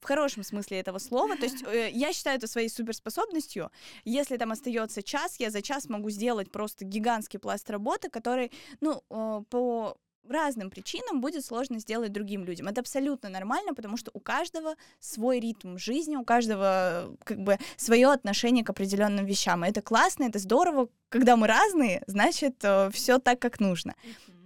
в 0.00 0.06
хорошем 0.06 0.42
смысле 0.42 0.80
этого 0.80 0.98
слова. 0.98 1.36
То 1.36 1.44
есть 1.44 1.62
э, 1.62 1.90
я 1.92 2.12
считаю 2.12 2.38
это 2.38 2.46
своей 2.46 2.68
суперспособностью. 2.68 3.70
Если 4.04 4.36
там 4.36 4.52
остается 4.52 5.02
час, 5.02 5.36
я 5.38 5.50
за 5.50 5.62
час 5.62 5.88
могу 5.88 6.10
сделать 6.10 6.50
просто 6.50 6.84
гигантский 6.84 7.38
пласт 7.38 7.70
работы, 7.70 8.08
который, 8.08 8.50
ну, 8.80 9.02
э, 9.10 9.42
по 9.48 9.96
разным 10.28 10.70
причинам 10.70 11.20
будет 11.20 11.44
сложно 11.44 11.78
сделать 11.78 12.12
другим 12.12 12.44
людям. 12.44 12.68
Это 12.68 12.80
абсолютно 12.80 13.28
нормально, 13.28 13.74
потому 13.74 13.96
что 13.96 14.10
у 14.14 14.20
каждого 14.20 14.74
свой 15.00 15.40
ритм 15.40 15.76
жизни, 15.76 16.16
у 16.16 16.24
каждого 16.24 17.16
как 17.24 17.38
бы 17.38 17.58
свое 17.76 18.08
отношение 18.08 18.64
к 18.64 18.70
определенным 18.70 19.26
вещам. 19.26 19.64
И 19.64 19.68
это 19.68 19.82
классно, 19.82 20.24
это 20.24 20.38
здорово. 20.38 20.88
Когда 21.08 21.36
мы 21.36 21.46
разные, 21.46 22.02
значит, 22.06 22.56
э, 22.62 22.90
все 22.92 23.18
так, 23.18 23.40
как 23.40 23.60
нужно. 23.60 23.94
Uh-huh. 24.04 24.39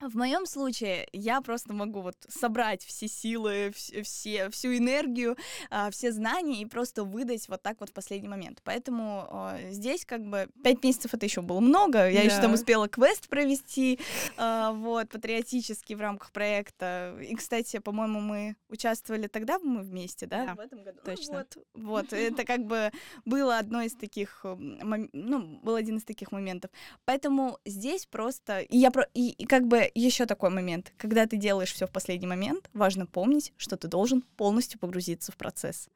В 0.00 0.16
моем 0.16 0.46
случае 0.46 1.08
я 1.12 1.40
просто 1.40 1.72
могу 1.74 2.02
вот 2.02 2.14
собрать 2.28 2.84
все 2.84 3.08
силы, 3.08 3.72
все, 3.74 4.48
всю 4.50 4.76
энергию, 4.76 5.36
а, 5.70 5.90
все 5.90 6.12
знания 6.12 6.62
и 6.62 6.66
просто 6.66 7.02
выдать 7.02 7.48
вот 7.48 7.62
так 7.62 7.80
вот 7.80 7.90
в 7.90 7.92
последний 7.92 8.28
момент. 8.28 8.60
Поэтому 8.62 9.28
э, 9.30 9.72
здесь 9.72 10.04
как 10.04 10.24
бы 10.24 10.48
пять 10.62 10.84
месяцев 10.84 11.14
это 11.14 11.26
еще 11.26 11.40
было 11.40 11.58
много. 11.58 12.08
Я 12.08 12.20
да. 12.20 12.26
еще 12.26 12.40
там 12.40 12.54
успела 12.54 12.88
квест 12.88 13.28
провести, 13.28 13.98
э, 14.36 14.70
вот, 14.72 15.08
патриотический 15.08 15.96
в 15.96 16.00
рамках 16.00 16.30
проекта. 16.30 17.18
И, 17.20 17.34
кстати, 17.34 17.80
по-моему, 17.80 18.20
мы 18.20 18.54
участвовали 18.68 19.26
тогда 19.26 19.58
мы 19.58 19.82
вместе, 19.82 20.26
да? 20.26 20.46
Да, 20.46 20.54
в 20.54 20.60
этом 20.60 20.84
году. 20.84 21.00
Точно. 21.04 21.44
Ну, 21.74 21.88
вот, 21.88 22.10
вот, 22.10 22.12
это 22.12 22.44
как 22.44 22.64
бы 22.64 22.92
было 23.24 23.58
одно 23.58 23.82
из 23.82 23.94
таких, 23.94 24.44
ну, 24.44 25.58
был 25.60 25.74
один 25.74 25.96
из 25.96 26.04
таких 26.04 26.30
моментов. 26.30 26.70
Поэтому 27.04 27.58
здесь 27.64 28.06
просто, 28.06 28.60
и 28.60 28.78
я 28.78 28.92
про, 28.92 29.08
и, 29.14 29.30
и 29.30 29.44
как 29.44 29.66
бы 29.66 29.87
еще 29.94 30.26
такой 30.26 30.50
момент. 30.50 30.92
Когда 30.96 31.26
ты 31.26 31.36
делаешь 31.36 31.72
все 31.72 31.86
в 31.86 31.90
последний 31.90 32.26
момент, 32.26 32.68
важно 32.72 33.06
помнить, 33.06 33.52
что 33.56 33.76
ты 33.76 33.88
должен 33.88 34.22
полностью 34.36 34.78
погрузиться 34.78 35.32
в 35.32 35.36
процесс. 35.36 35.88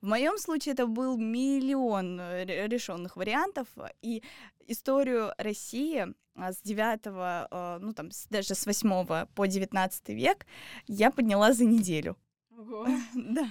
В 0.00 0.06
моем 0.06 0.38
случае 0.38 0.74
это 0.74 0.86
был 0.86 1.16
миллион 1.16 2.20
э, 2.20 2.66
решенных 2.68 3.16
вариантов, 3.16 3.68
и 4.02 4.22
историю 4.66 5.32
России 5.36 6.06
а, 6.36 6.52
с 6.52 6.60
9, 6.62 7.00
э, 7.04 7.78
ну 7.80 7.92
там 7.92 8.10
даже 8.30 8.54
с 8.54 8.66
8 8.66 9.26
по 9.34 9.46
19 9.46 10.08
век 10.10 10.46
я 10.86 11.10
подняла 11.10 11.52
за 11.52 11.64
неделю. 11.64 12.16
Ого. 12.56 12.86
Да. 13.14 13.50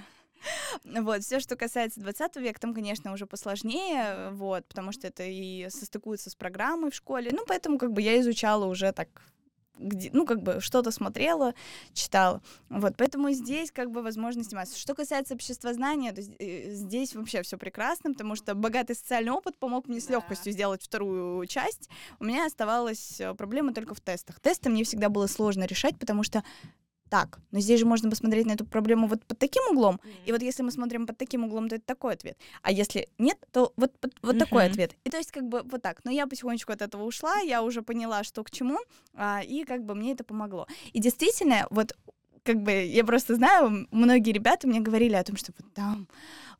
Вот, 0.84 1.22
все, 1.22 1.38
что 1.38 1.54
касается 1.54 2.00
20 2.00 2.36
века, 2.36 2.58
там, 2.58 2.72
конечно, 2.72 3.12
уже 3.12 3.26
посложнее, 3.26 4.30
вот, 4.30 4.66
потому 4.66 4.90
что 4.90 5.06
это 5.06 5.22
и 5.22 5.68
состыкуется 5.68 6.30
с 6.30 6.34
программой 6.34 6.90
в 6.90 6.94
школе, 6.94 7.30
ну, 7.30 7.44
поэтому, 7.46 7.76
как 7.76 7.92
бы, 7.92 8.00
я 8.00 8.18
изучала 8.20 8.64
уже 8.64 8.92
так 8.92 9.22
где, 9.78 10.10
ну, 10.12 10.26
как 10.26 10.42
бы 10.42 10.60
что-то 10.60 10.90
смотрела, 10.90 11.54
читала. 11.92 12.42
Вот, 12.68 12.94
поэтому 12.96 13.30
здесь 13.30 13.70
как 13.70 13.90
бы 13.90 14.02
возможность 14.02 14.50
сниматься. 14.50 14.78
Что 14.78 14.94
касается 14.94 15.34
общества 15.34 15.72
знания, 15.72 16.12
то 16.12 16.20
э, 16.20 16.70
здесь 16.72 17.14
вообще 17.14 17.42
все 17.42 17.56
прекрасно, 17.56 18.12
потому 18.12 18.36
что 18.36 18.54
богатый 18.54 18.94
социальный 18.94 19.32
опыт 19.32 19.56
помог 19.56 19.88
мне 19.88 20.00
с 20.00 20.08
легкостью 20.08 20.52
сделать 20.52 20.82
вторую 20.82 21.46
часть. 21.46 21.88
У 22.18 22.24
меня 22.24 22.46
оставалась 22.46 23.20
э, 23.20 23.34
проблема 23.34 23.72
только 23.72 23.94
в 23.94 24.00
тестах. 24.00 24.40
Тесты 24.40 24.70
мне 24.70 24.84
всегда 24.84 25.08
было 25.08 25.26
сложно 25.26 25.64
решать, 25.64 25.98
потому 25.98 26.22
что 26.22 26.44
так, 27.10 27.40
но 27.50 27.60
здесь 27.60 27.80
же 27.80 27.86
можно 27.86 28.08
посмотреть 28.08 28.46
на 28.46 28.52
эту 28.52 28.64
проблему 28.64 29.06
вот 29.06 29.24
под 29.26 29.38
таким 29.38 29.62
углом, 29.70 29.96
mm-hmm. 29.96 30.26
и 30.26 30.32
вот 30.32 30.42
если 30.42 30.62
мы 30.62 30.70
смотрим 30.70 31.06
под 31.06 31.18
таким 31.18 31.44
углом, 31.44 31.68
то 31.68 31.76
это 31.76 31.84
такой 31.84 32.14
ответ, 32.14 32.38
а 32.62 32.72
если 32.72 33.08
нет, 33.18 33.36
то 33.52 33.72
вот, 33.76 33.92
вот, 34.00 34.12
вот 34.22 34.36
mm-hmm. 34.36 34.38
такой 34.38 34.64
ответ. 34.64 34.94
И 35.04 35.10
то 35.10 35.18
есть 35.18 35.32
как 35.32 35.48
бы 35.48 35.62
вот 35.64 35.82
так. 35.82 36.00
Но 36.04 36.10
я 36.10 36.26
потихонечку 36.26 36.72
от 36.72 36.82
этого 36.82 37.04
ушла, 37.04 37.38
я 37.40 37.62
уже 37.62 37.82
поняла, 37.82 38.24
что 38.24 38.44
к 38.44 38.50
чему, 38.50 38.78
а, 39.14 39.42
и 39.42 39.64
как 39.64 39.84
бы 39.84 39.94
мне 39.94 40.12
это 40.12 40.24
помогло. 40.24 40.66
И 40.92 41.00
действительно, 41.00 41.66
вот 41.70 41.96
как 42.42 42.62
бы 42.62 42.72
я 42.72 43.04
просто 43.04 43.34
знаю, 43.34 43.86
многие 43.90 44.32
ребята 44.32 44.66
мне 44.66 44.80
говорили 44.80 45.14
о 45.14 45.24
том, 45.24 45.36
что 45.36 45.52
вот 45.58 45.72
там 45.74 46.08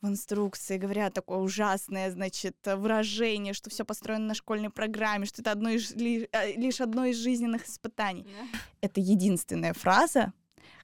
в 0.01 0.09
инструкции 0.09 0.78
говорят 0.78 1.14
такое 1.14 1.38
ужасное, 1.38 2.11
значит, 2.11 2.57
выражение, 2.64 3.53
что 3.53 3.70
все 3.70 3.84
построено 3.84 4.26
на 4.26 4.34
школьной 4.34 4.70
программе, 4.70 5.26
что 5.26 5.42
это 5.42 5.53
одно 5.53 5.70
из, 5.70 5.92
э, 5.92 6.55
лишь 6.57 6.80
одно 6.80 7.05
из 7.05 7.16
жизненных 7.16 7.66
испытаний. 7.66 8.22
Yeah. 8.22 8.59
Это 8.80 9.01
единственная 9.01 9.74
фраза, 9.74 10.32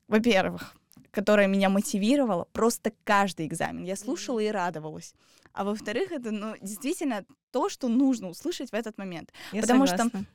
во-первых, 0.08 0.74
которая 1.10 1.46
меня 1.46 1.68
мотивировала 1.68 2.46
просто 2.52 2.92
каждый 3.04 3.46
экзамен. 3.46 3.84
Я 3.84 3.96
слушала 3.96 4.40
и 4.40 4.48
радовалась. 4.48 5.14
А 5.52 5.64
во-вторых, 5.64 6.12
это 6.12 6.30
ну, 6.30 6.54
действительно 6.60 7.24
то, 7.50 7.68
что 7.68 7.88
нужно 7.88 8.28
услышать 8.28 8.70
в 8.70 8.74
этот 8.74 8.98
момент. 8.98 9.32
Я 9.52 9.62
потому 9.62 9.86
согласна. 9.86 10.10
что 10.10 10.26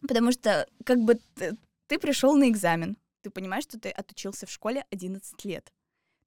потому 0.00 0.32
что 0.32 0.66
как 0.84 0.98
бы 1.00 1.20
ты, 1.34 1.56
ты 1.86 1.98
пришел 1.98 2.36
на 2.36 2.48
экзамен, 2.48 2.96
ты 3.22 3.30
понимаешь, 3.30 3.64
что 3.64 3.78
ты 3.78 3.90
отучился 3.90 4.46
в 4.46 4.50
школе 4.50 4.84
11 4.90 5.44
лет. 5.44 5.72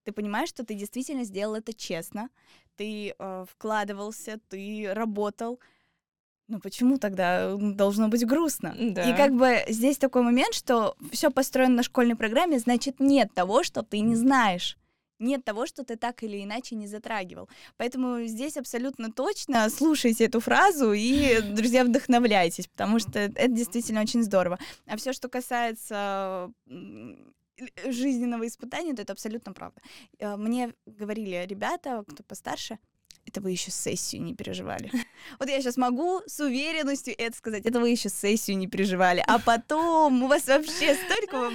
Ты 0.03 0.11
понимаешь, 0.11 0.49
что 0.49 0.63
ты 0.63 0.73
действительно 0.73 1.23
сделал 1.23 1.55
это 1.55 1.73
честно, 1.73 2.29
ты 2.75 3.13
э, 3.17 3.45
вкладывался, 3.49 4.39
ты 4.49 4.93
работал, 4.93 5.59
ну 6.47 6.59
почему 6.59 6.97
тогда 6.97 7.55
должно 7.55 8.07
быть 8.07 8.25
грустно? 8.25 8.75
Да. 8.79 9.03
И 9.03 9.15
как 9.15 9.33
бы 9.33 9.63
здесь 9.67 9.97
такой 9.97 10.21
момент, 10.21 10.53
что 10.53 10.95
все 11.11 11.29
построено 11.29 11.75
на 11.75 11.83
школьной 11.83 12.15
программе, 12.15 12.59
значит 12.59 12.99
нет 12.99 13.33
того, 13.33 13.63
что 13.63 13.81
ты 13.81 13.99
не 13.99 14.15
знаешь. 14.15 14.77
Нет 15.19 15.43
того, 15.43 15.65
что 15.65 15.83
ты 15.83 15.95
так 15.95 16.21
или 16.23 16.43
иначе 16.43 16.75
не 16.75 16.87
затрагивал. 16.87 17.49
Поэтому 17.77 18.23
здесь 18.25 18.55
абсолютно 18.55 19.11
точно 19.11 19.67
слушайте 19.69 20.25
эту 20.25 20.39
фразу 20.39 20.93
и, 20.93 21.41
друзья, 21.41 21.83
вдохновляйтесь, 21.83 22.67
потому 22.67 22.99
что 22.99 23.19
это 23.19 23.47
действительно 23.47 24.01
очень 24.01 24.23
здорово. 24.23 24.59
А 24.85 24.95
все, 24.95 25.13
что 25.13 25.27
касается 25.27 26.51
жизненного 27.87 28.45
испытания, 28.45 28.93
то 28.93 29.01
это 29.01 29.13
абсолютно 29.13 29.53
правда. 29.53 29.81
Э, 30.19 30.35
мне 30.35 30.73
говорили 30.85 31.43
ребята, 31.47 32.03
кто 32.07 32.23
постарше, 32.23 32.77
это 33.28 33.41
вы 33.41 33.51
еще 33.51 33.71
сессию 33.71 34.23
не 34.23 34.34
переживали. 34.34 34.91
Вот 35.39 35.49
я 35.49 35.61
сейчас 35.61 35.78
могу 35.78 36.21
с 36.25 36.39
уверенностью 36.39 37.13
это 37.17 37.36
сказать, 37.36 37.65
это 37.65 37.80
вы 37.80 37.89
еще 37.89 38.07
сессию 38.09 38.57
не 38.57 38.67
переживали, 38.67 39.23
а 39.28 39.39
потом 39.39 40.23
у 40.23 40.28
вас 40.28 40.47
вообще 40.47 40.95
столько... 40.95 41.51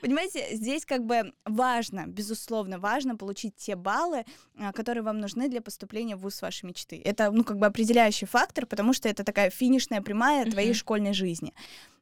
Понимаете, 0.00 0.46
здесь 0.52 0.84
как 0.84 1.04
бы 1.04 1.32
важно, 1.44 2.06
безусловно, 2.06 2.78
важно 2.78 3.16
получить 3.16 3.56
те 3.56 3.74
баллы, 3.74 4.24
а, 4.56 4.72
которые 4.72 5.02
вам 5.02 5.18
нужны 5.18 5.48
для 5.48 5.60
поступления 5.60 6.16
в 6.16 6.20
вуз 6.20 6.40
вашей 6.42 6.66
мечты. 6.66 7.00
Это, 7.04 7.30
ну, 7.30 7.44
как 7.44 7.58
бы 7.58 7.66
определяющий 7.66 8.26
фактор, 8.26 8.66
потому 8.66 8.92
что 8.92 9.08
это 9.08 9.24
такая 9.24 9.50
финишная 9.50 10.00
прямая 10.00 10.48
твоей 10.50 10.74
школьной 10.74 11.12
жизни. 11.12 11.52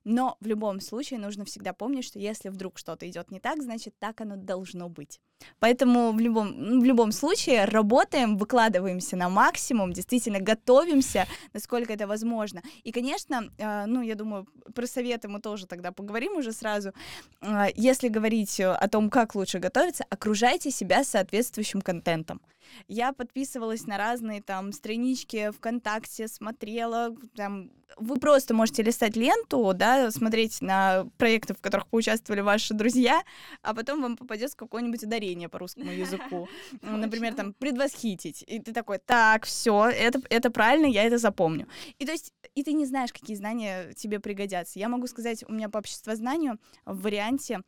Но 0.09 0.37
в 0.41 0.47
любом 0.47 0.81
случае 0.81 1.19
нужно 1.19 1.45
всегда 1.45 1.73
помнить, 1.73 2.05
что 2.05 2.21
если 2.21 2.49
вдруг 2.49 2.79
что-то 2.79 3.11
идет 3.11 3.33
не 3.33 3.41
так, 3.41 3.61
значит 3.61 3.93
так 3.99 4.21
оно 4.21 4.37
должно 4.37 4.89
быть. 4.89 5.21
Поэтому 5.59 6.13
в 6.13 6.21
любом, 6.21 6.81
в 6.81 6.85
любом 6.85 7.11
случае 7.11 7.65
работаем, 7.65 8.37
выкладываемся 8.37 9.17
на 9.17 9.29
максимум, 9.29 9.93
действительно 9.93 10.39
готовимся, 10.39 11.27
насколько 11.53 11.93
это 11.93 12.07
возможно. 12.07 12.63
И, 12.85 12.93
конечно, 12.93 13.51
э, 13.59 13.87
ну, 13.87 14.01
я 14.01 14.15
думаю, 14.15 14.47
про 14.77 14.87
советы 14.87 15.27
мы 15.27 15.41
тоже 15.41 15.67
тогда 15.67 15.91
поговорим 15.91 16.37
уже 16.37 16.53
сразу. 16.53 16.93
Э, 17.41 17.67
если 17.75 18.07
говорить 18.07 18.61
о 18.61 18.89
том, 18.89 19.11
как 19.11 19.35
лучше 19.35 19.59
готовиться, 19.59 20.05
окружайте 20.09 20.71
себя 20.71 21.03
соответствующим 21.03 21.81
контентом. 21.81 22.41
Я 22.89 23.13
подписывалась 23.13 23.87
на 23.87 23.99
разные 23.99 24.43
там 24.43 24.73
странички 24.73 25.51
ВКонтакте, 25.51 26.29
смотрела, 26.29 27.15
там, 27.35 27.71
вы 27.97 28.19
просто 28.19 28.55
можете 28.55 28.83
листать 28.83 29.17
ленту, 29.17 29.73
да, 29.75 30.11
смотреть 30.11 30.61
на 30.61 31.07
проекты, 31.17 31.55
в 31.55 31.61
которых 31.61 31.87
поучаствовали 31.89 32.41
ваши 32.41 32.75
друзья, 32.75 33.23
а 33.63 33.75
потом 33.75 34.03
вам 34.03 34.17
попадет 34.17 34.55
какое-нибудь 34.55 35.03
ударение 35.03 35.49
по 35.49 35.59
русскому 35.59 35.91
языку. 35.91 36.49
Например, 36.83 37.35
там, 37.35 37.53
предвосхитить. 37.55 38.45
И 38.47 38.61
ты 38.61 38.73
такой, 38.73 38.99
так, 38.99 39.45
все, 39.45 39.87
это, 39.87 40.21
это 40.31 40.51
правильно, 40.51 40.87
я 40.87 41.05
это 41.05 41.19
запомню. 41.19 41.67
И 41.99 42.05
то 42.05 42.13
есть, 42.13 42.33
и 42.55 42.63
ты 42.63 42.73
не 42.73 42.87
знаешь, 42.87 43.13
какие 43.13 43.37
знания 43.37 43.93
тебе 43.95 44.21
пригодятся. 44.21 44.79
Я 44.79 44.89
могу 44.89 45.07
сказать, 45.07 45.45
у 45.49 45.53
меня 45.53 45.69
по 45.69 45.79
обществознанию 45.79 46.59
в 46.85 47.03
варианте 47.03 47.61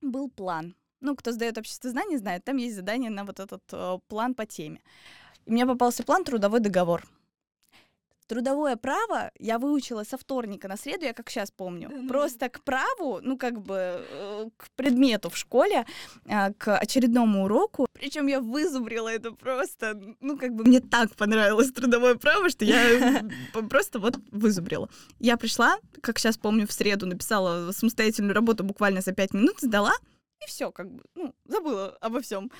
был 0.00 0.28
план 0.28 0.74
ну, 1.00 1.16
кто 1.16 1.32
сдает 1.32 1.58
общество 1.58 1.90
знаний, 1.90 2.16
знает, 2.16 2.44
там 2.44 2.56
есть 2.56 2.76
задание 2.76 3.10
на 3.10 3.24
вот 3.24 3.40
этот 3.40 3.62
э, 3.72 3.98
план 4.08 4.34
по 4.34 4.46
теме. 4.46 4.80
И 5.44 5.50
мне 5.50 5.66
попался 5.66 6.02
план 6.02 6.24
трудовой 6.24 6.60
договор. 6.60 7.04
Трудовое 8.26 8.74
право 8.74 9.30
я 9.38 9.58
выучила 9.58 10.02
со 10.02 10.18
вторника 10.18 10.66
на 10.66 10.76
среду, 10.76 11.04
я 11.04 11.12
как 11.12 11.30
сейчас 11.30 11.52
помню. 11.52 11.88
Да. 11.88 12.08
Просто 12.08 12.48
к 12.48 12.60
праву, 12.64 13.20
ну 13.22 13.38
как 13.38 13.60
бы 13.62 13.76
э, 13.76 14.48
к 14.56 14.68
предмету 14.74 15.30
в 15.30 15.36
школе, 15.36 15.86
э, 16.24 16.52
к 16.54 16.76
очередному 16.76 17.44
уроку. 17.44 17.86
Причем 17.92 18.26
я 18.26 18.40
вызубрила 18.40 19.08
это 19.08 19.30
просто, 19.30 20.00
ну 20.20 20.36
как 20.36 20.54
бы 20.54 20.64
мне 20.64 20.80
так 20.80 21.14
понравилось 21.14 21.70
трудовое 21.70 22.16
право, 22.16 22.50
что 22.50 22.64
я 22.64 23.24
просто 23.70 24.00
вот 24.00 24.16
вызубрила. 24.32 24.88
Я 25.20 25.36
пришла, 25.36 25.78
как 26.00 26.18
сейчас 26.18 26.36
помню, 26.36 26.66
в 26.66 26.72
среду 26.72 27.06
написала 27.06 27.70
самостоятельную 27.70 28.34
работу 28.34 28.64
буквально 28.64 29.02
за 29.02 29.12
пять 29.12 29.34
минут, 29.34 29.60
сдала. 29.60 29.92
И 30.42 30.48
все, 30.48 30.70
как 30.70 30.90
бы, 30.90 31.02
ну, 31.14 31.34
забыла 31.44 31.96
обо 32.00 32.20
всем. 32.20 32.50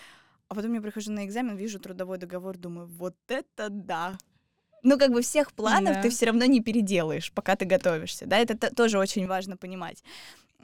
А 0.48 0.54
потом 0.54 0.74
я 0.74 0.80
прихожу 0.80 1.12
на 1.12 1.24
экзамен, 1.24 1.56
вижу 1.56 1.78
трудовой 1.78 2.18
договор, 2.18 2.56
думаю, 2.56 2.86
вот 2.86 3.16
это 3.28 3.68
да. 3.68 4.16
Ну, 4.82 4.98
как 4.98 5.10
бы 5.10 5.22
всех 5.22 5.52
планов 5.52 5.94
да. 5.94 6.02
ты 6.02 6.10
все 6.10 6.26
равно 6.26 6.44
не 6.44 6.60
переделаешь, 6.60 7.32
пока 7.32 7.56
ты 7.56 7.64
готовишься, 7.64 8.26
да, 8.26 8.38
это 8.38 8.56
тоже 8.74 8.98
очень 8.98 9.26
важно 9.26 9.56
понимать. 9.56 10.04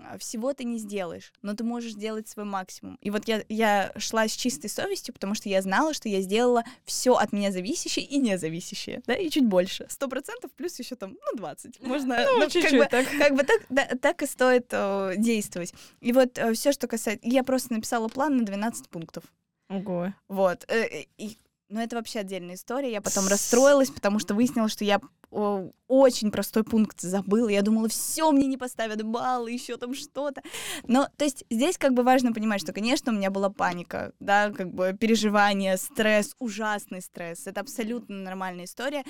А, 0.08 0.18
всего 0.18 0.52
ты 0.52 0.64
не 0.64 0.78
сделаешь, 0.78 1.32
но 1.42 1.54
ты 1.54 1.64
можешь 1.64 1.92
сделать 1.92 2.28
свой 2.28 2.44
максимум. 2.44 2.98
И 3.00 3.10
вот 3.10 3.28
я, 3.28 3.44
я 3.48 3.92
шла 3.96 4.28
с 4.28 4.32
чистой 4.32 4.68
совестью, 4.68 5.14
потому 5.14 5.34
что 5.34 5.48
я 5.48 5.62
знала, 5.62 5.94
что 5.94 6.08
я 6.08 6.20
сделала 6.20 6.64
все 6.84 7.14
от 7.14 7.32
меня 7.32 7.52
зависящее 7.52 8.04
и 8.04 8.18
независящее, 8.18 9.02
да, 9.06 9.14
и 9.14 9.30
чуть 9.30 9.46
больше. 9.46 9.86
Сто 9.88 10.08
процентов 10.08 10.50
плюс 10.52 10.78
еще 10.78 10.96
там, 10.96 11.16
ну, 11.32 11.38
20. 11.38 11.80
Можно, 11.82 12.16
ну, 12.16 12.38
ну 12.38 12.50
чуть-чуть 12.50 12.70
как 12.70 12.78
бы, 12.78 12.86
так. 12.86 13.06
Как 13.18 13.36
бы 13.36 13.42
так, 13.44 13.62
да, 13.68 13.86
так 14.00 14.22
и 14.22 14.26
стоит 14.26 14.72
о, 14.72 15.14
действовать. 15.16 15.74
И 16.00 16.12
вот 16.12 16.38
э, 16.38 16.52
все, 16.54 16.72
что 16.72 16.86
касается... 16.88 17.26
Я 17.26 17.44
просто 17.44 17.72
написала 17.74 18.08
план 18.08 18.38
на 18.38 18.44
12 18.44 18.88
пунктов. 18.88 19.24
Ого. 19.68 20.12
Вот. 20.28 20.64
Э, 20.68 21.04
и 21.18 21.38
но 21.72 21.82
это 21.82 21.96
вообще 21.96 22.20
отдельная 22.20 22.56
история. 22.56 22.92
Я 22.92 23.00
потом 23.00 23.26
расстроилась, 23.28 23.90
потому 23.90 24.18
что 24.18 24.34
выяснила, 24.34 24.68
что 24.68 24.84
я 24.84 25.00
очень 25.32 26.30
простой 26.30 26.64
пункт 26.64 27.00
забыла. 27.00 27.48
Я 27.48 27.62
думала, 27.62 27.88
все, 27.88 28.30
мне 28.30 28.46
не 28.46 28.56
поставят 28.56 29.02
баллы, 29.02 29.50
еще 29.50 29.76
там 29.76 29.94
что-то. 29.94 30.42
Но, 30.86 31.08
то 31.16 31.24
есть, 31.24 31.44
здесь 31.50 31.78
как 31.78 31.94
бы 31.94 32.02
важно 32.02 32.32
понимать, 32.32 32.60
что, 32.60 32.72
конечно, 32.72 33.12
у 33.12 33.14
меня 33.14 33.30
была 33.30 33.50
паника, 33.50 34.12
да, 34.20 34.50
как 34.50 34.72
бы 34.72 34.96
переживание, 34.98 35.76
стресс, 35.76 36.34
ужасный 36.38 37.00
стресс. 37.00 37.46
Это 37.46 37.60
абсолютно 37.60 38.16
нормальная 38.16 38.66
история 38.66 39.04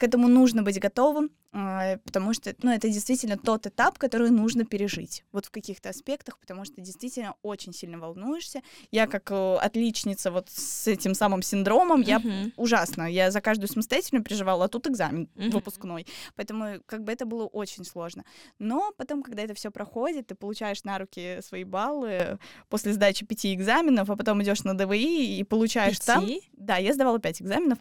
к 0.00 0.02
этому 0.02 0.28
нужно 0.28 0.62
быть 0.62 0.80
готовым, 0.80 1.30
а, 1.52 1.98
потому 2.04 2.32
что, 2.32 2.54
ну, 2.62 2.70
это 2.70 2.88
действительно 2.88 3.36
тот 3.36 3.66
этап, 3.66 3.98
который 3.98 4.30
нужно 4.30 4.64
пережить, 4.64 5.24
вот 5.30 5.44
в 5.44 5.50
каких-то 5.50 5.90
аспектах, 5.90 6.38
потому 6.38 6.64
что 6.64 6.80
действительно 6.80 7.34
очень 7.42 7.74
сильно 7.74 7.98
волнуешься. 7.98 8.62
Я 8.90 9.06
как 9.06 9.30
э, 9.30 9.56
отличница 9.56 10.30
вот 10.30 10.48
с 10.48 10.86
этим 10.86 11.12
самым 11.12 11.42
синдромом, 11.42 12.00
я 12.00 12.16
uh-huh. 12.16 12.52
ужасно, 12.56 13.12
я 13.12 13.30
за 13.30 13.42
каждую 13.42 13.68
самостоятельно 13.68 14.22
переживала, 14.24 14.64
а 14.64 14.68
тут 14.68 14.86
экзамен 14.86 15.28
uh-huh. 15.34 15.50
выпускной, 15.50 16.06
поэтому 16.34 16.80
как 16.86 17.04
бы 17.04 17.12
это 17.12 17.26
было 17.26 17.44
очень 17.44 17.84
сложно. 17.84 18.24
Но 18.58 18.92
потом, 18.96 19.22
когда 19.22 19.42
это 19.42 19.52
все 19.52 19.70
проходит, 19.70 20.28
ты 20.28 20.34
получаешь 20.34 20.82
на 20.84 20.98
руки 20.98 21.40
свои 21.42 21.64
баллы 21.64 22.38
после 22.70 22.94
сдачи 22.94 23.26
пяти 23.26 23.52
экзаменов, 23.52 24.08
а 24.08 24.16
потом 24.16 24.42
идешь 24.42 24.64
на 24.64 24.72
ДВИ 24.74 25.38
и 25.38 25.44
получаешь 25.44 25.98
пяти? 25.98 26.06
там... 26.06 26.28
Да, 26.52 26.76
я 26.78 26.94
сдавала 26.94 27.18
пять 27.18 27.42
экзаменов. 27.42 27.78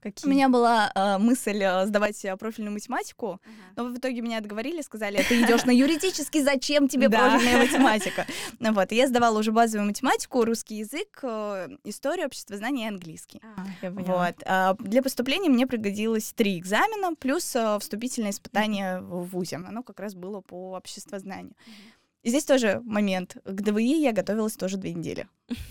Какие? 0.00 0.26
У 0.26 0.32
меня 0.32 0.48
была 0.48 0.90
э, 0.94 1.18
мысль 1.18 1.62
э, 1.62 1.86
сдавать 1.86 2.24
э, 2.24 2.36
профильную 2.36 2.72
математику, 2.72 3.40
uh-huh. 3.44 3.72
но 3.76 3.84
в 3.84 3.96
итоге 3.96 4.22
меня 4.22 4.38
отговорили, 4.38 4.80
сказали, 4.80 5.22
ты 5.28 5.42
идешь 5.42 5.64
на 5.64 5.70
юридический, 5.70 6.42
зачем 6.42 6.88
тебе 6.88 7.10
профильная 7.10 7.58
математика? 7.58 8.26
Ну 8.58 8.72
вот, 8.72 8.92
я 8.92 9.06
сдавала 9.08 9.38
уже 9.38 9.52
базовую 9.52 9.88
математику, 9.88 10.44
русский 10.44 10.76
язык, 10.76 11.20
э, 11.22 11.68
историю, 11.84 12.26
обществознание 12.26 12.86
и 12.86 12.88
английский. 12.88 13.42
А, 13.42 13.90
вот. 13.90 14.34
А 14.46 14.74
для 14.78 15.02
поступления 15.02 15.50
мне 15.50 15.66
пригодилось 15.66 16.32
три 16.32 16.58
экзамена 16.58 17.14
плюс 17.14 17.56
вступительное 17.80 18.30
испытание 18.30 19.00
в 19.00 19.26
ВУЗе. 19.26 19.56
Оно 19.56 19.82
как 19.82 20.00
раз 20.00 20.14
было 20.14 20.40
по 20.40 20.76
обществознанию. 20.76 21.52
Uh-huh. 21.52 21.99
И 22.22 22.28
здесь 22.28 22.44
тоже 22.44 22.82
момент. 22.84 23.36
К 23.44 23.62
ДВИ 23.62 24.02
я 24.02 24.12
готовилась 24.12 24.54
тоже 24.54 24.76
две 24.76 24.92
недели. 24.92 25.26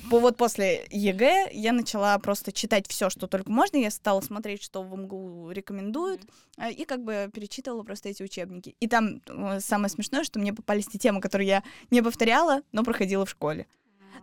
Вот 0.09 0.35
после 0.35 0.85
ЕГЭ 0.89 1.49
я 1.53 1.73
начала 1.73 2.17
просто 2.17 2.51
читать 2.51 2.87
все, 2.87 3.09
что 3.09 3.27
только 3.27 3.51
можно. 3.51 3.77
Я 3.77 3.91
стала 3.91 4.19
смотреть, 4.21 4.63
что 4.63 4.81
в 4.81 4.97
МГУ 4.97 5.51
рекомендуют, 5.51 6.21
а, 6.57 6.69
и 6.69 6.85
как 6.85 7.03
бы 7.03 7.29
перечитывала 7.33 7.83
просто 7.83 8.09
эти 8.09 8.23
учебники. 8.23 8.75
И 8.79 8.87
там 8.87 9.21
э, 9.27 9.59
самое 9.59 9.89
смешное, 9.89 10.23
что 10.23 10.39
мне 10.39 10.53
попались 10.53 10.87
те 10.87 10.97
темы, 10.97 11.21
которые 11.21 11.47
я 11.47 11.63
не 11.91 12.01
повторяла, 12.01 12.63
но 12.71 12.83
проходила 12.83 13.25
в 13.25 13.29
школе. 13.29 13.67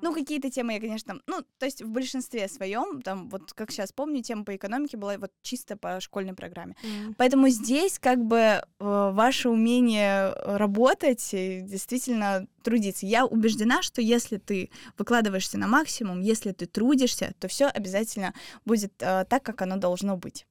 Ну, 0.03 0.13
какие-то 0.13 0.51
темы 0.51 0.75
я, 0.75 0.81
конечно, 0.81 1.21
ну, 1.27 1.43
то 1.59 1.67
есть 1.67 1.83
в 1.83 1.89
большинстве 1.89 2.49
своем, 2.49 3.03
там, 3.03 3.29
вот 3.29 3.53
как 3.53 3.71
сейчас 3.71 3.93
помню, 3.93 4.23
тема 4.23 4.45
по 4.45 4.55
экономике 4.55 4.97
была 4.97 5.19
вот 5.19 5.33
чисто 5.43 5.77
по 5.77 6.01
школьной 6.01 6.35
программе. 6.35 6.77
М. 6.83 7.15
Поэтому 7.17 7.49
здесь 7.49 7.99
как 7.99 8.25
бы 8.25 8.39
э, 8.39 8.63
ваше 8.79 9.49
умение 9.49 10.33
работать 10.33 11.29
и 11.33 11.61
действительно 11.63 12.47
трудиться. 12.63 13.07
Я 13.07 13.27
убеждена, 13.27 13.83
что 13.83 14.01
если 14.01 14.39
ты 14.39 14.71
выкладываешься 14.99 15.59
на 15.59 15.67
максимум, 15.67 16.21
если 16.21 16.53
ты 16.53 16.67
трудишься, 16.67 17.35
то 17.39 17.49
все 17.49 17.67
обязательно 17.67 18.35
будет 18.65 18.93
э, 19.01 19.25
так, 19.29 19.43
как 19.43 19.63
оно 19.63 19.77
должно 19.77 20.17
быть. 20.17 20.47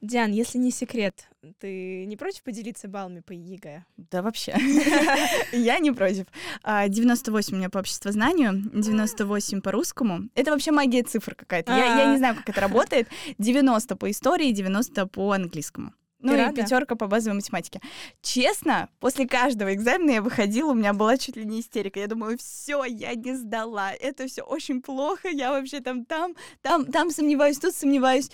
Диан, 0.00 0.32
если 0.32 0.58
не 0.58 0.70
секрет, 0.70 1.28
ты 1.58 2.04
не 2.06 2.16
против 2.16 2.42
поделиться 2.42 2.88
баллами 2.88 3.20
по 3.20 3.32
ЕГЭ? 3.32 3.84
Да, 3.96 4.22
вообще. 4.22 4.54
Я 5.52 5.78
не 5.78 5.92
против. 5.92 6.26
98 6.64 7.52
а, 7.52 7.56
у 7.56 7.58
меня 7.58 7.70
по 7.70 7.78
обществознанию, 7.78 8.62
98 8.72 9.60
по 9.60 9.72
русскому. 9.72 10.28
Это 10.34 10.50
вообще 10.50 10.72
магия 10.72 11.02
цифр 11.02 11.34
какая-то. 11.34 11.72
Я 11.72 12.12
не 12.12 12.18
знаю, 12.18 12.36
как 12.36 12.48
это 12.48 12.60
работает. 12.60 13.08
90 13.38 13.96
по 13.96 14.10
истории, 14.10 14.50
90 14.50 15.06
по 15.06 15.32
английскому. 15.32 15.92
Ну 16.24 16.34
и 16.34 16.54
пятерка 16.54 16.96
по 16.96 17.06
базовой 17.06 17.36
математике. 17.36 17.80
Честно, 18.22 18.88
после 18.98 19.28
каждого 19.28 19.74
экзамена 19.74 20.10
я 20.12 20.22
выходила, 20.22 20.70
у 20.70 20.74
меня 20.74 20.94
была 20.94 21.18
чуть 21.18 21.36
ли 21.36 21.44
не 21.44 21.60
истерика. 21.60 22.00
Я 22.00 22.06
думаю, 22.06 22.38
все, 22.38 22.84
я 22.84 23.14
не 23.14 23.34
сдала. 23.34 23.92
Это 23.92 24.26
все 24.26 24.42
очень 24.42 24.80
плохо. 24.80 25.28
Я 25.28 25.50
вообще 25.52 25.80
там, 25.80 26.06
там, 26.06 26.34
там, 26.62 26.86
там 26.86 27.10
сомневаюсь, 27.10 27.58
тут 27.58 27.74
сомневаюсь. 27.74 28.30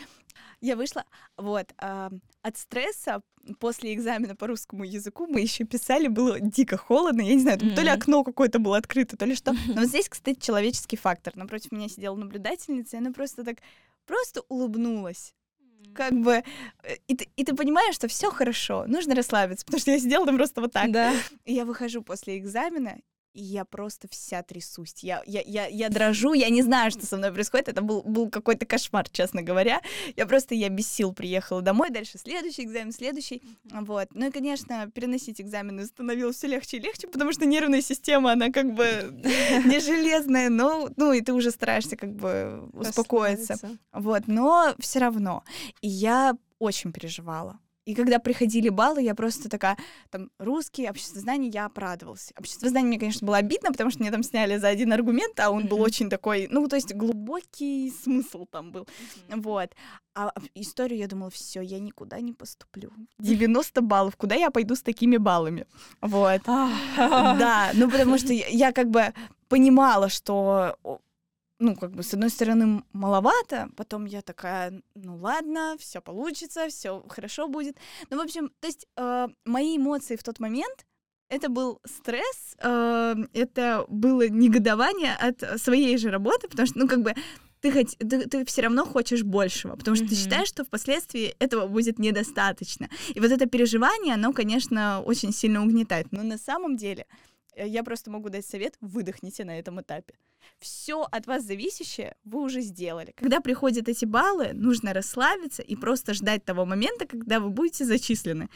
Я 0.60 0.76
вышла, 0.76 1.04
вот, 1.36 1.72
э, 1.80 2.10
от 2.42 2.56
стресса 2.56 3.22
после 3.58 3.94
экзамена 3.94 4.36
по 4.36 4.46
русскому 4.46 4.84
языку 4.84 5.26
мы 5.26 5.40
еще 5.40 5.64
писали, 5.64 6.08
было 6.08 6.38
дико 6.38 6.76
холодно, 6.76 7.22
я 7.22 7.34
не 7.34 7.40
знаю, 7.40 7.58
там 7.58 7.70
mm-hmm. 7.70 7.74
то 7.74 7.82
ли 7.82 7.88
окно 7.88 8.24
какое-то 8.24 8.58
было 8.58 8.76
открыто, 8.76 9.16
то 9.16 9.24
ли 9.24 9.34
что. 9.34 9.52
Но 9.68 9.80
вот 9.80 9.88
здесь, 9.88 10.08
кстати, 10.08 10.38
человеческий 10.38 10.96
фактор. 10.96 11.34
Напротив 11.36 11.72
меня 11.72 11.88
сидела 11.88 12.14
наблюдательница, 12.14 12.96
и 12.96 13.00
она 13.00 13.10
просто 13.12 13.44
так, 13.44 13.56
просто 14.06 14.42
улыбнулась 14.48 15.34
как 15.94 16.12
бы, 16.12 16.44
э, 16.82 16.96
и 17.08 17.16
ты, 17.16 17.28
и 17.36 17.44
ты 17.44 17.54
понимаешь, 17.54 17.94
что 17.94 18.08
все 18.08 18.30
хорошо, 18.30 18.84
нужно 18.86 19.14
расслабиться, 19.14 19.64
потому 19.64 19.80
что 19.80 19.90
я 19.90 19.98
сидела 19.98 20.26
там 20.26 20.36
просто 20.36 20.60
вот 20.60 20.72
так. 20.72 20.90
Да. 20.92 21.12
И 21.44 21.54
я 21.54 21.64
выхожу 21.64 22.02
после 22.02 22.38
экзамена, 22.38 22.98
и 23.32 23.42
я 23.42 23.64
просто 23.64 24.08
вся 24.08 24.42
трясусь. 24.42 24.94
Я, 25.02 25.22
я, 25.26 25.42
я, 25.42 25.66
я 25.66 25.88
дрожу, 25.88 26.32
я 26.32 26.48
не 26.48 26.62
знаю, 26.62 26.90
что 26.90 27.06
со 27.06 27.16
мной 27.16 27.32
происходит. 27.32 27.68
Это 27.68 27.82
был, 27.82 28.02
был 28.02 28.28
какой-то 28.28 28.66
кошмар, 28.66 29.08
честно 29.08 29.42
говоря. 29.42 29.80
Я 30.16 30.26
просто, 30.26 30.54
я 30.54 30.68
без 30.68 30.88
сил 30.88 31.12
приехала 31.12 31.62
домой. 31.62 31.90
Дальше 31.90 32.18
следующий 32.18 32.64
экзамен, 32.64 32.92
следующий. 32.92 33.42
Вот. 33.70 34.08
Ну 34.14 34.28
и, 34.28 34.30
конечно, 34.30 34.90
переносить 34.90 35.40
экзамены 35.40 35.86
становилось 35.86 36.36
все 36.36 36.48
легче 36.48 36.78
и 36.78 36.80
легче, 36.80 37.06
потому 37.06 37.32
что 37.32 37.46
нервная 37.46 37.82
система, 37.82 38.32
она 38.32 38.50
как 38.50 38.74
бы 38.74 38.84
не 39.64 39.80
железная, 39.80 40.48
но, 40.48 40.90
ну, 40.96 41.12
и 41.12 41.20
ты 41.20 41.32
уже 41.32 41.50
стараешься 41.50 41.96
как 41.96 42.12
бы 42.14 42.68
успокоиться. 42.72 43.58
Вот. 43.92 44.26
Но 44.26 44.74
все 44.78 44.98
равно. 44.98 45.44
И 45.80 45.88
я 45.88 46.36
очень 46.58 46.92
переживала 46.92 47.58
и 47.86 47.94
когда 47.94 48.18
приходили 48.18 48.68
баллы, 48.68 49.02
я 49.02 49.14
просто 49.14 49.48
такая, 49.48 49.76
там, 50.10 50.30
русский, 50.38 50.88
общество 50.88 51.20
знаний, 51.20 51.50
я 51.50 51.66
обрадовался. 51.66 52.32
Общество 52.38 52.68
знаний 52.68 52.88
мне, 52.88 52.98
конечно, 52.98 53.26
было 53.26 53.38
обидно, 53.38 53.72
потому 53.72 53.90
что 53.90 54.00
мне 54.00 54.10
там 54.10 54.22
сняли 54.22 54.58
за 54.58 54.68
один 54.68 54.92
аргумент, 54.92 55.40
а 55.40 55.50
он 55.50 55.66
был 55.66 55.80
очень 55.80 56.10
такой, 56.10 56.46
ну, 56.50 56.66
то 56.68 56.76
есть 56.76 56.94
глубокий 56.94 57.90
смысл 57.90 58.46
там 58.50 58.70
был. 58.70 58.86
Вот. 59.28 59.70
А 60.14 60.32
историю 60.54 60.98
я 60.98 61.06
думала, 61.06 61.30
все, 61.30 61.60
я 61.62 61.78
никуда 61.78 62.20
не 62.20 62.32
поступлю. 62.32 62.92
90 63.18 63.80
баллов, 63.80 64.16
куда 64.16 64.34
я 64.34 64.50
пойду 64.50 64.74
с 64.74 64.82
такими 64.82 65.16
баллами? 65.16 65.66
Вот. 66.00 66.42
Да, 66.46 67.70
ну, 67.74 67.90
потому 67.90 68.18
что 68.18 68.32
я 68.32 68.72
как 68.72 68.90
бы 68.90 69.14
понимала, 69.48 70.08
что 70.08 70.76
ну, 71.60 71.76
как 71.76 71.92
бы, 71.92 72.02
с 72.02 72.14
одной 72.14 72.30
стороны, 72.30 72.82
маловато, 72.92 73.68
потом 73.76 74.06
я 74.06 74.22
такая, 74.22 74.82
ну 74.94 75.16
ладно, 75.16 75.76
все 75.78 76.00
получится, 76.00 76.68
все 76.68 77.04
хорошо 77.08 77.48
будет. 77.48 77.76
Ну, 78.10 78.16
в 78.16 78.20
общем, 78.20 78.50
то 78.60 78.66
есть 78.66 78.86
э, 78.96 79.28
мои 79.44 79.76
эмоции 79.76 80.16
в 80.16 80.22
тот 80.22 80.40
момент 80.40 80.86
это 81.28 81.48
был 81.48 81.80
стресс, 81.86 82.56
э, 82.62 83.14
это 83.34 83.84
было 83.88 84.28
негодование 84.28 85.14
от 85.14 85.60
своей 85.60 85.96
же 85.98 86.10
работы, 86.10 86.48
потому 86.48 86.66
что, 86.66 86.78
ну, 86.78 86.88
как 86.88 87.02
бы, 87.02 87.14
ты, 87.60 87.70
хоть, 87.70 87.96
ты, 87.98 88.26
ты 88.26 88.44
все 88.46 88.62
равно 88.62 88.86
хочешь 88.86 89.22
большего, 89.22 89.76
потому 89.76 89.94
что 89.94 90.06
mm-hmm. 90.06 90.08
ты 90.08 90.14
считаешь, 90.14 90.48
что 90.48 90.64
впоследствии 90.64 91.36
этого 91.38 91.66
будет 91.66 91.98
недостаточно. 91.98 92.88
И 93.14 93.20
вот 93.20 93.30
это 93.30 93.46
переживание, 93.46 94.14
оно, 94.14 94.32
конечно, 94.32 95.02
очень 95.04 95.32
сильно 95.32 95.62
угнетает. 95.62 96.06
Но 96.10 96.22
на 96.22 96.38
самом 96.38 96.76
деле 96.76 97.06
Э, 97.54 97.66
я 97.66 97.82
просто 97.82 98.10
могу 98.10 98.28
дать 98.28 98.46
совет, 98.46 98.76
выдохните 98.80 99.44
на 99.44 99.58
этом 99.58 99.80
этапе. 99.80 100.14
Все 100.58 101.02
от 101.02 101.26
вас 101.26 101.44
зависящее 101.44 102.14
вы 102.24 102.42
уже 102.42 102.60
сделали. 102.60 103.12
Когда 103.16 103.40
приходят 103.40 103.88
эти 103.88 104.04
баллы, 104.04 104.52
нужно 104.52 104.92
расслабиться 104.92 105.62
и 105.62 105.76
просто 105.76 106.14
ждать 106.14 106.44
того 106.44 106.66
момента, 106.66 107.06
когда 107.06 107.40
вы 107.40 107.50
будете 107.50 107.84
зачислены 107.84 108.48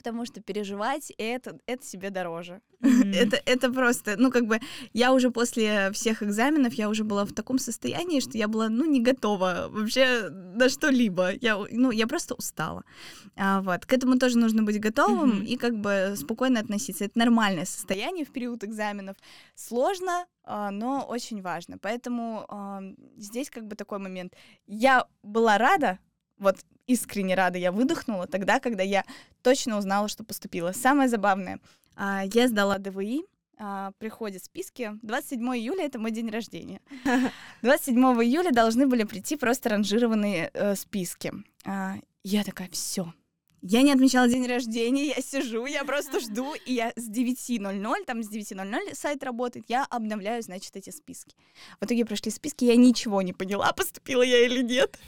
потому 0.00 0.24
что 0.24 0.40
переживать 0.40 1.12
это, 1.18 1.58
это 1.66 1.84
себе 1.84 2.08
дороже. 2.08 2.62
Mm-hmm. 2.80 3.14
это, 3.14 3.42
это 3.44 3.70
просто, 3.70 4.16
ну, 4.16 4.30
как 4.30 4.46
бы, 4.46 4.60
я 4.94 5.12
уже 5.12 5.30
после 5.30 5.90
всех 5.92 6.22
экзаменов, 6.22 6.72
я 6.72 6.88
уже 6.88 7.04
была 7.04 7.26
в 7.26 7.32
таком 7.32 7.58
состоянии, 7.58 8.20
что 8.20 8.38
я 8.38 8.48
была, 8.48 8.70
ну, 8.70 8.86
не 8.86 9.02
готова 9.02 9.66
вообще 9.68 10.30
на 10.30 10.70
что-либо. 10.70 11.32
Я, 11.42 11.58
ну, 11.70 11.90
я 11.90 12.06
просто 12.06 12.34
устала. 12.34 12.82
А, 13.36 13.60
вот. 13.60 13.84
К 13.84 13.92
этому 13.92 14.18
тоже 14.18 14.38
нужно 14.38 14.62
быть 14.62 14.80
готовым 14.80 15.42
mm-hmm. 15.42 15.46
и 15.46 15.56
как 15.58 15.78
бы 15.78 16.14
спокойно 16.16 16.60
относиться. 16.60 17.04
Это 17.04 17.18
нормальное 17.18 17.66
состояние 17.66 18.24
в 18.24 18.32
период 18.32 18.64
экзаменов. 18.64 19.16
Сложно, 19.54 20.24
а, 20.44 20.70
но 20.70 21.04
очень 21.06 21.42
важно. 21.42 21.76
Поэтому 21.76 22.46
здесь 23.18 23.50
как 23.50 23.66
бы 23.66 23.76
такой 23.76 23.98
момент. 23.98 24.34
Я 24.66 25.06
была 25.22 25.58
рада, 25.58 25.98
вот 26.38 26.56
искренне 26.92 27.34
рада 27.34 27.58
я 27.58 27.72
выдохнула 27.72 28.26
тогда, 28.26 28.60
когда 28.60 28.82
я 28.82 29.04
точно 29.42 29.78
узнала, 29.78 30.08
что 30.08 30.24
поступила. 30.24 30.72
Самое 30.72 31.08
забавное, 31.08 31.60
а, 31.96 32.22
я 32.24 32.48
сдала 32.48 32.78
ДВИ, 32.78 33.24
а, 33.58 33.92
приходят 33.98 34.42
списки. 34.42 34.92
27 35.02 35.40
июля— 35.56 35.84
это 35.86 35.98
мой 35.98 36.10
день 36.10 36.30
рождения. 36.30 36.80
27 37.62 37.96
июля 38.22 38.50
должны 38.50 38.86
были 38.86 39.04
прийти 39.04 39.36
просто 39.36 39.68
ранжированные 39.68 40.50
э, 40.52 40.74
списки. 40.74 41.32
А, 41.64 41.96
я 42.24 42.42
такая, 42.42 42.68
все, 42.70 43.12
я 43.62 43.82
не 43.82 43.92
отмечала 43.92 44.28
день 44.28 44.46
рождения, 44.46 45.08
я 45.08 45.22
сижу, 45.22 45.66
я 45.66 45.84
просто 45.84 46.20
жду, 46.20 46.54
и 46.66 46.74
я 46.74 46.92
с 46.96 47.10
9.00, 47.10 48.04
там 48.06 48.22
с 48.22 48.30
9.00 48.30 48.94
сайт 48.94 49.22
работает, 49.22 49.66
я 49.68 49.84
обновляю, 49.84 50.42
значит, 50.42 50.76
эти 50.76 50.90
списки. 50.90 51.36
В 51.80 51.84
итоге 51.84 52.04
прошли 52.04 52.30
списки, 52.30 52.64
я 52.64 52.76
ничего 52.76 53.22
не 53.22 53.32
поняла, 53.32 53.72
поступила 53.76 54.22
я 54.22 54.44
или 54.46 54.62
нет. 54.62 54.98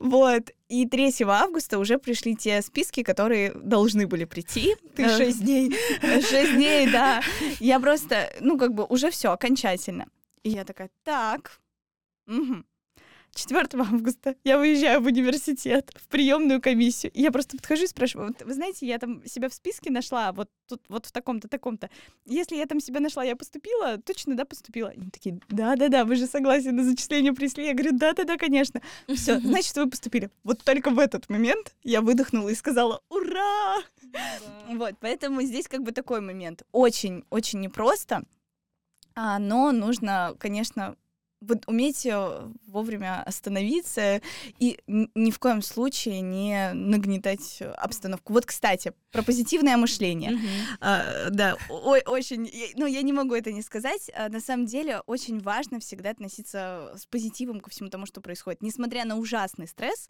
Вот. 0.00 0.50
И 0.68 0.86
3 0.86 1.14
августа 1.26 1.78
уже 1.78 1.98
пришли 1.98 2.34
те 2.34 2.62
списки, 2.62 3.02
которые 3.02 3.52
должны 3.52 4.06
были 4.06 4.24
прийти. 4.24 4.76
Ты 4.96 5.08
6 5.08 5.40
дней. 5.40 5.76
6 6.00 6.54
дней, 6.54 6.90
да. 6.90 7.22
Я 7.60 7.78
просто, 7.78 8.32
ну, 8.40 8.56
как 8.56 8.72
бы 8.72 8.84
уже 8.84 9.10
все 9.10 9.32
окончательно. 9.32 10.06
И 10.42 10.50
я 10.50 10.64
такая, 10.64 10.90
так, 11.04 11.60
угу. 12.26 12.64
4 13.34 13.66
августа 13.80 14.36
я 14.44 14.58
выезжаю 14.58 15.00
в 15.00 15.06
университет, 15.06 15.90
в 15.96 16.08
приемную 16.08 16.60
комиссию. 16.60 17.12
И 17.12 17.22
я 17.22 17.32
просто 17.32 17.56
подхожу 17.56 17.84
и 17.84 17.86
спрашиваю, 17.86 18.28
вот, 18.28 18.42
вы 18.46 18.52
знаете, 18.52 18.86
я 18.86 18.98
там 18.98 19.24
себя 19.26 19.48
в 19.48 19.54
списке 19.54 19.90
нашла, 19.90 20.32
вот 20.32 20.50
тут, 20.68 20.82
вот 20.88 21.06
в 21.06 21.12
таком-то, 21.12 21.48
таком-то. 21.48 21.88
Если 22.26 22.56
я 22.56 22.66
там 22.66 22.80
себя 22.80 23.00
нашла, 23.00 23.24
я 23.24 23.34
поступила, 23.34 23.98
точно, 23.98 24.36
да, 24.36 24.44
поступила. 24.44 24.90
Они 24.90 25.10
такие, 25.10 25.40
да-да-да, 25.48 26.04
вы 26.04 26.16
же 26.16 26.26
согласны 26.26 26.72
на 26.72 26.84
зачисление 26.84 27.32
пришли. 27.32 27.66
Я 27.66 27.74
говорю, 27.74 27.96
да-да-да, 27.96 28.36
конечно. 28.36 28.82
Все, 29.08 29.40
значит, 29.40 29.76
вы 29.76 29.88
поступили. 29.88 30.30
Вот 30.44 30.62
только 30.62 30.90
в 30.90 30.98
этот 30.98 31.28
момент 31.28 31.74
я 31.82 32.02
выдохнула 32.02 32.50
и 32.50 32.54
сказала, 32.54 33.00
ура! 33.08 33.78
Вот, 34.68 34.94
поэтому 35.00 35.42
здесь 35.42 35.68
как 35.68 35.82
бы 35.82 35.92
такой 35.92 36.20
момент. 36.20 36.64
Очень-очень 36.72 37.60
непросто, 37.60 38.24
а, 39.14 39.38
но 39.38 39.72
нужно, 39.72 40.34
конечно, 40.38 40.96
вот 41.42 41.64
уметь 41.66 42.06
э, 42.06 42.48
вовремя 42.66 43.22
остановиться 43.22 44.20
и 44.58 44.78
ни 44.86 45.30
в 45.30 45.38
коем 45.38 45.62
случае 45.62 46.20
не 46.20 46.72
нагнетать 46.72 47.62
обстановку. 47.76 48.32
Вот, 48.32 48.46
кстати, 48.46 48.92
про 49.10 49.22
позитивное 49.22 49.76
мышление. 49.76 50.38
А, 50.80 51.30
да, 51.30 51.56
ой, 51.68 52.02
очень, 52.06 52.50
ну, 52.76 52.86
я 52.86 53.02
не 53.02 53.12
могу 53.12 53.34
это 53.34 53.52
не 53.52 53.62
сказать. 53.62 54.10
А, 54.14 54.28
на 54.28 54.40
самом 54.40 54.66
деле, 54.66 55.00
очень 55.06 55.40
важно 55.40 55.80
всегда 55.80 56.10
относиться 56.10 56.92
с 56.96 57.06
позитивом 57.06 57.60
ко 57.60 57.70
всему 57.70 57.90
тому, 57.90 58.06
что 58.06 58.20
происходит. 58.20 58.62
Несмотря 58.62 59.04
на 59.04 59.16
ужасный 59.16 59.66
стресс, 59.66 60.08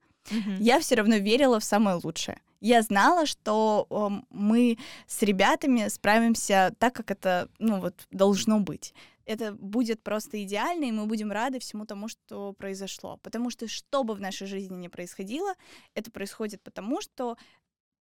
я 0.58 0.78
все 0.80 0.94
равно 0.94 1.16
верила 1.16 1.58
в 1.58 1.64
самое 1.64 1.98
лучшее. 2.02 2.40
Я 2.60 2.82
знала, 2.82 3.26
что 3.26 3.88
э, 3.90 4.24
мы 4.30 4.78
с 5.08 5.20
ребятами 5.22 5.88
справимся 5.88 6.72
так, 6.78 6.94
как 6.94 7.10
это, 7.10 7.48
ну, 7.58 7.80
вот, 7.80 8.06
должно 8.12 8.60
быть 8.60 8.94
это 9.26 9.52
будет 9.52 10.02
просто 10.02 10.42
идеально, 10.42 10.84
и 10.84 10.92
мы 10.92 11.06
будем 11.06 11.32
рады 11.32 11.58
всему 11.58 11.86
тому, 11.86 12.08
что 12.08 12.52
произошло. 12.52 13.18
Потому 13.22 13.50
что 13.50 13.68
что 13.68 14.04
бы 14.04 14.14
в 14.14 14.20
нашей 14.20 14.46
жизни 14.46 14.74
ни 14.76 14.88
происходило, 14.88 15.54
это 15.94 16.10
происходит 16.10 16.62
потому, 16.62 17.00
что 17.00 17.36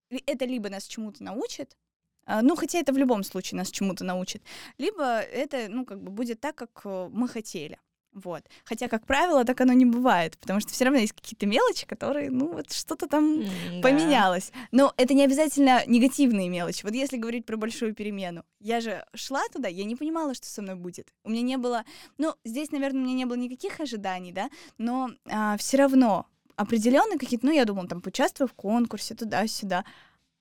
это 0.10 0.46
либо 0.46 0.70
нас 0.70 0.86
чему-то 0.86 1.24
научит, 1.24 1.78
а, 2.26 2.42
ну, 2.42 2.56
хотя 2.56 2.80
это 2.80 2.94
в 2.94 2.98
любом 2.98 3.24
случае 3.24 3.58
нас 3.58 3.72
чему-то 3.72 4.04
научит, 4.04 4.44
либо 4.78 5.20
это, 5.20 5.68
ну, 5.70 5.86
как 5.86 6.02
бы 6.02 6.12
будет 6.12 6.40
так, 6.40 6.56
как 6.56 6.82
э, 6.86 7.10
мы 7.12 7.28
хотели. 7.28 7.80
Вот. 8.14 8.44
Хотя, 8.66 8.88
как 8.88 9.06
правило, 9.06 9.46
так 9.46 9.62
оно 9.62 9.74
не 9.74 9.86
бывает, 9.86 10.38
потому 10.38 10.60
что 10.60 10.72
все 10.74 10.86
равно 10.86 11.00
есть 11.00 11.14
какие-то 11.14 11.46
мелочи, 11.46 11.86
которые, 11.86 12.30
ну, 12.30 12.52
вот 12.54 12.72
что-то 12.72 13.08
там 13.08 13.40
mm, 13.40 13.82
поменялось. 13.82 14.52
Да. 14.54 14.60
Но 14.72 14.94
это 14.98 15.14
не 15.14 15.24
обязательно 15.24 15.84
негативные 15.88 16.50
мелочи. 16.50 16.84
Вот 16.84 16.94
если 16.94 17.18
говорить 17.18 17.46
про 17.46 17.56
большую 17.56 17.96
перемену, 17.96 18.44
я 18.60 18.82
же 18.82 19.06
шла 19.14 19.42
туда, 19.54 19.70
я 19.70 19.86
не 19.86 19.96
понимала, 19.96 20.34
что 20.34 20.46
со 20.48 20.62
мной 20.62 20.76
будет. 20.76 21.08
У 21.24 21.30
меня 21.30 21.42
не 21.42 21.58
было, 21.58 21.86
ну, 22.18 22.36
здесь, 22.44 22.72
наверное, 22.72 23.02
у 23.02 23.06
меня 23.06 23.16
не 23.16 23.26
было 23.26 23.38
никаких 23.38 23.80
ожиданий, 23.80 24.34
да, 24.34 24.50
но 24.78 25.12
а, 25.28 25.56
все 25.58 25.78
равно 25.78 26.26
определенные 26.58 27.18
какие-то, 27.18 27.46
ну, 27.46 27.54
я 27.54 27.66
думала, 27.66 27.88
там, 27.88 28.02
поучаствую 28.02 28.48
в 28.48 28.54
конкурсе, 28.54 29.16
туда-сюда. 29.16 29.86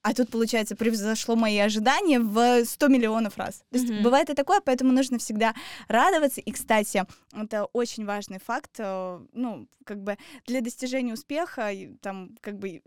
А 0.02 0.14
тут, 0.14 0.30
получается, 0.30 0.76
превзошло 0.76 1.36
мои 1.36 1.58
ожидания 1.58 2.20
в 2.20 2.64
100 2.64 2.88
миллионов 2.88 3.36
раз. 3.36 3.62
То 3.70 3.78
есть 3.78 3.90
mm-hmm. 3.90 4.02
бывает 4.02 4.30
и 4.30 4.34
такое, 4.34 4.60
поэтому 4.60 4.92
нужно 4.92 5.18
всегда 5.18 5.54
радоваться. 5.88 6.40
И, 6.40 6.52
кстати, 6.52 7.04
это 7.32 7.66
очень 7.66 8.06
важный 8.06 8.38
факт, 8.38 8.76
э, 8.78 9.20
ну, 9.32 9.68
как 9.84 10.02
бы 10.02 10.16
для 10.46 10.62
достижения 10.62 11.12
успеха, 11.12 11.70
там, 12.00 12.30
как 12.40 12.58
бы, 12.58 12.82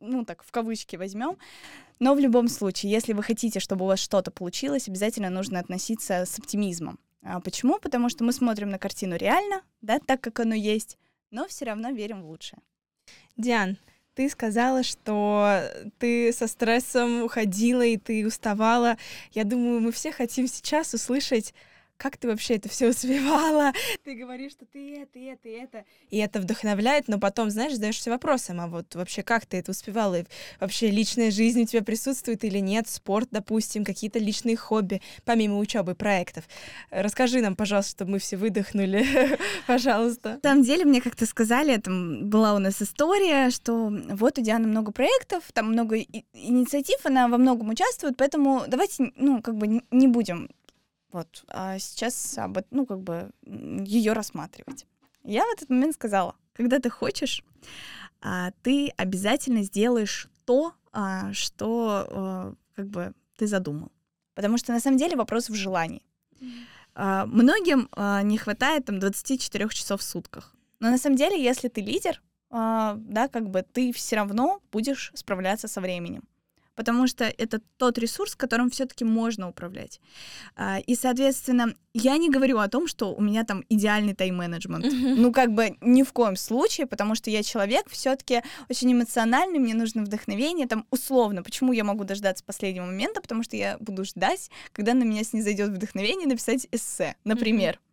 ну, 0.00 0.24
так, 0.24 0.42
в 0.42 0.50
кавычки 0.50 0.96
возьмем. 0.96 1.38
Но 2.00 2.14
в 2.14 2.18
любом 2.18 2.48
случае, 2.48 2.90
если 2.90 3.12
вы 3.12 3.22
хотите, 3.22 3.60
чтобы 3.60 3.84
у 3.84 3.88
вас 3.88 4.00
что-то 4.00 4.32
получилось, 4.32 4.88
обязательно 4.88 5.30
нужно 5.30 5.60
относиться 5.60 6.24
с 6.26 6.36
оптимизмом. 6.38 6.98
А 7.22 7.40
почему? 7.40 7.78
Потому 7.78 8.08
что 8.08 8.24
мы 8.24 8.32
смотрим 8.32 8.70
на 8.70 8.78
картину 8.78 9.16
реально, 9.16 9.62
да, 9.82 10.00
так, 10.00 10.20
как 10.20 10.40
оно 10.40 10.54
есть, 10.54 10.98
но 11.30 11.46
все 11.46 11.66
равно 11.66 11.90
верим 11.90 12.22
в 12.22 12.26
лучшее. 12.26 12.60
Диан, 13.36 13.76
ты 14.14 14.28
сказала, 14.28 14.82
что 14.82 15.62
ты 15.98 16.32
со 16.32 16.46
стрессом 16.46 17.22
уходила 17.22 17.82
и 17.82 17.96
ты 17.96 18.26
уставала. 18.26 18.96
Я 19.32 19.44
думаю, 19.44 19.80
мы 19.80 19.92
все 19.92 20.12
хотим 20.12 20.46
сейчас 20.46 20.94
услышать, 20.94 21.54
как 22.00 22.16
ты 22.16 22.28
вообще 22.28 22.56
это 22.56 22.68
все 22.68 22.88
успевала? 22.90 23.72
Ты 24.04 24.14
говоришь, 24.14 24.52
что 24.52 24.64
ты 24.64 24.96
это, 24.96 25.18
и 25.18 25.24
это, 25.24 25.48
и 25.48 25.52
это. 25.52 25.84
И 26.08 26.16
это 26.16 26.40
вдохновляет, 26.40 27.08
но 27.08 27.20
потом, 27.20 27.50
знаешь, 27.50 27.74
задаешься 27.74 28.10
вопросом, 28.10 28.60
а 28.60 28.66
вот 28.66 28.94
вообще 28.94 29.22
как 29.22 29.44
ты 29.44 29.58
это 29.58 29.72
успевала? 29.72 30.20
И 30.20 30.24
вообще 30.58 30.90
личная 30.90 31.30
жизнь 31.30 31.62
у 31.62 31.66
тебя 31.66 31.82
присутствует 31.82 32.42
или 32.44 32.58
нет? 32.58 32.88
Спорт, 32.88 33.28
допустим, 33.30 33.84
какие-то 33.84 34.18
личные 34.18 34.56
хобби, 34.56 35.02
помимо 35.24 35.58
учебы, 35.58 35.94
проектов. 35.94 36.44
Расскажи 36.90 37.42
нам, 37.42 37.54
пожалуйста, 37.54 37.90
чтобы 37.90 38.12
мы 38.12 38.18
все 38.18 38.38
выдохнули, 38.38 39.04
пожалуйста. 39.66 40.40
На 40.42 40.50
самом 40.50 40.64
деле, 40.64 40.86
мне 40.86 41.02
как-то 41.02 41.26
сказали, 41.26 41.76
там 41.76 42.30
была 42.30 42.54
у 42.54 42.58
нас 42.58 42.80
история, 42.80 43.50
что 43.50 43.92
вот 44.10 44.38
у 44.38 44.40
Дианы 44.40 44.66
много 44.66 44.90
проектов, 44.92 45.44
там 45.52 45.72
много 45.72 45.98
инициатив, 46.32 47.04
она 47.04 47.28
во 47.28 47.36
многом 47.36 47.68
участвует, 47.68 48.16
поэтому 48.16 48.64
давайте, 48.68 49.12
ну, 49.16 49.42
как 49.42 49.56
бы 49.56 49.82
не 49.90 50.08
будем 50.08 50.48
вот, 51.12 51.44
а 51.48 51.78
сейчас 51.78 52.38
об, 52.38 52.58
ну, 52.70 52.86
как 52.86 53.00
бы 53.00 53.30
ее 53.42 54.12
рассматривать. 54.12 54.86
Я 55.24 55.44
в 55.44 55.52
этот 55.52 55.70
момент 55.70 55.94
сказала, 55.94 56.36
когда 56.52 56.78
ты 56.78 56.90
хочешь, 56.90 57.44
а, 58.20 58.52
ты 58.62 58.92
обязательно 58.96 59.62
сделаешь 59.62 60.28
то, 60.44 60.74
а, 60.92 61.32
что 61.32 62.06
а, 62.08 62.54
как 62.74 62.88
бы 62.88 63.12
ты 63.36 63.46
задумал. 63.46 63.90
Потому 64.34 64.58
что 64.58 64.72
на 64.72 64.80
самом 64.80 64.98
деле 64.98 65.16
вопрос 65.16 65.48
в 65.48 65.54
желании. 65.54 66.02
Многим 66.94 67.88
не 68.24 68.36
хватает 68.36 68.86
там 68.86 68.98
24 68.98 69.68
часов 69.68 70.00
в 70.00 70.04
сутках. 70.04 70.54
Но 70.80 70.90
на 70.90 70.98
самом 70.98 71.16
деле, 71.16 71.42
если 71.42 71.68
ты 71.68 71.80
лидер, 71.80 72.20
да, 72.50 73.28
как 73.32 73.48
бы 73.48 73.62
ты 73.62 73.92
все 73.92 74.16
равно 74.16 74.60
будешь 74.72 75.12
справляться 75.14 75.68
со 75.68 75.80
временем 75.80 76.24
потому 76.80 77.06
что 77.06 77.24
это 77.26 77.60
тот 77.76 77.98
ресурс, 77.98 78.34
которым 78.34 78.70
все-таки 78.70 79.04
можно 79.04 79.50
управлять. 79.50 80.00
А, 80.56 80.78
и, 80.78 80.94
соответственно, 80.94 81.74
я 81.92 82.16
не 82.16 82.30
говорю 82.30 82.56
о 82.56 82.68
том, 82.68 82.86
что 82.86 83.14
у 83.14 83.20
меня 83.20 83.44
там 83.44 83.66
идеальный 83.68 84.14
тайм-менеджмент. 84.14 84.86
Mm-hmm. 84.86 85.14
Ну, 85.18 85.30
как 85.30 85.52
бы 85.52 85.76
ни 85.82 86.02
в 86.02 86.14
коем 86.14 86.36
случае, 86.36 86.86
потому 86.86 87.14
что 87.14 87.28
я 87.28 87.42
человек 87.42 87.90
все-таки 87.90 88.40
очень 88.70 88.90
эмоциональный, 88.94 89.58
мне 89.58 89.74
нужно 89.74 90.04
вдохновение, 90.04 90.66
там, 90.66 90.86
условно. 90.90 91.42
Почему 91.42 91.74
я 91.74 91.84
могу 91.84 92.04
дождаться 92.04 92.42
последнего 92.42 92.86
момента? 92.86 93.20
Потому 93.20 93.42
что 93.42 93.58
я 93.58 93.76
буду 93.78 94.06
ждать, 94.06 94.50
когда 94.72 94.94
на 94.94 95.02
меня 95.02 95.22
снизойдет 95.22 95.68
вдохновение 95.68 96.26
написать 96.26 96.66
эссе, 96.72 97.14
например. 97.24 97.74
Mm-hmm. 97.74 97.89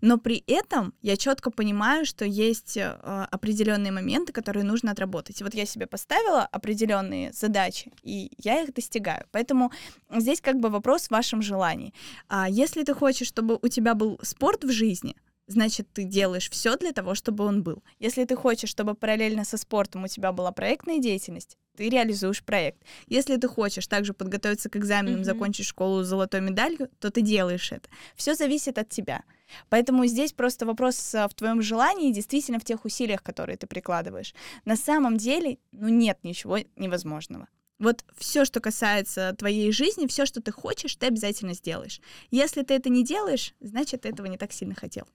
Но 0.00 0.18
при 0.18 0.42
этом 0.46 0.94
я 1.02 1.16
четко 1.16 1.50
понимаю, 1.50 2.06
что 2.06 2.24
есть 2.24 2.76
э, 2.76 2.90
определенные 3.30 3.92
моменты, 3.92 4.32
которые 4.32 4.64
нужно 4.64 4.92
отработать. 4.92 5.42
Вот 5.42 5.54
я 5.54 5.66
себе 5.66 5.86
поставила 5.86 6.42
определенные 6.42 7.32
задачи, 7.32 7.92
и 8.02 8.30
я 8.38 8.62
их 8.62 8.74
достигаю. 8.74 9.26
Поэтому 9.30 9.72
здесь 10.10 10.40
как 10.40 10.60
бы 10.60 10.68
вопрос 10.68 11.08
в 11.08 11.10
вашем 11.10 11.42
желании. 11.42 11.92
А 12.28 12.48
если 12.48 12.82
ты 12.82 12.94
хочешь, 12.94 13.28
чтобы 13.28 13.58
у 13.60 13.68
тебя 13.68 13.94
был 13.94 14.18
спорт 14.22 14.64
в 14.64 14.70
жизни, 14.70 15.16
значит, 15.46 15.88
ты 15.92 16.04
делаешь 16.04 16.50
все 16.50 16.76
для 16.76 16.92
того, 16.92 17.14
чтобы 17.14 17.44
он 17.44 17.62
был. 17.62 17.82
Если 17.98 18.24
ты 18.24 18.36
хочешь, 18.36 18.70
чтобы 18.70 18.94
параллельно 18.94 19.44
со 19.44 19.56
спортом 19.56 20.04
у 20.04 20.08
тебя 20.08 20.32
была 20.32 20.52
проектная 20.52 20.98
деятельность, 20.98 21.56
ты 21.76 21.88
реализуешь 21.88 22.42
проект. 22.42 22.82
Если 23.08 23.36
ты 23.36 23.48
хочешь 23.48 23.86
также 23.86 24.14
подготовиться 24.14 24.70
к 24.70 24.76
экзаменам, 24.76 25.20
mm-hmm. 25.20 25.24
закончить 25.24 25.66
школу 25.66 26.02
с 26.02 26.06
золотой 26.06 26.40
медалью, 26.40 26.88
то 27.00 27.10
ты 27.10 27.20
делаешь 27.20 27.72
это. 27.72 27.88
Все 28.14 28.34
зависит 28.34 28.78
от 28.78 28.88
тебя. 28.88 29.22
Поэтому 29.68 30.06
здесь 30.06 30.32
просто 30.32 30.66
вопрос 30.66 31.14
а, 31.14 31.28
в 31.28 31.34
твоем 31.34 31.62
желании 31.62 32.10
и 32.10 32.12
действительно 32.12 32.58
в 32.58 32.64
тех 32.64 32.84
усилиях, 32.84 33.22
которые 33.22 33.56
ты 33.56 33.66
прикладываешь. 33.66 34.34
На 34.64 34.76
самом 34.76 35.16
деле, 35.16 35.58
ну 35.72 35.88
нет 35.88 36.18
ничего 36.22 36.58
невозможного. 36.76 37.48
Вот 37.78 38.04
все, 38.16 38.44
что 38.44 38.60
касается 38.60 39.34
твоей 39.36 39.72
жизни, 39.72 40.06
все, 40.06 40.26
что 40.26 40.40
ты 40.40 40.52
хочешь, 40.52 40.96
ты 40.96 41.06
обязательно 41.06 41.54
сделаешь. 41.54 42.00
Если 42.30 42.62
ты 42.62 42.74
это 42.74 42.88
не 42.88 43.04
делаешь, 43.04 43.54
значит, 43.60 44.02
ты 44.02 44.10
этого 44.10 44.26
не 44.26 44.38
так 44.38 44.52
сильно 44.52 44.74
хотел. 44.74 45.06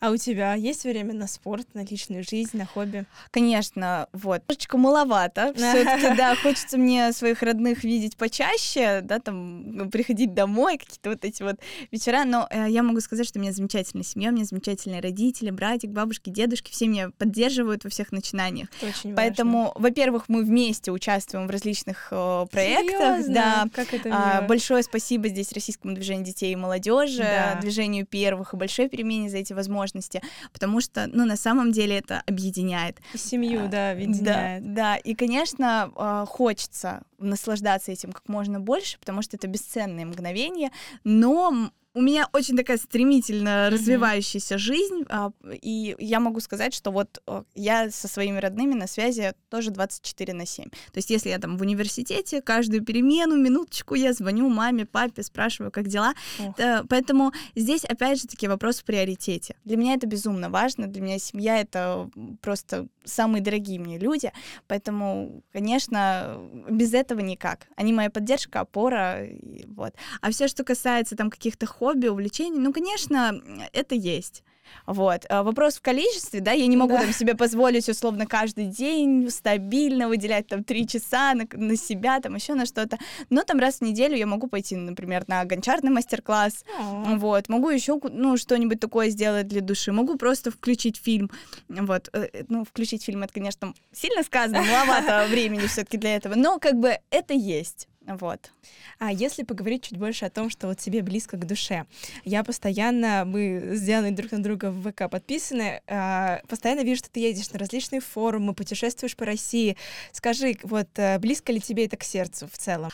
А 0.00 0.10
у 0.10 0.16
тебя 0.16 0.54
есть 0.54 0.84
время 0.84 1.12
на 1.12 1.26
спорт, 1.26 1.66
на 1.74 1.84
личную 1.84 2.22
жизнь, 2.22 2.56
на 2.56 2.66
хобби? 2.66 3.04
Конечно, 3.30 4.08
вот. 4.12 4.42
Немножечко 4.42 4.78
маловато. 4.78 5.52
Все-таки, 5.56 6.16
да, 6.16 6.36
хочется 6.36 6.78
мне 6.78 7.12
своих 7.12 7.42
родных 7.42 7.82
видеть 7.82 8.16
почаще, 8.16 9.00
да, 9.02 9.18
там, 9.18 9.72
ну, 9.72 9.90
приходить 9.90 10.34
домой, 10.34 10.78
какие-то 10.78 11.10
вот 11.10 11.24
эти 11.24 11.42
вот 11.42 11.56
вечера. 11.90 12.24
Но 12.24 12.46
э, 12.50 12.66
я 12.68 12.82
могу 12.82 13.00
сказать, 13.00 13.26
что 13.26 13.38
у 13.38 13.42
меня 13.42 13.52
замечательная 13.52 14.04
семья, 14.04 14.30
у 14.30 14.32
меня 14.32 14.44
замечательные 14.44 15.00
родители, 15.00 15.50
братик, 15.50 15.90
бабушки, 15.90 16.30
дедушки, 16.30 16.70
все 16.70 16.86
меня 16.86 17.10
поддерживают 17.18 17.84
во 17.84 17.90
всех 17.90 18.12
начинаниях. 18.12 18.68
Это 18.80 18.90
очень 18.90 19.14
Поэтому, 19.16 19.72
во-первых, 19.74 20.28
мы 20.28 20.44
вместе 20.44 20.92
участвуем 20.92 21.48
в 21.48 21.50
различных 21.50 22.08
э, 22.12 22.46
проектах. 22.50 23.18
Серьезно? 23.18 23.34
Да. 23.34 23.64
Как 23.72 23.94
это 23.94 24.10
а, 24.12 24.42
большое 24.42 24.82
спасибо 24.82 25.28
здесь 25.28 25.52
Российскому 25.52 25.94
движению 25.94 26.24
детей 26.24 26.52
и 26.52 26.56
молодежи, 26.56 27.22
да. 27.22 27.58
движению 27.60 28.06
первых 28.06 28.54
и 28.54 28.56
большой 28.56 28.88
перемене 28.88 29.28
за 29.28 29.38
эти 29.38 29.52
возможности 29.52 29.67
возможности, 29.68 30.22
потому 30.52 30.80
что, 30.80 31.06
ну, 31.06 31.24
на 31.26 31.36
самом 31.36 31.72
деле 31.72 31.98
это 31.98 32.22
объединяет. 32.26 32.98
Семью, 33.14 33.66
а, 33.66 33.68
да, 33.68 33.90
объединяет. 33.90 34.62
Да, 34.64 34.74
да, 34.74 34.96
и, 34.96 35.14
конечно, 35.14 35.92
а, 35.96 36.24
хочется 36.26 37.02
наслаждаться 37.18 37.92
этим 37.92 38.12
как 38.12 38.28
можно 38.28 38.60
больше, 38.60 38.98
потому 38.98 39.22
что 39.22 39.36
это 39.36 39.46
бесценные 39.46 40.06
мгновения, 40.06 40.70
но 41.04 41.70
у 41.98 42.00
меня 42.00 42.28
очень 42.32 42.56
такая 42.56 42.76
стремительно 42.78 43.48
mm-hmm. 43.48 43.70
развивающаяся 43.70 44.56
жизнь, 44.56 45.02
а, 45.08 45.32
и 45.50 45.96
я 45.98 46.20
могу 46.20 46.38
сказать, 46.38 46.72
что 46.72 46.92
вот 46.92 47.20
я 47.56 47.90
со 47.90 48.06
своими 48.06 48.38
родными 48.38 48.74
на 48.74 48.86
связи 48.86 49.32
тоже 49.50 49.72
24 49.72 50.32
на 50.32 50.46
7. 50.46 50.66
То 50.66 50.70
есть 50.94 51.10
если 51.10 51.30
я 51.30 51.38
там 51.38 51.58
в 51.58 51.62
университете, 51.62 52.40
каждую 52.40 52.84
перемену, 52.84 53.36
минуточку 53.36 53.96
я 53.96 54.12
звоню 54.12 54.48
маме, 54.48 54.86
папе, 54.86 55.24
спрашиваю, 55.24 55.72
как 55.72 55.88
дела. 55.88 56.14
Oh. 56.38 56.86
Поэтому 56.88 57.32
здесь, 57.56 57.84
опять 57.84 58.20
же 58.20 58.28
таки, 58.28 58.46
вопрос 58.46 58.78
в 58.78 58.84
приоритете. 58.84 59.56
Для 59.64 59.76
меня 59.76 59.94
это 59.94 60.06
безумно 60.06 60.50
важно, 60.50 60.86
для 60.86 61.02
меня 61.02 61.18
семья— 61.18 61.60
это 61.60 62.08
просто 62.40 62.86
самые 63.08 63.42
дорогие 63.42 63.80
мне 63.80 63.98
люди, 63.98 64.32
поэтому, 64.66 65.42
конечно, 65.52 66.38
без 66.70 66.94
этого 66.94 67.20
никак. 67.20 67.66
Они 67.76 67.92
моя 67.92 68.10
поддержка, 68.10 68.60
опора, 68.60 69.26
вот. 69.66 69.94
А 70.20 70.30
все, 70.30 70.48
что 70.48 70.64
касается 70.64 71.16
там 71.16 71.30
каких-то 71.30 71.66
хобби, 71.66 72.08
увлечений, 72.08 72.58
ну, 72.58 72.72
конечно, 72.72 73.40
это 73.72 73.94
есть. 73.94 74.42
Вот. 74.86 75.26
А 75.28 75.42
вопрос 75.42 75.76
в 75.76 75.82
количестве, 75.82 76.40
да, 76.40 76.52
я 76.52 76.66
не 76.66 76.76
могу 76.76 76.94
да. 76.94 77.02
там 77.02 77.12
себе 77.12 77.34
позволить 77.34 77.88
условно 77.88 78.26
каждый 78.26 78.66
день 78.66 79.28
стабильно 79.30 80.08
выделять 80.08 80.46
там 80.46 80.64
три 80.64 80.86
часа 80.86 81.34
на, 81.34 81.46
на 81.52 81.76
себя, 81.76 82.20
там 82.20 82.34
еще 82.34 82.54
на 82.54 82.66
что-то. 82.66 82.98
Но 83.30 83.42
там 83.42 83.58
раз 83.58 83.78
в 83.78 83.82
неделю 83.82 84.16
я 84.16 84.26
могу 84.26 84.48
пойти, 84.48 84.76
например, 84.76 85.24
на 85.26 85.44
гончарный 85.44 85.90
мастер-класс, 85.90 86.64
вот. 86.78 87.48
Могу 87.48 87.70
еще, 87.70 87.98
ну, 88.10 88.36
что-нибудь 88.36 88.80
такое 88.80 89.10
сделать 89.10 89.48
для 89.48 89.60
души. 89.60 89.92
Могу 89.92 90.16
просто 90.16 90.50
включить 90.50 90.96
фильм, 90.96 91.30
вот. 91.68 92.08
Э, 92.12 92.28
э, 92.32 92.44
ну, 92.48 92.64
включить 92.64 93.04
фильм, 93.04 93.22
это, 93.22 93.32
конечно, 93.32 93.74
сильно 93.92 94.22
сказано, 94.22 94.62
маловато 94.62 95.26
времени 95.30 95.66
все-таки 95.66 95.98
для 95.98 96.16
этого, 96.16 96.34
но 96.34 96.58
как 96.58 96.78
бы 96.78 96.98
это 97.10 97.34
есть. 97.34 97.88
Вот. 98.08 98.52
А 98.98 99.12
если 99.12 99.42
поговорить 99.42 99.84
чуть 99.84 99.98
больше 99.98 100.24
о 100.24 100.30
том, 100.30 100.48
что 100.48 100.68
вот 100.68 100.78
тебе 100.78 101.02
близко 101.02 101.36
к 101.36 101.46
душе. 101.46 101.84
Я 102.24 102.42
постоянно, 102.42 103.24
мы 103.26 103.76
с 103.76 103.82
Дианой 103.82 104.12
друг 104.12 104.32
на 104.32 104.42
друга 104.42 104.70
в 104.70 104.90
ВК 104.90 105.10
подписаны, 105.10 105.82
э, 105.86 106.38
постоянно 106.48 106.84
вижу, 106.84 107.00
что 107.00 107.10
ты 107.10 107.20
едешь 107.20 107.50
на 107.50 107.58
различные 107.58 108.00
форумы, 108.00 108.54
путешествуешь 108.54 109.14
по 109.14 109.26
России. 109.26 109.76
Скажи, 110.12 110.56
вот 110.62 110.88
э, 110.96 111.18
близко 111.18 111.52
ли 111.52 111.60
тебе 111.60 111.84
это 111.84 111.98
к 111.98 112.02
сердцу 112.02 112.48
в 112.50 112.56
целом? 112.56 112.90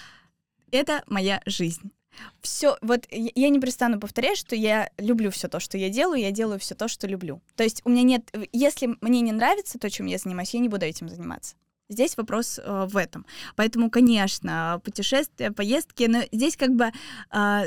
Это 0.72 1.04
моя 1.06 1.40
жизнь. 1.46 1.92
Все, 2.40 2.76
вот 2.80 3.06
я 3.10 3.48
не 3.48 3.60
перестану 3.60 4.00
повторять, 4.00 4.36
что 4.36 4.56
я 4.56 4.90
люблю 4.98 5.30
все 5.30 5.48
то, 5.48 5.60
что 5.60 5.78
я 5.78 5.90
делаю, 5.90 6.20
я 6.20 6.32
делаю 6.32 6.58
все 6.58 6.74
то, 6.74 6.88
что 6.88 7.06
люблю. 7.06 7.40
То 7.54 7.62
есть 7.62 7.82
у 7.84 7.90
меня 7.90 8.02
нет, 8.02 8.32
если 8.52 8.96
мне 9.00 9.20
не 9.20 9.32
нравится 9.32 9.78
то, 9.78 9.88
чем 9.88 10.06
я 10.06 10.18
занимаюсь, 10.18 10.54
я 10.54 10.60
не 10.60 10.68
буду 10.68 10.84
этим 10.84 11.08
заниматься. 11.08 11.54
Здесь 11.90 12.16
вопрос 12.16 12.58
э, 12.58 12.86
в 12.88 12.96
этом. 12.96 13.26
Поэтому, 13.56 13.90
конечно, 13.90 14.80
путешествия, 14.84 15.50
поездки, 15.50 16.04
но 16.04 16.20
здесь 16.32 16.56
как 16.56 16.74
бы 16.74 16.86
э, 16.86 16.92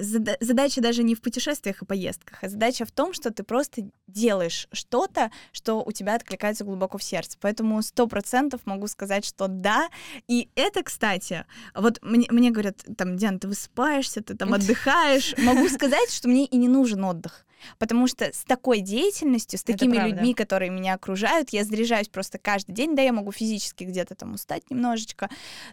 зада- 0.01 0.37
задача 0.39 0.81
даже 0.81 1.03
не 1.03 1.13
в 1.13 1.21
путешествиях 1.21 1.83
и 1.83 1.85
поездках, 1.85 2.39
а 2.41 2.49
задача 2.49 2.85
в 2.85 2.91
том, 2.91 3.13
что 3.13 3.31
ты 3.31 3.43
просто 3.43 3.87
делаешь 4.07 4.67
что-то, 4.71 5.31
что 5.51 5.83
у 5.83 5.91
тебя 5.91 6.15
откликается 6.15 6.63
глубоко 6.63 6.97
в 6.97 7.03
сердце. 7.03 7.37
Поэтому 7.39 7.79
сто 7.83 8.07
процентов 8.07 8.61
могу 8.65 8.87
сказать, 8.87 9.23
что 9.23 9.47
да. 9.47 9.87
И 10.27 10.49
это, 10.55 10.81
кстати, 10.81 11.45
вот 11.75 11.99
мне, 12.01 12.25
мне 12.31 12.49
говорят, 12.49 12.83
там, 12.97 13.17
Диана, 13.17 13.37
ты 13.37 13.47
высыпаешься, 13.47 14.23
ты 14.23 14.35
там 14.35 14.51
отдыхаешь. 14.55 15.35
Могу 15.37 15.69
сказать, 15.69 16.11
что 16.11 16.27
мне 16.27 16.45
и 16.45 16.57
не 16.57 16.67
нужен 16.67 17.03
отдых. 17.03 17.45
Потому 17.77 18.07
что 18.07 18.25
с 18.25 18.43
такой 18.43 18.79
деятельностью, 18.79 19.59
с 19.59 19.63
такими 19.63 19.97
людьми, 19.97 20.33
которые 20.33 20.69
меня 20.69 20.93
окружают, 20.93 21.49
я 21.49 21.63
заряжаюсь 21.63 22.09
просто 22.09 22.37
каждый 22.37 22.73
день. 22.73 22.95
Да, 22.95 23.01
я 23.01 23.13
могу 23.13 23.31
физически 23.31 23.83
где-то 23.83 24.15
там 24.15 24.33
устать 24.33 24.69
немножечко, 24.69 25.29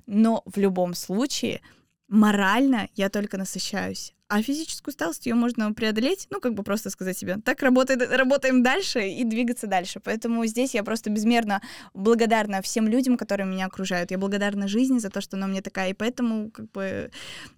но 0.07 0.43
в 0.47 0.59
любом 0.59 0.95
случае 0.95 1.61
морально 2.09 2.89
я 2.95 3.09
только 3.09 3.39
насыщаюсь. 3.39 4.15
А 4.29 4.43
физическую 4.43 4.93
усталость 4.93 5.27
ее 5.27 5.35
можно 5.35 5.73
преодолеть, 5.75 6.27
ну, 6.31 6.41
как 6.41 6.55
бы 6.55 6.63
просто 6.63 6.89
сказать 6.89 7.17
себе, 7.17 7.37
так 7.45 7.63
работает, 7.63 8.11
работаем 8.11 8.63
дальше 8.63 9.07
и 9.07 9.23
двигаться 9.23 9.67
дальше. 9.67 10.01
Поэтому 10.01 10.45
здесь 10.47 10.75
я 10.75 10.83
просто 10.83 11.11
безмерно 11.11 11.61
благодарна 11.93 12.63
всем 12.63 12.89
людям, 12.89 13.19
которые 13.19 13.47
меня 13.47 13.67
окружают. 13.67 14.11
Я 14.11 14.19
благодарна 14.19 14.67
жизни 14.67 14.99
за 14.99 15.11
то, 15.11 15.21
что 15.21 15.37
она 15.37 15.47
меня 15.47 15.61
такая, 15.61 15.91
и 15.91 15.95
поэтому 15.95 16.51
как 16.51 16.71
бы 16.73 17.11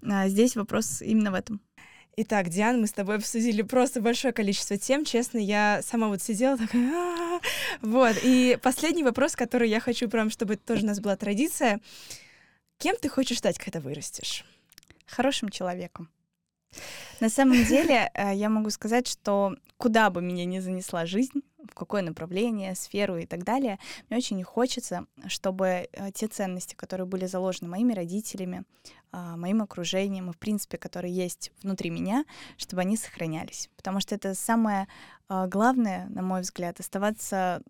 а, 0.02 0.28
здесь 0.28 0.56
вопрос 0.56 1.02
именно 1.02 1.30
в 1.30 1.34
этом. 1.34 1.60
Итак, 2.18 2.48
Диан, 2.48 2.80
мы 2.80 2.86
с 2.86 2.92
тобой 2.92 3.16
обсудили 3.16 3.60
просто 3.60 4.00
большое 4.00 4.32
количество 4.32 4.78
тем. 4.78 5.04
Честно, 5.04 5.36
я 5.36 5.82
сама 5.82 6.08
вот 6.08 6.22
сидела 6.22 6.56
такая... 6.56 7.40
Вот, 7.82 8.16
и 8.22 8.58
последний 8.62 9.04
вопрос, 9.04 9.36
который 9.36 9.68
я 9.68 9.80
хочу 9.80 10.08
прям, 10.08 10.30
чтобы 10.30 10.56
тоже 10.56 10.84
у 10.84 10.86
нас 10.86 10.98
была 10.98 11.14
традиция. 11.16 11.78
Кем 12.78 12.96
ты 12.96 13.10
хочешь 13.10 13.36
стать, 13.36 13.58
когда 13.58 13.80
вырастешь? 13.80 14.46
Хорошим 15.04 15.50
человеком. 15.50 16.08
На 17.20 17.28
самом 17.28 17.62
деле, 17.66 18.10
э, 18.14 18.34
я 18.34 18.48
могу 18.48 18.70
сказать, 18.70 19.06
что 19.06 19.54
куда 19.76 20.08
бы 20.08 20.22
меня 20.22 20.46
ни 20.46 20.58
занесла 20.58 21.04
жизнь, 21.04 21.42
какое 21.76 22.02
направление, 22.02 22.74
сферу 22.74 23.18
и 23.18 23.26
так 23.26 23.44
далее, 23.44 23.78
мне 24.08 24.18
очень 24.18 24.42
хочется, 24.42 25.06
чтобы 25.28 25.88
э, 25.92 26.10
те 26.12 26.26
ценности, 26.26 26.74
которые 26.74 27.06
были 27.06 27.26
заложены 27.26 27.68
моими 27.68 27.92
родителями, 27.92 28.64
а, 29.12 29.36
моим 29.36 29.62
окружением 29.62 30.30
и, 30.30 30.32
в 30.32 30.38
принципе, 30.38 30.78
которые 30.78 31.14
есть 31.14 31.52
внутри 31.62 31.90
меня, 31.90 32.24
чтобы 32.56 32.82
они 32.82 32.96
сохранялись. 32.96 33.70
Потому 33.76 34.00
что 34.00 34.14
это 34.14 34.34
самое 34.34 34.88
а, 35.28 35.46
главное, 35.46 36.06
на 36.08 36.22
мой 36.22 36.40
взгляд, 36.42 36.80
оставаться 36.80 37.62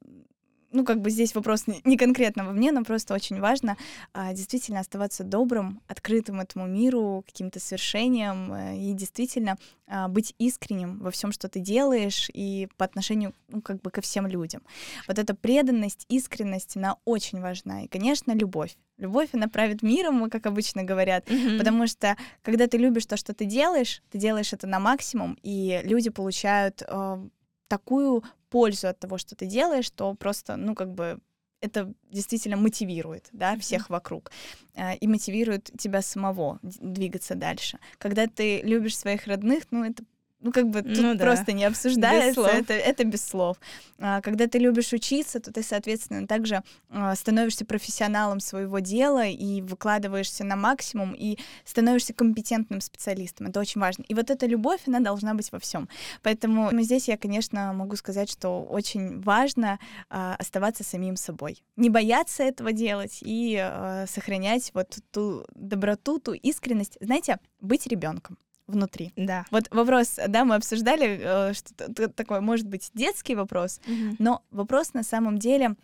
ну, 0.76 0.84
как 0.84 1.00
бы 1.00 1.10
здесь 1.10 1.34
вопрос 1.34 1.64
не 1.84 1.96
конкретно 1.96 2.44
во 2.44 2.52
мне, 2.52 2.70
но 2.70 2.84
просто 2.84 3.14
очень 3.14 3.40
важно 3.40 3.76
а, 4.12 4.32
действительно 4.34 4.80
оставаться 4.80 5.24
добрым, 5.24 5.80
открытым 5.88 6.40
этому 6.40 6.66
миру, 6.66 7.24
каким-то 7.26 7.60
свершением 7.60 8.52
э, 8.52 8.76
и 8.76 8.92
действительно 8.92 9.56
а, 9.88 10.08
быть 10.08 10.34
искренним 10.38 10.98
во 10.98 11.10
всем, 11.10 11.32
что 11.32 11.48
ты 11.48 11.60
делаешь, 11.60 12.28
и 12.34 12.68
по 12.76 12.84
отношению, 12.84 13.32
ну, 13.48 13.62
как 13.62 13.80
бы 13.80 13.90
ко 13.90 14.00
всем 14.02 14.26
людям. 14.26 14.62
Вот 15.08 15.18
эта 15.18 15.34
преданность, 15.34 16.04
искренность, 16.08 16.76
она 16.76 16.96
очень 17.04 17.40
важна. 17.40 17.84
И, 17.84 17.88
конечно, 17.88 18.32
любовь. 18.32 18.76
Любовь, 18.98 19.28
она 19.32 19.48
правит 19.48 19.82
миром, 19.82 20.28
как 20.30 20.46
обычно 20.46 20.82
говорят, 20.82 21.28
mm-hmm. 21.28 21.58
потому 21.58 21.86
что, 21.86 22.16
когда 22.42 22.66
ты 22.66 22.78
любишь 22.78 23.06
то, 23.06 23.16
что 23.16 23.34
ты 23.34 23.44
делаешь, 23.44 24.02
ты 24.10 24.18
делаешь 24.18 24.52
это 24.52 24.66
на 24.66 24.80
максимум, 24.80 25.38
и 25.42 25.80
люди 25.84 26.10
получают 26.10 26.82
э, 26.86 27.28
такую 27.68 28.24
пользу 28.50 28.88
от 28.88 28.98
того, 28.98 29.18
что 29.18 29.34
ты 29.36 29.46
делаешь, 29.46 29.90
то 29.90 30.14
просто, 30.14 30.56
ну, 30.56 30.74
как 30.74 30.92
бы 30.92 31.18
это 31.60 31.92
действительно 32.10 32.56
мотивирует, 32.56 33.28
да, 33.32 33.56
всех 33.58 33.90
вокруг 33.90 34.30
э, 34.74 34.96
и 34.96 35.06
мотивирует 35.08 35.70
тебя 35.78 36.02
самого 36.02 36.58
двигаться 36.62 37.34
дальше. 37.34 37.78
Когда 37.98 38.26
ты 38.26 38.60
любишь 38.60 38.96
своих 38.96 39.26
родных, 39.26 39.64
ну, 39.70 39.84
это 39.84 40.04
ну, 40.40 40.52
как 40.52 40.68
бы 40.68 40.82
тут 40.82 40.98
ну, 40.98 41.14
да. 41.14 41.24
просто 41.24 41.52
не 41.52 41.64
обсуждается, 41.64 42.42
это, 42.42 42.74
это 42.74 43.04
без 43.04 43.24
слов. 43.24 43.56
А, 43.98 44.20
когда 44.20 44.46
ты 44.46 44.58
любишь 44.58 44.92
учиться, 44.92 45.40
то 45.40 45.52
ты, 45.52 45.62
соответственно, 45.62 46.26
также 46.26 46.62
а, 46.90 47.14
становишься 47.14 47.64
профессионалом 47.64 48.40
своего 48.40 48.78
дела 48.80 49.26
и 49.26 49.62
выкладываешься 49.62 50.44
на 50.44 50.56
максимум, 50.56 51.14
и 51.14 51.38
становишься 51.64 52.12
компетентным 52.12 52.80
специалистом. 52.80 53.46
Это 53.46 53.60
очень 53.60 53.80
важно. 53.80 54.04
И 54.08 54.14
вот 54.14 54.30
эта 54.30 54.46
любовь, 54.46 54.80
она 54.86 55.00
должна 55.00 55.34
быть 55.34 55.50
во 55.52 55.58
всем. 55.58 55.88
Поэтому 56.22 56.70
здесь 56.82 57.08
я, 57.08 57.16
конечно, 57.16 57.72
могу 57.72 57.96
сказать, 57.96 58.30
что 58.30 58.62
очень 58.62 59.20
важно 59.22 59.78
а, 60.10 60.36
оставаться 60.38 60.84
самим 60.84 61.16
собой. 61.16 61.64
Не 61.76 61.88
бояться 61.88 62.42
этого 62.42 62.72
делать 62.72 63.18
и 63.22 63.56
а, 63.58 64.04
сохранять 64.06 64.70
вот 64.74 64.98
ту 65.10 65.46
доброту, 65.54 66.18
ту 66.18 66.34
искренность. 66.34 66.98
Знаете, 67.00 67.38
быть 67.60 67.86
ребенком 67.86 68.36
внутри. 68.66 69.12
Да. 69.16 69.44
Вот 69.50 69.68
вопрос, 69.70 70.18
да, 70.28 70.44
мы 70.44 70.56
обсуждали, 70.56 71.20
э, 71.22 71.52
что 71.54 72.08
такое 72.08 72.40
может 72.40 72.66
быть 72.66 72.90
детский 72.94 73.34
вопрос, 73.34 73.80
угу. 73.86 74.16
но 74.18 74.42
вопрос 74.50 74.94
на 74.94 75.02
самом 75.02 75.38
деле 75.38 75.76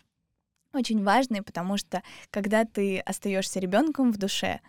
очень 0.73 1.03
важный, 1.05 1.43
потому 1.43 1.77
что 1.77 2.03
когда 2.31 2.65
ты 2.65 2.99
остаешься 3.01 3.61
ребенком 3.61 4.13
в 4.13 4.17
душе, 4.17 4.61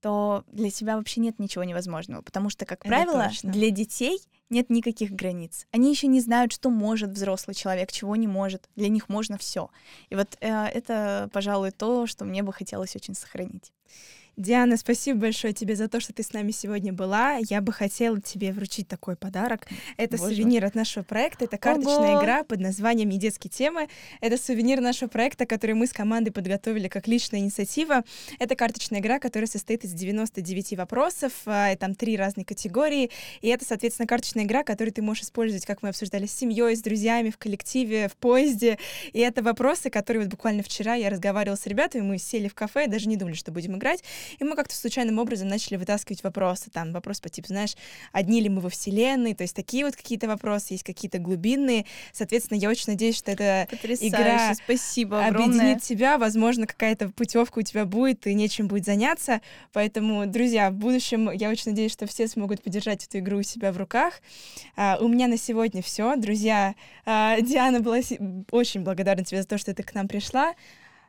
то 0.00 0.44
для 0.52 0.70
тебя 0.70 0.96
вообще 0.96 1.20
нет 1.20 1.38
ничего 1.38 1.64
невозможного, 1.64 2.22
потому 2.22 2.50
что, 2.50 2.64
как 2.64 2.80
Это 2.80 2.88
правило, 2.88 3.24
точно. 3.28 3.52
для 3.52 3.70
детей 3.70 4.20
нет 4.48 4.70
никаких 4.70 5.10
границ. 5.10 5.66
Они 5.72 5.90
еще 5.90 6.06
не 6.06 6.20
знают, 6.20 6.52
что 6.52 6.70
может 6.70 7.10
взрослый 7.10 7.54
человек, 7.54 7.92
чего 7.92 8.14
не 8.16 8.28
может. 8.28 8.68
Для 8.76 8.88
них 8.88 9.08
можно 9.08 9.36
все. 9.36 9.70
И 10.08 10.14
вот 10.14 10.36
э, 10.40 10.66
это, 10.66 11.28
пожалуй, 11.32 11.72
то, 11.72 12.06
что 12.06 12.24
мне 12.24 12.42
бы 12.42 12.52
хотелось 12.52 12.96
очень 12.96 13.14
сохранить. 13.14 13.72
Диана, 14.38 14.76
спасибо 14.76 15.18
большое 15.18 15.52
тебе 15.52 15.74
за 15.74 15.88
то, 15.88 15.98
что 15.98 16.12
ты 16.12 16.22
с 16.22 16.32
нами 16.32 16.52
сегодня 16.52 16.92
была. 16.92 17.38
Я 17.48 17.60
бы 17.60 17.72
хотела 17.72 18.20
тебе 18.20 18.52
вручить 18.52 18.86
такой 18.86 19.16
подарок. 19.16 19.66
Это 19.96 20.16
Боже. 20.16 20.36
сувенир 20.36 20.64
от 20.64 20.76
нашего 20.76 21.02
проекта. 21.02 21.46
Это 21.46 21.58
карточная 21.58 22.14
Ого! 22.14 22.22
игра 22.22 22.44
под 22.44 22.60
названием 22.60 23.08
«Не 23.08 23.18
детские 23.18 23.50
темы». 23.50 23.88
Это 24.20 24.36
сувенир 24.36 24.80
нашего 24.80 25.08
проекта, 25.08 25.44
который 25.44 25.74
мы 25.74 25.88
с 25.88 25.92
командой 25.92 26.30
подготовили 26.30 26.86
как 26.86 27.08
личная 27.08 27.40
инициатива. 27.40 28.04
Это 28.38 28.54
карточная 28.54 29.00
игра, 29.00 29.18
которая 29.18 29.48
состоит 29.48 29.82
из 29.82 29.92
99 29.92 30.74
вопросов. 30.74 31.32
А, 31.46 31.74
там 31.74 31.96
три 31.96 32.16
разные 32.16 32.44
категории. 32.44 33.10
И 33.40 33.48
это, 33.48 33.64
соответственно, 33.64 34.06
карточная 34.06 34.44
игра, 34.44 34.62
которую 34.62 34.92
ты 34.92 35.02
можешь 35.02 35.24
использовать, 35.24 35.66
как 35.66 35.82
мы 35.82 35.88
обсуждали, 35.88 36.26
с 36.26 36.32
семьей, 36.32 36.76
с 36.76 36.80
друзьями, 36.80 37.30
в 37.30 37.38
коллективе, 37.38 38.06
в 38.06 38.14
поезде. 38.14 38.78
И 39.12 39.18
это 39.18 39.42
вопросы, 39.42 39.90
которые 39.90 40.22
вот 40.22 40.30
буквально 40.30 40.62
вчера 40.62 40.94
я 40.94 41.10
разговаривала 41.10 41.56
с 41.56 41.66
ребятами, 41.66 42.02
мы 42.02 42.18
сели 42.18 42.46
в 42.46 42.54
кафе, 42.54 42.86
даже 42.86 43.08
не 43.08 43.16
думали, 43.16 43.34
что 43.34 43.50
будем 43.50 43.76
играть. 43.76 44.04
И 44.38 44.44
мы 44.44 44.56
как-то 44.56 44.74
случайным 44.74 45.18
образом 45.18 45.48
начали 45.48 45.76
вытаскивать 45.76 46.22
вопросы. 46.22 46.70
Там 46.70 46.92
вопрос 46.92 47.20
по 47.20 47.28
типу, 47.28 47.48
знаешь, 47.48 47.74
одни 48.12 48.40
ли 48.40 48.48
мы 48.48 48.60
во 48.60 48.68
Вселенной, 48.68 49.34
то 49.34 49.42
есть 49.42 49.54
такие 49.54 49.84
вот 49.84 49.96
какие-то 49.96 50.28
вопросы, 50.28 50.74
есть 50.74 50.84
какие-то 50.84 51.18
глубинные. 51.18 51.86
Соответственно, 52.12 52.58
я 52.58 52.68
очень 52.68 52.92
надеюсь, 52.92 53.16
что 53.16 53.32
эта 53.32 53.68
игра 54.00 54.54
Спасибо 54.54 55.26
объединит 55.26 55.82
тебя. 55.82 56.18
Возможно, 56.18 56.66
какая-то 56.66 57.10
путевка 57.10 57.58
у 57.58 57.62
тебя 57.62 57.84
будет, 57.84 58.26
и 58.26 58.34
нечем 58.34 58.68
будет 58.68 58.84
заняться. 58.84 59.40
Поэтому, 59.72 60.26
друзья, 60.26 60.70
в 60.70 60.74
будущем 60.74 61.30
я 61.30 61.50
очень 61.50 61.72
надеюсь, 61.72 61.92
что 61.92 62.06
все 62.06 62.28
смогут 62.28 62.62
поддержать 62.62 63.06
эту 63.06 63.18
игру 63.18 63.38
у 63.38 63.42
себя 63.42 63.72
в 63.72 63.76
руках. 63.76 64.20
А, 64.76 64.98
у 65.00 65.08
меня 65.08 65.28
на 65.28 65.36
сегодня 65.36 65.82
все. 65.82 66.16
Друзья, 66.16 66.74
а, 67.04 67.40
Диана 67.40 67.80
была 67.80 67.98
очень 68.50 68.82
благодарна 68.82 69.24
тебе 69.24 69.42
за 69.42 69.48
то, 69.48 69.58
что 69.58 69.74
ты 69.74 69.82
к 69.82 69.94
нам 69.94 70.08
пришла. 70.08 70.54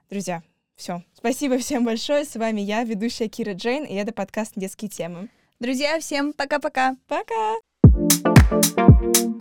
Друзья, 0.10 0.42
все. 0.80 1.04
Спасибо 1.14 1.58
всем 1.60 1.84
большое. 1.84 2.26
С 2.26 2.36
вами 2.36 2.62
я, 2.62 2.84
ведущая 2.84 3.28
Кира 3.28 3.54
Джейн, 3.54 3.84
и 3.84 3.94
это 3.94 4.14
подкаст 4.14 4.54
«Детские 4.56 4.90
темы». 4.90 5.30
Друзья, 5.60 6.00
всем 6.00 6.34
пока-пока. 6.34 6.96
Пока! 7.08 7.58
-пока. 7.84 8.50
пока. 8.50 9.39